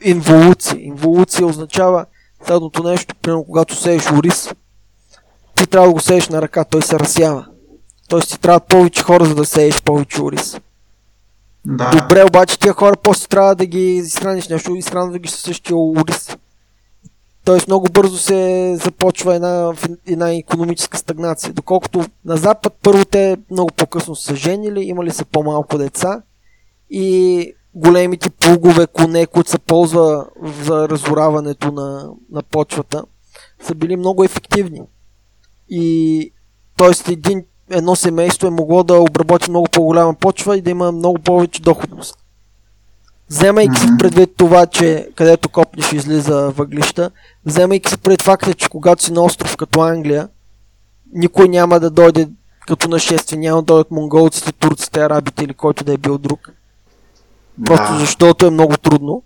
[0.00, 0.80] инволюция.
[0.80, 2.06] Инволюция означава
[2.46, 4.50] следното нещо, примерно когато сееш ориз,
[5.54, 7.46] ти трябва да го сееш на ръка, той се разсява.
[8.08, 10.56] Тоест ти трябва повече хора, за да сееш повече ориз.
[11.64, 11.90] Да.
[11.90, 15.76] Добре, обаче тия хора после трябва да ги изхраниш нещо, изхранва да ги със същия
[15.76, 16.36] ориз.
[17.44, 19.72] Тоест много бързо се започва една,
[20.06, 21.52] една економическа стагнация.
[21.52, 26.22] Доколкото на Запад първо те много по-късно са женили, имали са по-малко деца
[26.90, 30.26] и големите плугове, коне, които се ползва
[30.64, 33.04] за разораването на, на почвата,
[33.62, 34.82] са били много ефективни.
[35.68, 36.32] И
[36.76, 37.12] т.е.
[37.12, 41.62] един, едно семейство е могло да обработи много по-голяма почва и да има много повече
[41.62, 42.18] доходност.
[43.30, 43.98] Вземайки mm-hmm.
[43.98, 47.10] предвид това, че където копнеш излиза въглища,
[47.46, 50.28] вземайки се пред факта, че когато си на остров като Англия,
[51.12, 52.28] никой няма да дойде
[52.66, 56.52] като нашествие, няма да дойдат монголците, турците, арабите или който да е бил друг.
[57.66, 57.98] Просто да.
[57.98, 59.22] защото е много трудно.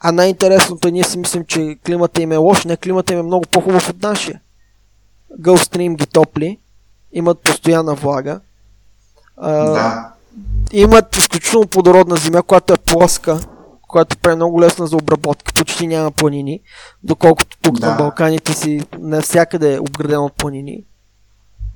[0.00, 3.22] А най-интересното е, ние си мислим, че климата им е лош, не климата им е
[3.22, 4.40] много по-хубав от нашия.
[5.40, 6.58] Gulfstream ги топли,
[7.12, 8.40] имат постоянна влага.
[9.36, 10.12] А, да.
[10.72, 13.40] Имат изключително плодородна земя, която е плоска,
[13.88, 16.60] която е много лесна за обработка, почти няма планини,
[17.02, 17.90] доколкото тук да.
[17.90, 20.84] на Балканите си навсякъде е обградено от планини.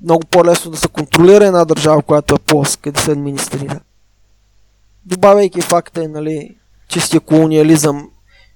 [0.03, 3.79] Много по-лесно да се контролира една държава, която е плоска, да се администрира
[5.05, 6.57] добавяйки факта, нали,
[6.87, 8.09] чистия колониализъм,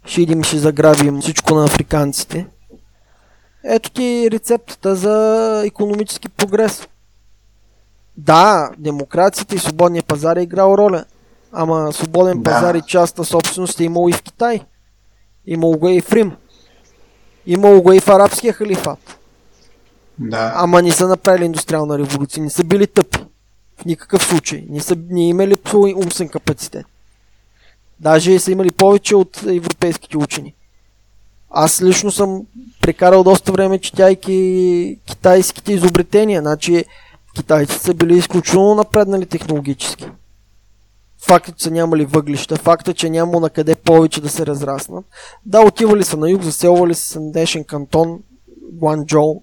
[0.06, 2.48] ще идем ще заграбим всичко на африканците.
[3.64, 6.88] Ето ти рецептата за економически прогрес.
[8.18, 11.06] Да, демокрацията и свободния пазар е играл роля.
[11.52, 12.52] Ама свободен да.
[12.52, 14.62] пазар и част на собственост е имало и в Китай.
[15.46, 16.36] Имало го и в Рим.
[17.46, 19.20] Имало го и в арабския халифат.
[20.20, 20.54] Да.
[20.56, 23.26] Ама не са направили индустриална революция, не са били тъпи.
[23.80, 24.66] В никакъв случай.
[24.70, 25.58] Не са не имали
[25.96, 26.86] умствен капацитет.
[28.00, 30.54] Даже са имали повече от европейските учени.
[31.50, 32.46] Аз лично съм
[32.82, 36.42] прекарал доста време, четяйки китайските изобретения.
[36.42, 36.86] Значи
[37.36, 40.06] китайците са били изключително напреднали технологически.
[41.28, 45.06] Фактът, че са нямали въглища, фактът, че няма на къде повече да се разраснат.
[45.46, 48.20] Да, отивали са на юг, заселвали са на днешен кантон,
[48.72, 49.42] Гуанчжоу,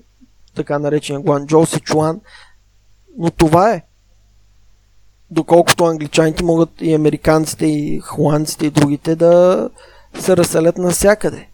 [0.55, 2.21] така наречен Гуанчжоу, Сичуан.
[3.19, 3.83] Но това е
[5.31, 9.69] доколкото англичаните могат и американците, и холандците, и другите да
[10.19, 11.49] се разселят навсякъде.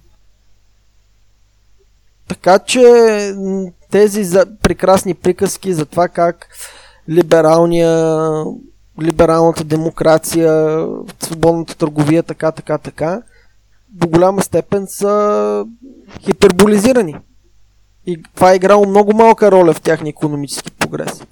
[2.29, 2.83] Така че
[3.91, 6.49] тези за, прекрасни приказки за това как
[7.09, 8.15] либералния,
[9.03, 10.87] либералната демокрация,
[11.23, 13.23] свободната търговия, така, така, така,
[13.89, 15.65] до голяма степен са
[16.21, 17.17] хиперболизирани.
[18.07, 21.23] И това е играло много малка роля в тяхния економически прогрес.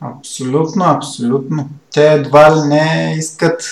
[0.00, 1.68] Абсолютно, абсолютно.
[1.92, 3.62] Те едва ли не искат,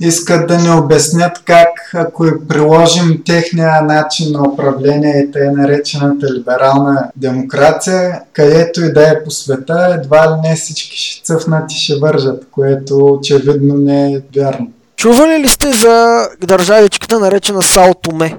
[0.00, 7.10] искат да ни обяснят как, ако приложим техния начин на управление и тъй наречената либерална
[7.16, 11.98] демокрация, където и да е по света, едва ли не всички ще цъфнат и ще
[11.98, 14.70] вържат, което очевидно не е вярно.
[14.96, 18.36] Чували ли сте за държавичката наречена Сао Томе?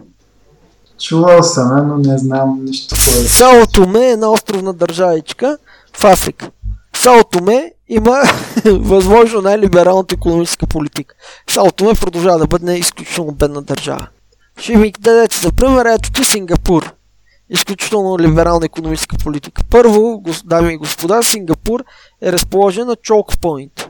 [0.99, 2.95] Чувал съм, но не знам нищо.
[3.27, 5.57] Сао Томе е една островна държавичка
[5.97, 6.49] в Африка.
[7.01, 8.21] Сао Томе има
[8.65, 11.15] възможно най-либералната економическа политика.
[11.49, 14.07] Сао Томе продължава да бъде изключително бедна държава.
[14.59, 16.93] Ще ми дадете за пример, ето ти Сингапур.
[17.49, 19.61] Изключително либерална економическа политика.
[19.69, 21.83] Първо, дами и господа, Сингапур
[22.21, 23.87] е разположен на Point.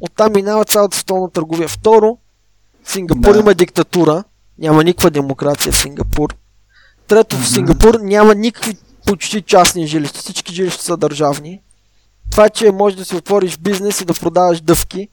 [0.00, 1.68] Оттам минава цялата столна търговия.
[1.68, 2.18] Второ,
[2.84, 3.38] Сингапур да.
[3.38, 4.24] има диктатура.
[4.58, 6.34] Няма никаква демокрация в Сингапур.
[7.06, 10.18] Трето, в Сингапур няма никакви почти частни жилища.
[10.18, 11.60] Всички жилища са държавни
[12.30, 15.08] това, че можеш да си отвориш бизнес и да продаваш дъвки,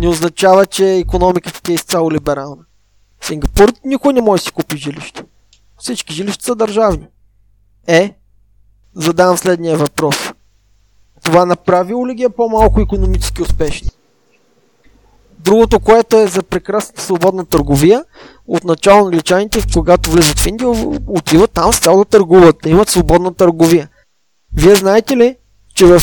[0.00, 2.62] не означава, че економиката ти е изцяло либерална.
[3.20, 5.24] В Сингапур никой не може да си купи жилище.
[5.78, 7.06] Всички жилища са държавни.
[7.86, 8.14] Е,
[8.94, 10.16] задавам следния въпрос.
[11.22, 13.88] Това направило ли ги е по-малко економически успешни?
[15.38, 18.04] Другото, което е за прекрасната свободна търговия,
[18.46, 20.68] отначало англичаните, когато влизат в Индия,
[21.06, 23.88] отиват там с цяло да търгуват, да имат свободна търговия.
[24.56, 25.36] Вие знаете ли,
[25.74, 26.00] че в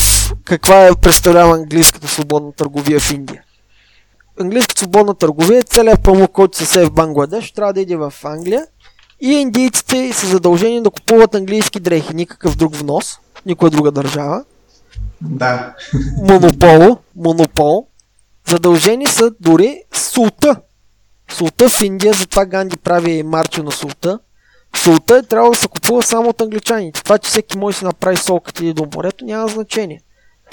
[0.50, 3.42] каква е представлява английската свободна търговия в Индия?
[4.40, 8.12] Английската свободна търговия е целият памук, който се сее в Бангладеш, трябва да иде в
[8.24, 8.66] Англия
[9.20, 14.44] и индийците са задължени да купуват английски дрехи, никакъв друг внос, никоя друга държава.
[15.20, 15.74] Да.
[16.22, 17.86] Монопол, монопол.
[18.48, 20.56] Задължени са дори султа.
[21.32, 24.18] Султа в Индия, затова Ганди прави марча на султа.
[24.76, 27.02] Солта е трябвало да се купува само от англичаните.
[27.02, 30.02] Това, че всеки може да си направи сол като иде до морето, няма значение.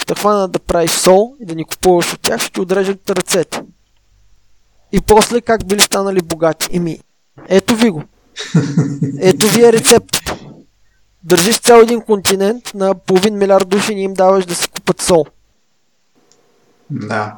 [0.08, 3.62] Ще хвана да правиш сол и да ни купуваш от тях, ще ти отрежат ръцете.
[4.92, 6.70] И после как били станали богати?
[6.72, 7.00] Еми,
[7.48, 8.04] ето ви го.
[9.20, 10.38] Ето ви е рецептата.
[11.24, 15.26] Държиш цял един континент на половин милиард души и им даваш да си купат сол.
[16.90, 17.38] Да.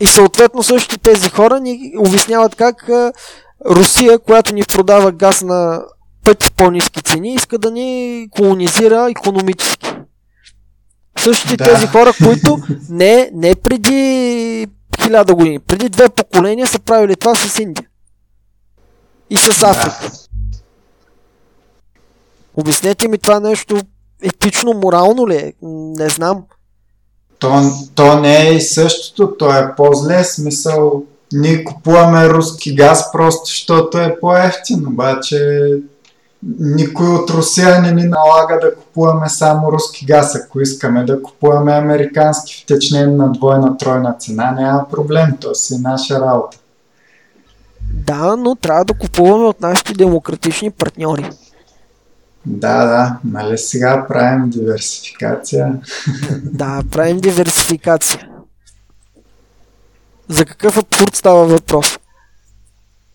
[0.00, 2.90] И съответно същите тези хора ни обясняват как
[3.66, 5.82] Русия, която ни продава газ на
[6.24, 9.95] пъти по-низки цени, иска да ни колонизира економически.
[11.26, 11.64] Същите да.
[11.64, 12.58] тези хора, които
[12.90, 14.66] не, не преди
[15.02, 17.86] хиляда години, преди две поколения са правили това с Индия.
[19.30, 20.00] И с Африка.
[20.00, 20.58] Да.
[22.56, 23.80] Обяснете ми това нещо
[24.22, 25.52] етично, морално ли е?
[25.98, 26.44] Не знам.
[27.38, 27.62] То,
[27.94, 34.16] то не е същото, то е по-зле смисъл ние купуваме руски газ просто защото е
[34.20, 35.70] по-ефтин, обаче
[36.58, 40.34] никой от Русия не ни налага да купуваме само руски газ.
[40.34, 45.78] Ако искаме да купуваме американски втечнен на двойна, тройна цена, няма проблем, то си е
[45.78, 46.58] наша работа.
[47.92, 51.30] Да, но трябва да купуваме от нашите демократични партньори.
[52.46, 55.72] Да, да, нали сега правим диверсификация.
[56.44, 58.28] Да, правим диверсификация.
[60.28, 61.98] За какъв абсурд става въпрос?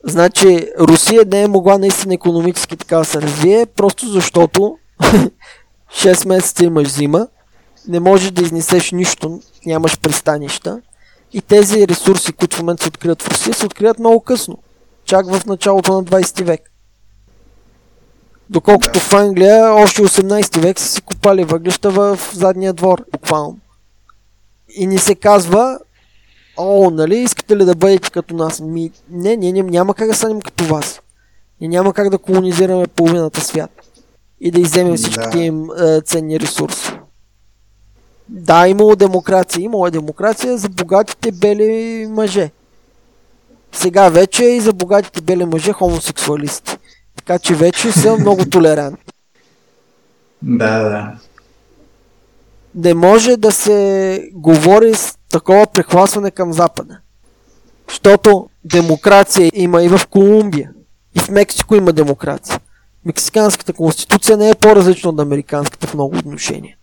[0.03, 4.77] Значи, Русия не е могла наистина економически така да се развие, просто защото
[5.91, 7.27] 6 месеца имаш зима,
[7.87, 10.81] не можеш да изнесеш нищо, нямаш пристанища
[11.33, 14.57] и тези ресурси, които в момента се откриват в Русия, се откриват много късно,
[15.05, 16.61] чак в началото на 20 век.
[18.49, 23.57] Доколкото в Англия още 18 век са си купали въглища в задния двор, буквално.
[24.75, 25.79] И ни се казва,
[26.61, 28.59] о, нали, искате ли да бъдете като нас?
[28.59, 31.01] Ми, не, ние няма как да станем като вас.
[31.61, 33.71] И няма как да колонизираме половината свят.
[34.41, 35.43] И да изземем всичките да.
[35.43, 36.91] им е, ценни ресурси.
[38.29, 39.63] Да, имало демокрация.
[39.63, 42.51] Имало е демокрация за богатите бели мъже.
[43.71, 46.77] Сега вече и за богатите бели мъже хомосексуалисти.
[47.15, 49.13] Така че вече са много толерантни.
[50.41, 51.11] Да, да.
[52.75, 56.97] Не може да се говори с такова прехласване към Запада.
[57.89, 60.71] Защото демокрация има и в Колумбия.
[61.15, 62.59] И в Мексико има демокрация.
[63.05, 66.75] Мексиканската конституция не е по-различна от американската в много отношения.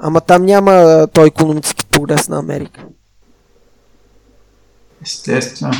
[0.00, 2.84] Ама там няма той економически прогрес на Америка.
[5.02, 5.74] Естествено.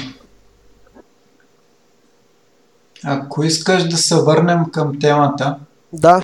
[3.04, 5.56] Ако искаш да се върнем към темата,
[5.92, 6.22] да.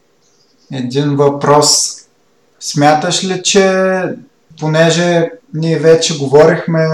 [0.72, 1.96] един въпрос.
[2.60, 4.02] Смяташ ли, че
[4.60, 6.86] понеже ние вече говорихме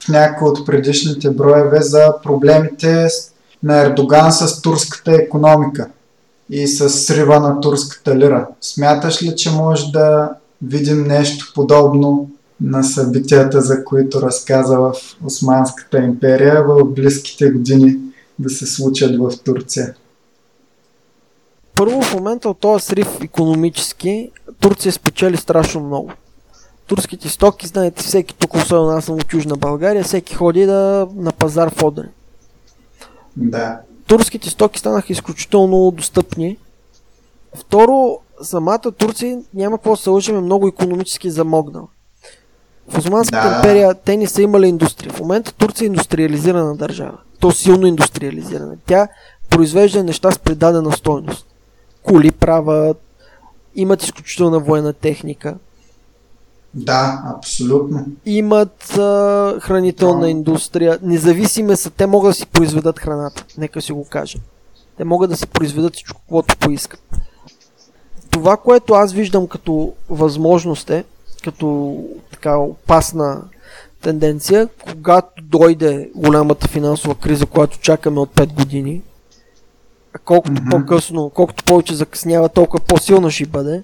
[0.00, 3.08] в някои от предишните броеве за проблемите
[3.62, 5.88] на Ердоган с турската економика
[6.50, 8.46] и с срива на турската лира.
[8.60, 10.30] Смяташ ли, че може да
[10.62, 12.30] видим нещо подобно
[12.60, 14.94] на събитията, за които разказа в
[15.24, 17.96] Османската империя в близките години
[18.38, 19.94] да се случат в Турция?
[21.74, 24.30] Първо в момента от този срив економически
[24.60, 26.10] Турция спечели страшно много
[26.94, 31.32] турските стоки, знаете, всеки тук, особено аз съм от Южна България, всеки ходи да, на
[31.32, 32.10] пазар в Одрин.
[33.36, 33.80] Да.
[34.06, 36.56] Турските стоки станаха изключително достъпни.
[37.54, 41.86] Второ, самата Турция няма какво да се лъжим, е много економически замогнала.
[42.88, 43.56] В Османската да.
[43.56, 45.12] империя те не са имали индустрия.
[45.12, 47.18] В момента Турция е индустриализирана държава.
[47.40, 48.76] То силно индустриализирана.
[48.86, 49.08] Тя
[49.50, 51.46] произвежда неща с предадена стойност.
[52.02, 53.00] Коли правят,
[53.74, 55.56] имат изключителна военна техника.
[56.74, 58.06] Да, абсолютно.
[58.26, 60.28] Имат а, хранителна да.
[60.28, 60.98] индустрия.
[61.02, 63.44] Независими са, те могат да си произведат храната.
[63.58, 64.38] Нека си го кажа.
[64.96, 67.00] Те могат да си произведат всичко, което поискат.
[68.30, 71.04] Това, което аз виждам като възможност е,
[71.44, 71.98] като
[72.30, 73.42] така опасна
[74.00, 79.02] тенденция, когато дойде голямата финансова криза, която чакаме от 5 години,
[80.24, 80.70] колкото mm-hmm.
[80.70, 83.82] по-късно, колкото повече закъснява, толкова по-силна ще бъде.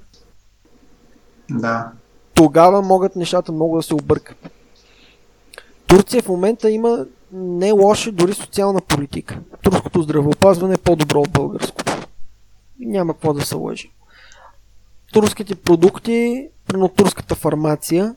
[1.51, 1.93] Да
[2.39, 4.51] тогава могат нещата много да се объркат.
[5.87, 9.39] Турция в момента има не лоша дори социална политика.
[9.63, 12.09] Турското здравеопазване е по-добро от българското.
[12.81, 13.93] Няма какво да се лъжи.
[15.13, 18.15] Турските продукти, прино турската фармация,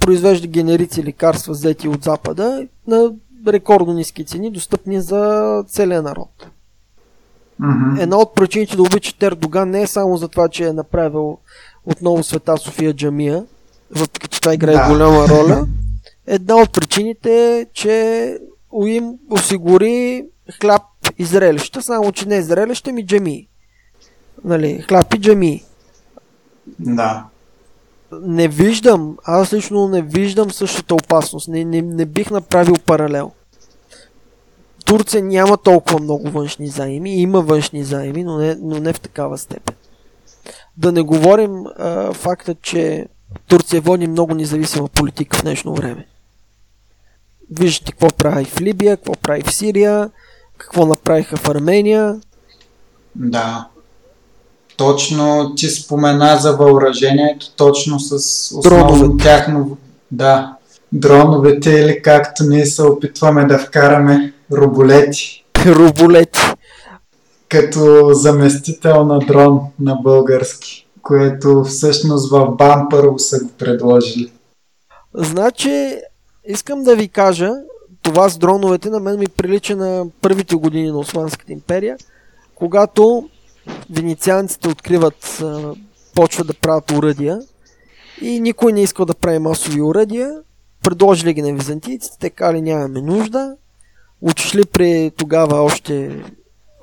[0.00, 3.12] произвежда генерици лекарства, взети от Запада, на
[3.46, 6.46] рекордно ниски цени, достъпни за целия народ.
[7.58, 8.00] Мгм.
[8.00, 11.38] Една от причините да обичат Ердоган не е само за това, че е направил
[11.88, 13.44] отново света София Джамия,
[13.90, 14.88] въпреки че това играе Да.
[14.88, 15.66] голяма роля.
[16.26, 18.38] Една от причините е, че
[18.86, 20.24] им осигури
[20.60, 20.82] хляб
[21.18, 23.48] и зрелища, само че не зрелища ми джамии.
[24.44, 25.64] Нали, хляб и джамии.
[26.78, 27.24] Да.
[28.22, 31.48] Не виждам, аз лично не виждам същата опасност.
[31.48, 33.32] Не, не, не бих направил паралел.
[34.84, 39.38] Турция няма толкова много външни заеми, има външни заеми, но не, но не в такава
[39.38, 39.74] степен.
[40.78, 43.06] Да не говорим а, факта, че
[43.48, 46.06] Турция води много независима политика в днешно време.
[47.50, 50.10] Виждате какво прави в Либия, какво прави в Сирия,
[50.58, 52.20] какво направиха в Армения.
[53.14, 53.68] Да.
[54.76, 58.14] Точно ти спомена за въоръжението, точно с
[58.56, 59.76] основно тяхно...
[60.10, 60.54] Да.
[60.92, 66.40] Дроновете или както ние се опитваме да вкараме роболети, Роболети.
[67.48, 74.32] Като заместител на дрон на български, което всъщност в БАМ първо са го предложили.
[75.14, 76.00] Значи,
[76.44, 77.50] искам да ви кажа,
[78.02, 81.96] това с дроновете на мен ми прилича на първите години на Османската империя,
[82.54, 83.28] когато
[83.90, 85.42] венецианците откриват,
[86.14, 87.40] почват да правят уръдия
[88.20, 90.32] и никой не искал да прави масови уръдия,
[90.82, 93.56] предложили ги на византийците, те кали нямаме нужда,
[94.22, 96.22] отишли при тогава още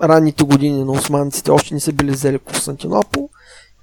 [0.04, 3.30] ранните години на османците, още не са били взели Константинопол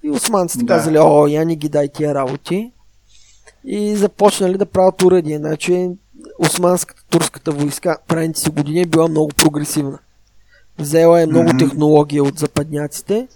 [0.03, 0.75] и османците Да.
[0.75, 2.73] казали, о, я не ги дай тия работи
[3.65, 5.39] и започнали да правят уръдие.
[5.39, 5.91] Значи
[6.39, 9.99] османската турската войска в ранните си години е била много прогресивна.
[10.79, 11.59] Взела е много Мгм.
[11.59, 13.29] технология от западняците,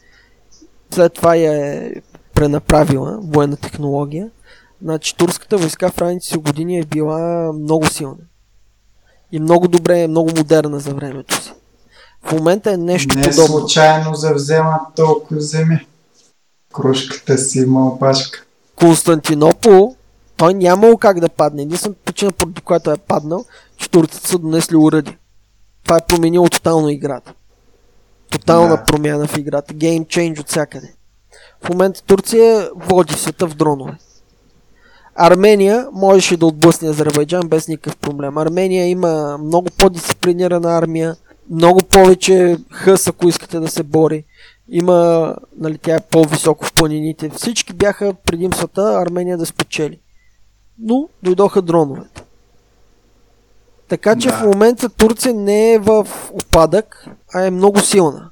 [0.90, 1.93] след това я е
[2.35, 4.31] пренаправила военна технология.
[4.82, 8.16] Значи турската войска в ранните си години е била много силна.
[9.32, 11.53] И много добре, много модерна за времето си.
[12.27, 13.47] В момента е нещо Не подобно.
[13.47, 15.86] случайно завземат толкова земи.
[16.74, 18.44] Кружката си има опашка.
[18.77, 19.97] Константинопол,
[20.36, 21.62] той нямало как да падне.
[21.62, 23.44] Единствената причина, поради която е паднал,
[23.77, 25.16] че турците са донесли уради.
[25.85, 27.32] Това е променило тотално играта.
[28.31, 28.85] Тотална Да.
[28.85, 29.74] промяна в играта.
[29.74, 30.93] Гейм чейндж от всякъде.
[31.65, 33.93] В момента Турция води света в дронове.
[35.15, 38.39] Армения можеше да отблъсне Азербайджан без никакъв проблем.
[38.39, 41.16] Армения има много по-дисциплинирана армия,
[41.51, 44.24] много повече хъс, ако искате да се бори.
[44.68, 47.28] Има, нали, тя е по-високо в планините.
[47.28, 50.01] Всички бяха предимствата Армения да спечели.
[50.78, 52.23] Но дойдоха дроновете.
[53.89, 54.35] Така че Да.
[54.35, 58.31] в момента Турция не е в опадък, а е много силна.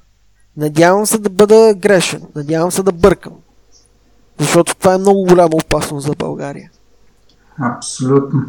[0.57, 2.21] Надявам се да бъда грешен.
[2.35, 3.33] Надявам се да бъркам.
[4.39, 6.71] Защото това е много голяма опасност за България.
[7.77, 8.41] Абсолютно.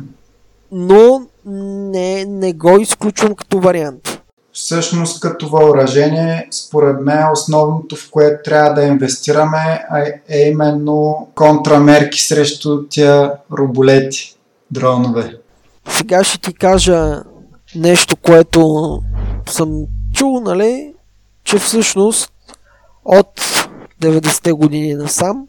[0.73, 4.16] Но не, не го изключвам като вариант.
[4.57, 9.85] Всъщност като въоръжение, според мен основното, в което трябва да инвестираме
[10.29, 14.37] е, именно контрамерки срещу тия роболети,
[14.71, 15.37] дронове.
[15.89, 17.23] Сега ще ти кажа
[17.75, 19.03] нещо, което
[19.49, 19.85] съм
[20.15, 20.95] чул, нали,
[21.45, 22.33] че всъщност
[23.05, 23.41] от
[24.03, 25.47] 90-те години насам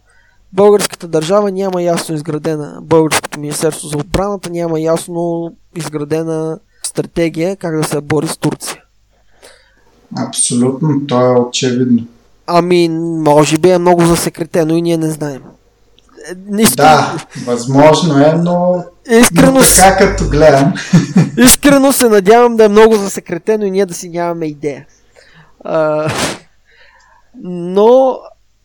[0.54, 7.84] българската държава няма ясно изградена, българското министерство за отбраната няма ясно изградена стратегия как да
[7.84, 8.84] се бори с Турция.
[10.16, 12.04] Абсолютно, то е очевидно.
[12.48, 12.90] Ами,
[13.26, 15.42] може би е много засекретено и ние не знаем.
[16.28, 20.74] Е, Искрено, Да, възможно е, но, искрено, но така като гледам,
[21.38, 24.86] искрено се надявам да е много засекретено и ние да си нямаме идея.
[25.64, 26.10] А,
[27.44, 28.20] но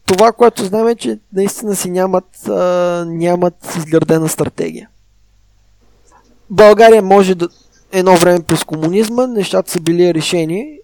[0.07, 4.89] това, което знаем е, че наистина си нямат, а, нямат изградена стратегия.
[6.51, 7.49] България може да
[7.93, 10.79] едно време през комунизма нещата са били решени.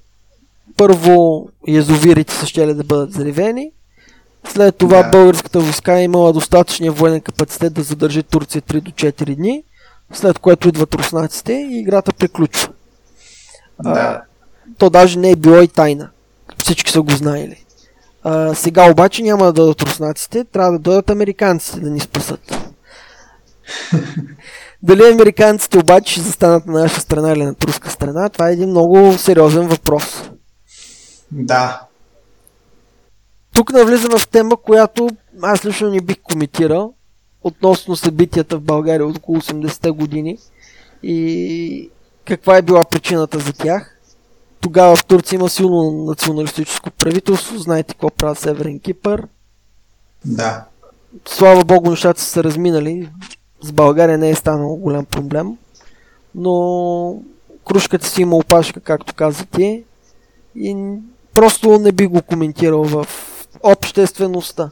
[0.76, 3.70] Първо язовирите са щели да бъдат заривени.
[4.48, 5.08] След това Да.
[5.08, 9.62] българската войска е имала достатъчния военен капацитет да задържи Турция 3 до 4 дни,
[10.12, 12.72] след което идват руснаците и играта приключва.
[13.82, 14.22] да,
[14.78, 16.10] То даже не е било и тайна.
[16.58, 17.64] Всички са го знаели.
[18.22, 22.70] А, сега обаче няма да дойдат руснаците, трябва да дойдат американците да ни спасат.
[24.82, 28.68] Дали американците обаче ще застанат на наша страна или на турска страна, това е един
[28.70, 30.27] много сериозен въпрос.
[31.32, 31.82] Да,
[33.54, 35.08] Тук навлизаме в тема, която
[35.42, 36.94] аз лично не бих коментирал
[37.42, 40.38] относно събитията в България от около 80-те години
[41.02, 41.90] и
[42.24, 43.98] каква е била причината за тях.
[44.60, 49.26] Тогава в Турция има силно националистическо правителство, знаете какво правят Северен Кипър.
[50.24, 50.64] Да.
[51.26, 53.08] Слава Богу, нещата са се разминали.
[53.60, 55.56] С България не е станало голям проблем.
[56.34, 57.22] Но
[57.68, 59.84] кружката си има опашка, както каза ти.
[60.54, 60.76] И
[61.38, 63.06] просто не би го коментирал в
[63.62, 64.70] обществеността.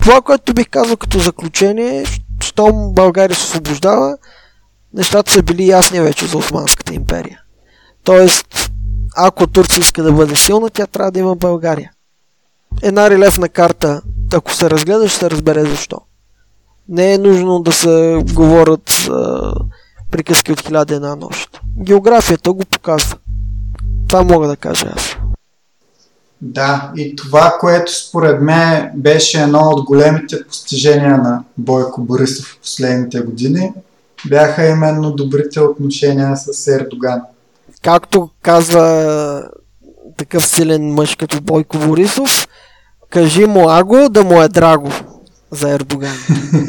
[0.00, 2.04] Това, което бих казал като заключение,
[2.42, 4.16] щом България се освобождава,
[4.94, 7.40] нещата са били ясни вече за Османската империя.
[8.04, 8.70] Тоест,
[9.16, 11.92] ако Турция иска да бъде силна, тя трябва да има България.
[12.82, 14.02] Една релефна карта,
[14.32, 16.00] ако се разгледа, ще се разбере защо.
[16.88, 19.52] Не е нужно да се говорят а,
[20.10, 21.60] приказки от хиляда една нощ.
[21.82, 23.16] Географията го показва.
[24.08, 25.16] Това мога да кажа аз.
[26.42, 32.58] Да, и това, което според мен беше едно от големите постижения на Бойко Борисов в
[32.60, 33.72] последните години,
[34.28, 37.20] бяха именно добрите отношения с Ердоган.
[37.82, 39.44] Както казва
[40.16, 42.48] такъв силен мъж като Бойко Борисов,
[43.10, 44.90] кажи му Аго да му е драго
[45.50, 46.16] за Ердоган.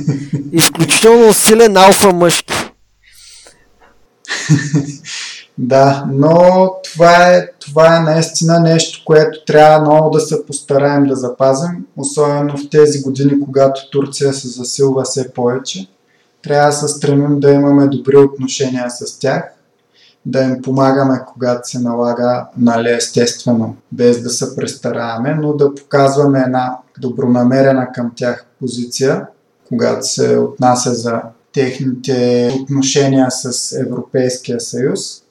[0.51, 2.53] Изключително силен алфа мъжки.
[5.57, 11.15] Да, но това е, това е наистина нещо, което трябва много да се постараем да
[11.15, 15.87] запазим, особено в тези години, когато Турция се засилва все повече.
[16.43, 19.43] Трябва да се стремим да имаме добри отношения с тях,
[20.25, 26.39] да им помагаме, когато се налага, нали, естествено, без да се престараваме, но да показваме
[26.39, 29.27] една добронамерена към тях позиция,
[29.67, 31.21] когато се отнася за
[31.53, 35.21] техните отношения с Европейския съюз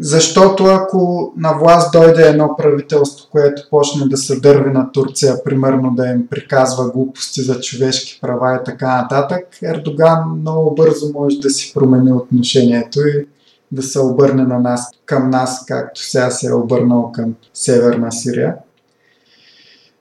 [0.00, 5.94] защото ако на власт дойде едно правителство, което почне да се дърви на Турция, примерно
[5.94, 11.50] да им приказва глупости за човешки права и така нататък, Ердоган много бързо може да
[11.50, 13.26] си промени отношението и
[13.72, 18.54] да се обърне на нас, към нас, както сега се е обърнал към Северна Сирия.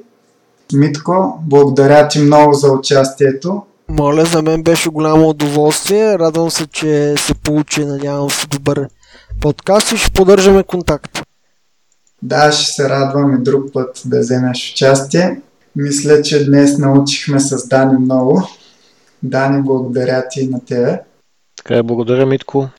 [0.73, 3.63] Митко, благодаря ти много за участието.
[3.89, 6.19] Моля, за мен беше голямо удоволствие.
[6.19, 8.87] Радвам се, че се получи, надявам се, добър
[9.41, 11.21] подкаст и ще поддържаме контакт.
[12.21, 15.41] Да, ще се радвам и друг път да вземеш участие.
[15.75, 18.47] Мисля, че днес научихме с Дани много.
[19.23, 21.01] Дани, благодаря ти на тебе.
[21.55, 22.69] Така е, благодаря, Митко.